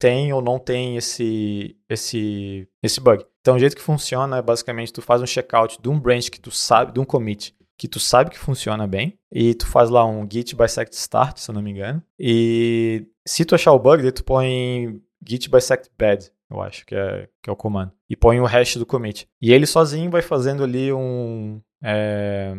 tem 0.02 0.34
ou 0.34 0.42
não 0.42 0.58
tem 0.58 0.98
esse, 0.98 1.78
esse, 1.88 2.68
esse 2.82 3.00
bug. 3.00 3.24
Então, 3.40 3.56
o 3.56 3.60
jeito 3.60 3.76
que 3.76 3.82
funciona 3.82 4.38
é 4.38 4.42
basicamente 4.42 4.92
tu 4.92 5.02
faz 5.02 5.22
um 5.22 5.28
checkout 5.28 5.80
de 5.80 5.88
um 5.88 6.00
branch 6.00 6.32
que 6.32 6.42
tu 6.42 6.50
sabe, 6.50 6.92
de 6.92 7.00
um 7.00 7.06
commit 7.06 7.56
que 7.78 7.88
tu 7.88 8.00
sabe 8.00 8.30
que 8.30 8.38
funciona 8.38 8.86
bem, 8.86 9.18
e 9.32 9.56
tu 9.56 9.66
faz 9.66 9.90
lá 9.90 10.06
um 10.06 10.28
git 10.32 10.56
bisect 10.56 10.96
start, 10.96 11.40
se 11.40 11.50
eu 11.50 11.56
não 11.56 11.64
me 11.64 11.72
engano, 11.72 12.00
e 12.20 13.08
se 13.28 13.44
tu 13.44 13.56
achar 13.56 13.72
o 13.72 13.80
bug, 13.80 14.04
daí 14.04 14.12
tu 14.12 14.24
põe 14.24 15.02
git 15.28 15.50
bisect 15.50 15.90
bad, 15.98 16.32
eu 16.52 16.62
acho 16.62 16.86
que 16.86 16.94
é, 16.94 17.28
que 17.42 17.50
é 17.50 17.54
o 17.54 17.56
comando, 17.56 17.92
e 18.08 18.16
põe 18.16 18.40
o 18.40 18.46
hash 18.46 18.76
do 18.76 18.86
commit. 18.86 19.28
E 19.42 19.52
ele 19.52 19.66
sozinho 19.66 20.12
vai 20.12 20.22
fazendo 20.22 20.64
ali 20.64 20.94
um... 20.94 21.60
É... 21.84 22.54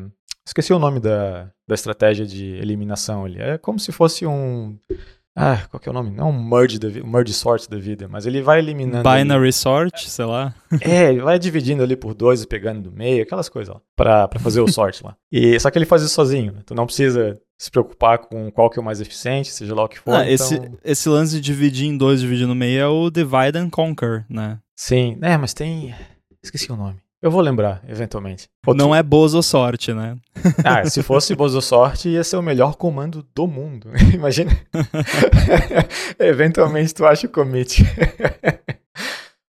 Esqueci 0.45 0.72
o 0.72 0.78
nome 0.80 0.99
da, 0.99 1.53
da 1.68 1.74
estratégia 1.76 2.26
de 2.26 2.57
eliminação 2.57 3.24
ali. 3.24 3.40
É 3.40 3.57
como 3.59 3.78
se 3.78 3.93
fosse 3.93 4.26
um 4.26 4.76
ah, 5.35 5.66
qual 5.70 5.80
que 5.80 5.89
é 5.89 5.91
o 5.91 5.95
nome? 5.95 6.11
Não 6.11 6.30
um 6.30 6.43
merge, 6.43 6.78
da, 6.78 6.89
um 7.03 7.07
merge 7.07 7.33
sort 7.33 7.68
da 7.68 7.78
vida, 7.78 8.07
mas 8.07 8.26
ele 8.26 8.43
vai 8.43 8.59
eliminando. 8.59 9.09
Binary 9.09 9.45
ali. 9.45 9.53
sort, 9.53 10.09
sei 10.09 10.24
lá. 10.26 10.55
é, 10.80 11.09
ele 11.09 11.22
vai 11.22 11.39
dividindo 11.39 11.83
ali 11.83 11.97
por 11.97 12.12
dois 12.12 12.43
e 12.43 12.47
pegando 12.47 12.91
do 12.91 12.93
meio, 12.93 13.22
aquelas 13.22 13.49
coisas 13.49 13.74
lá, 13.74 13.80
pra, 13.97 14.28
pra 14.28 14.39
fazer 14.39 14.61
o 14.61 14.68
sort 14.68 15.03
lá. 15.03 15.16
E, 15.30 15.59
só 15.59 15.70
que 15.70 15.78
ele 15.78 15.87
faz 15.87 16.03
isso 16.03 16.14
sozinho, 16.14 16.53
né? 16.53 16.62
tu 16.66 16.74
não 16.74 16.85
precisa 16.85 17.41
se 17.59 17.70
preocupar 17.70 18.18
com 18.18 18.51
qual 18.51 18.68
que 18.68 18.78
é 18.78 18.83
o 18.83 18.85
mais 18.85 19.01
eficiente, 19.01 19.51
seja 19.51 19.74
lá 19.74 19.85
o 19.85 19.89
que 19.89 19.99
for. 19.99 20.14
Ah, 20.14 20.22
então... 20.22 20.35
esse, 20.35 20.61
esse 20.85 21.09
lance 21.09 21.37
de 21.37 21.41
dividir 21.41 21.87
em 21.87 21.97
dois, 21.97 22.20
dividir 22.20 22.47
no 22.47 22.55
meio 22.55 22.80
é 22.80 22.87
o 22.87 23.11
divide 23.11 23.57
and 23.57 23.70
conquer, 23.70 24.26
né? 24.28 24.59
Sim, 24.76 25.18
é, 25.22 25.37
mas 25.39 25.55
tem. 25.55 25.95
Esqueci 26.43 26.70
o 26.70 26.76
nome. 26.76 26.97
Eu 27.23 27.31
vou 27.31 27.41
lembrar, 27.41 27.81
eventualmente. 27.89 28.49
Outro... 28.66 28.83
Não 28.83 28.93
é 28.93 29.01
Bozo 29.01 29.41
Sorte, 29.45 29.95
né? 29.95 30.16
Ah, 30.64 30.85
se 30.85 31.05
fosse 31.05 31.37
Bozo 31.37 31.62
Sorte, 31.62 32.09
ia 32.09 32.25
ser 32.25 32.37
o 32.37 32.43
melhor 32.43 32.75
comando 32.75 33.25
do 33.33 33.47
mundo. 33.47 33.89
Imagina. 34.12 34.51
eventualmente 36.18 36.93
tu 36.93 37.07
acha 37.07 37.29
o 37.29 37.31
commit. 37.31 37.85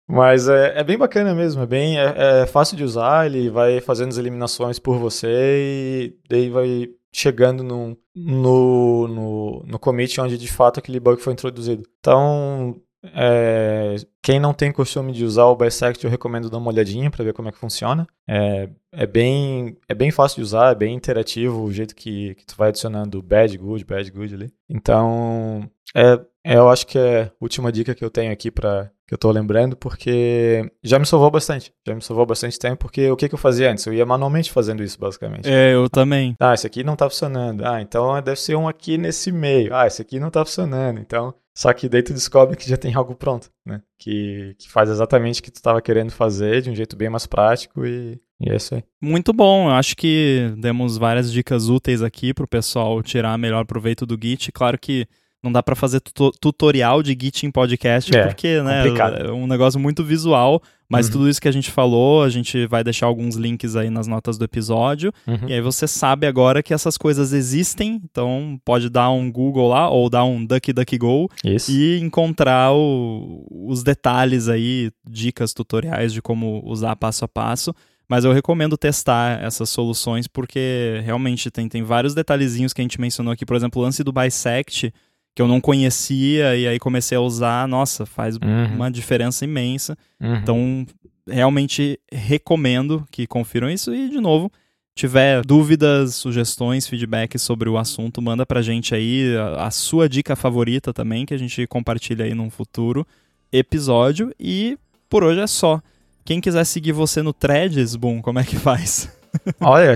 Mas 0.07 0.47
é, 0.47 0.79
é, 0.79 0.83
bem 0.83 0.97
bacana 0.97 1.33
mesmo, 1.33 1.63
é 1.63 1.65
bem 1.65 1.97
é, 1.97 2.13
é, 2.15 2.45
fácil 2.45 2.77
de 2.77 2.83
usar, 2.83 3.25
ele 3.25 3.49
vai 3.49 3.81
fazendo 3.81 4.09
as 4.09 4.17
eliminações 4.17 4.77
por 4.77 4.99
você 4.99 5.27
e 5.27 6.17
daí 6.29 6.49
vai 6.51 6.89
chegando 7.11 7.63
no, 7.63 7.97
no, 8.15 9.07
no, 9.07 9.63
no 9.65 9.79
commit 9.79 10.19
onde 10.21 10.37
de 10.37 10.51
fato 10.51 10.79
aquele 10.79 10.99
bug 10.99 11.19
foi 11.19 11.33
introduzido. 11.33 11.83
Então, 11.99 12.79
é, 13.03 13.95
quem 14.21 14.39
não 14.39 14.53
tem 14.53 14.71
costume 14.71 15.11
de 15.11 15.25
usar 15.25 15.45
o 15.45 15.55
Bisect, 15.55 16.03
eu 16.03 16.09
recomendo 16.09 16.49
dar 16.49 16.57
uma 16.57 16.71
olhadinha 16.71 17.11
para 17.11 17.23
ver 17.23 17.33
como 17.33 17.49
é 17.49 17.51
que 17.51 17.57
funciona. 17.57 18.07
É, 18.27 18.69
é, 18.91 19.05
bem, 19.05 19.77
é 19.89 19.93
bem 19.93 20.09
fácil 20.09 20.37
de 20.37 20.43
usar, 20.43 20.71
é 20.71 20.75
bem 20.75 20.95
interativo 20.95 21.63
o 21.63 21.71
jeito 21.71 21.93
que, 21.95 22.35
que 22.35 22.45
tu 22.45 22.55
vai 22.55 22.69
adicionando 22.69 23.21
bad, 23.21 23.57
good, 23.57 23.83
bad, 23.83 24.09
good 24.09 24.33
ali. 24.33 24.53
Então, 24.69 25.69
é, 25.95 26.19
é, 26.43 26.57
eu 26.57 26.69
acho 26.69 26.85
que 26.85 26.97
é 26.97 27.23
a 27.23 27.31
última 27.39 27.71
dica 27.71 27.95
que 27.95 28.03
eu 28.03 28.09
tenho 28.09 28.31
aqui 28.31 28.51
para 28.51 28.91
que 29.07 29.13
eu 29.13 29.17
tô 29.17 29.29
lembrando, 29.31 29.75
porque 29.75 30.69
já 30.81 30.97
me 30.97 31.05
salvou 31.05 31.29
bastante. 31.29 31.73
Já 31.85 31.93
me 31.93 32.01
salvou 32.01 32.25
bastante 32.25 32.57
tempo, 32.57 32.77
porque 32.77 33.09
o 33.11 33.15
que, 33.15 33.27
que 33.27 33.35
eu 33.35 33.39
fazia 33.39 33.71
antes? 33.71 33.85
Eu 33.85 33.93
ia 33.93 34.05
manualmente 34.05 34.51
fazendo 34.51 34.83
isso, 34.83 34.99
basicamente. 34.99 35.47
É, 35.47 35.73
eu 35.73 35.89
também. 35.89 36.35
Ah, 36.39 36.53
esse 36.53 36.65
aqui 36.65 36.83
não 36.83 36.95
tá 36.95 37.09
funcionando. 37.09 37.65
Ah, 37.65 37.81
então 37.81 38.21
deve 38.21 38.39
ser 38.39 38.55
um 38.55 38.67
aqui 38.67 38.97
nesse 38.97 39.31
meio. 39.31 39.73
Ah, 39.75 39.87
esse 39.87 40.01
aqui 40.01 40.19
não 40.19 40.29
tá 40.29 40.43
funcionando. 40.43 40.99
Então, 40.99 41.33
só 41.55 41.71
que 41.73 41.87
daí 41.87 42.01
tu 42.01 42.13
descobre 42.13 42.57
que 42.57 42.67
já 42.67 42.77
tem 42.77 42.93
algo 42.93 43.13
pronto, 43.13 43.49
né? 43.65 43.81
Que, 43.99 44.55
que 44.57 44.69
faz 44.69 44.89
exatamente 44.89 45.39
o 45.39 45.43
que 45.43 45.51
tu 45.51 45.57
estava 45.57 45.81
querendo 45.81 46.11
fazer 46.11 46.61
de 46.61 46.69
um 46.69 46.75
jeito 46.75 46.95
bem 46.95 47.09
mais 47.09 47.27
prático 47.27 47.85
e, 47.85 48.19
e 48.41 48.49
é 48.49 48.55
isso 48.55 48.73
aí. 48.73 48.83
Muito 49.01 49.31
bom, 49.31 49.69
eu 49.69 49.73
acho 49.73 49.95
que 49.95 50.53
demos 50.57 50.97
várias 50.97 51.31
dicas 51.31 51.69
úteis 51.69 52.01
aqui 52.01 52.33
para 52.33 52.45
o 52.45 52.47
pessoal 52.47 53.01
tirar 53.03 53.37
melhor 53.37 53.65
proveito 53.65 54.05
do 54.05 54.17
Git. 54.19 54.51
Claro 54.51 54.79
que 54.79 55.07
não 55.43 55.51
dá 55.51 55.61
para 55.61 55.75
fazer 55.75 55.99
tutorial 55.99 57.03
de 57.03 57.15
Git 57.19 57.45
em 57.45 57.51
podcast, 57.51 58.15
é, 58.15 58.25
porque 58.25 58.61
né, 58.61 58.85
é 58.87 59.31
um 59.31 59.45
negócio 59.45 59.77
muito 59.77 60.01
visual, 60.01 60.61
mas 60.87 61.07
uhum. 61.07 61.11
tudo 61.11 61.29
isso 61.29 61.41
que 61.41 61.49
a 61.49 61.51
gente 61.51 61.69
falou, 61.69 62.23
a 62.23 62.29
gente 62.29 62.65
vai 62.65 62.81
deixar 62.81 63.07
alguns 63.07 63.35
links 63.35 63.75
aí 63.75 63.89
nas 63.89 64.07
notas 64.07 64.37
do 64.37 64.45
episódio, 64.45 65.11
uhum. 65.27 65.49
e 65.49 65.53
aí 65.53 65.59
você 65.59 65.85
sabe 65.85 66.25
agora 66.25 66.63
que 66.63 66.73
essas 66.73 66.97
coisas 66.97 67.33
existem, 67.33 67.99
então 68.03 68.57
pode 68.63 68.89
dar 68.89 69.11
um 69.11 69.29
Google 69.29 69.67
lá, 69.67 69.89
ou 69.89 70.09
dar 70.09 70.23
um 70.23 70.45
DuckDuckGo, 70.45 71.29
isso. 71.43 71.69
e 71.69 71.99
encontrar 71.99 72.71
o, 72.73 73.45
os 73.49 73.83
detalhes 73.83 74.47
aí, 74.47 74.91
dicas, 75.05 75.53
tutoriais 75.53 76.13
de 76.13 76.21
como 76.21 76.63
usar 76.65 76.95
passo 76.95 77.25
a 77.25 77.27
passo, 77.27 77.75
mas 78.07 78.23
eu 78.23 78.31
recomendo 78.31 78.77
testar 78.77 79.43
essas 79.43 79.69
soluções, 79.69 80.27
porque 80.27 81.01
realmente 81.03 81.49
tem, 81.49 81.67
tem 81.67 81.83
vários 81.83 82.13
detalhezinhos 82.13 82.71
que 82.71 82.79
a 82.79 82.83
gente 82.83 83.01
mencionou 83.01 83.33
aqui, 83.33 83.45
por 83.45 83.55
exemplo, 83.55 83.81
o 83.81 83.85
lance 83.85 84.03
do 84.03 84.13
Bisect, 84.13 84.93
que 85.35 85.41
eu 85.41 85.47
não 85.47 85.59
conhecia 85.59 86.55
e 86.55 86.67
aí 86.67 86.79
comecei 86.79 87.17
a 87.17 87.21
usar, 87.21 87.67
nossa, 87.67 88.05
faz 88.05 88.35
uhum. 88.35 88.75
uma 88.75 88.91
diferença 88.91 89.43
imensa. 89.43 89.97
Uhum. 90.21 90.35
Então, 90.35 90.85
realmente 91.27 91.99
recomendo 92.11 93.05
que 93.11 93.25
confiram 93.25 93.69
isso 93.69 93.93
e 93.93 94.09
de 94.09 94.19
novo, 94.19 94.51
tiver 94.95 95.43
dúvidas, 95.43 96.15
sugestões, 96.15 96.87
feedback 96.87 97.39
sobre 97.39 97.67
o 97.67 97.77
assunto, 97.77 98.21
manda 98.21 98.45
pra 98.45 98.61
gente 98.61 98.93
aí 98.93 99.35
a, 99.35 99.67
a 99.67 99.71
sua 99.71 100.07
dica 100.07 100.35
favorita 100.35 100.93
também, 100.93 101.25
que 101.25 101.33
a 101.33 101.37
gente 101.37 101.65
compartilha 101.67 102.25
aí 102.25 102.33
num 102.33 102.49
futuro 102.49 103.05
episódio. 103.51 104.33
E 104.39 104.77
por 105.09 105.23
hoje 105.23 105.39
é 105.39 105.47
só. 105.47 105.81
Quem 106.25 106.39
quiser 106.39 106.63
seguir 106.65 106.91
você 106.91 107.21
no 107.21 107.33
Threads, 107.33 107.95
Boom, 107.95 108.21
como 108.21 108.39
é 108.39 108.43
que 108.43 108.55
faz? 108.55 109.09
Olha, 109.59 109.93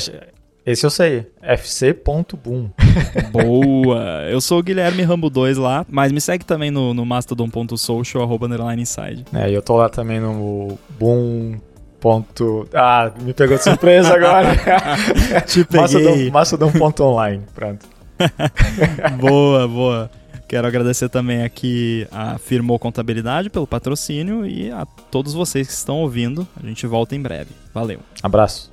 esse 0.72 0.86
eu 0.86 0.90
sei. 0.90 1.26
fc.boom. 1.42 2.70
Boa! 3.32 4.28
Eu 4.30 4.42
sou 4.42 4.60
o 4.60 4.64
Guilherme 4.64 5.04
Rambo 5.04 5.30
2 5.30 5.58
lá, 5.58 5.86
mas 5.90 6.12
me 6.12 6.22
segue 6.22 6.46
também 6.46 6.70
no, 6.70 6.94
no 6.94 7.06
mastodon.social, 7.06 8.24
arroba 8.24 8.46
underline 8.46 8.82
inside. 8.82 9.26
É, 9.34 9.50
eu 9.50 9.62
tô 9.62 9.78
lá 9.78 9.90
também 9.90 10.20
no 10.20 10.78
boom 11.00 11.58
Ponto... 12.00 12.68
Ah, 12.74 13.12
me 13.22 13.34
pegou 13.34 13.58
de 13.58 13.64
surpresa 13.64 14.14
agora. 14.14 14.56
Te 15.48 15.66
peguei. 15.66 16.30
Mastodon.online, 16.30 17.44
pronto. 17.56 17.88
boa, 19.20 19.68
boa. 19.68 20.12
Quero 20.48 20.68
agradecer 20.68 21.10
também 21.10 21.44
aqui 21.44 22.08
a 22.12 22.38
Firmou 22.38 22.80
Contabilidade 22.80 23.50
pelo 23.50 23.68
patrocínio 23.68 24.46
e 24.46 24.72
a 24.72 24.86
todos 24.86 25.34
vocês 25.34 25.68
que 25.68 25.74
estão 25.74 25.98
ouvindo. 25.98 26.48
A 26.62 26.66
gente 26.66 26.86
volta 26.86 27.16
em 27.16 27.22
breve. 27.22 27.50
Valeu. 27.74 28.00
Abraço. 28.22 28.72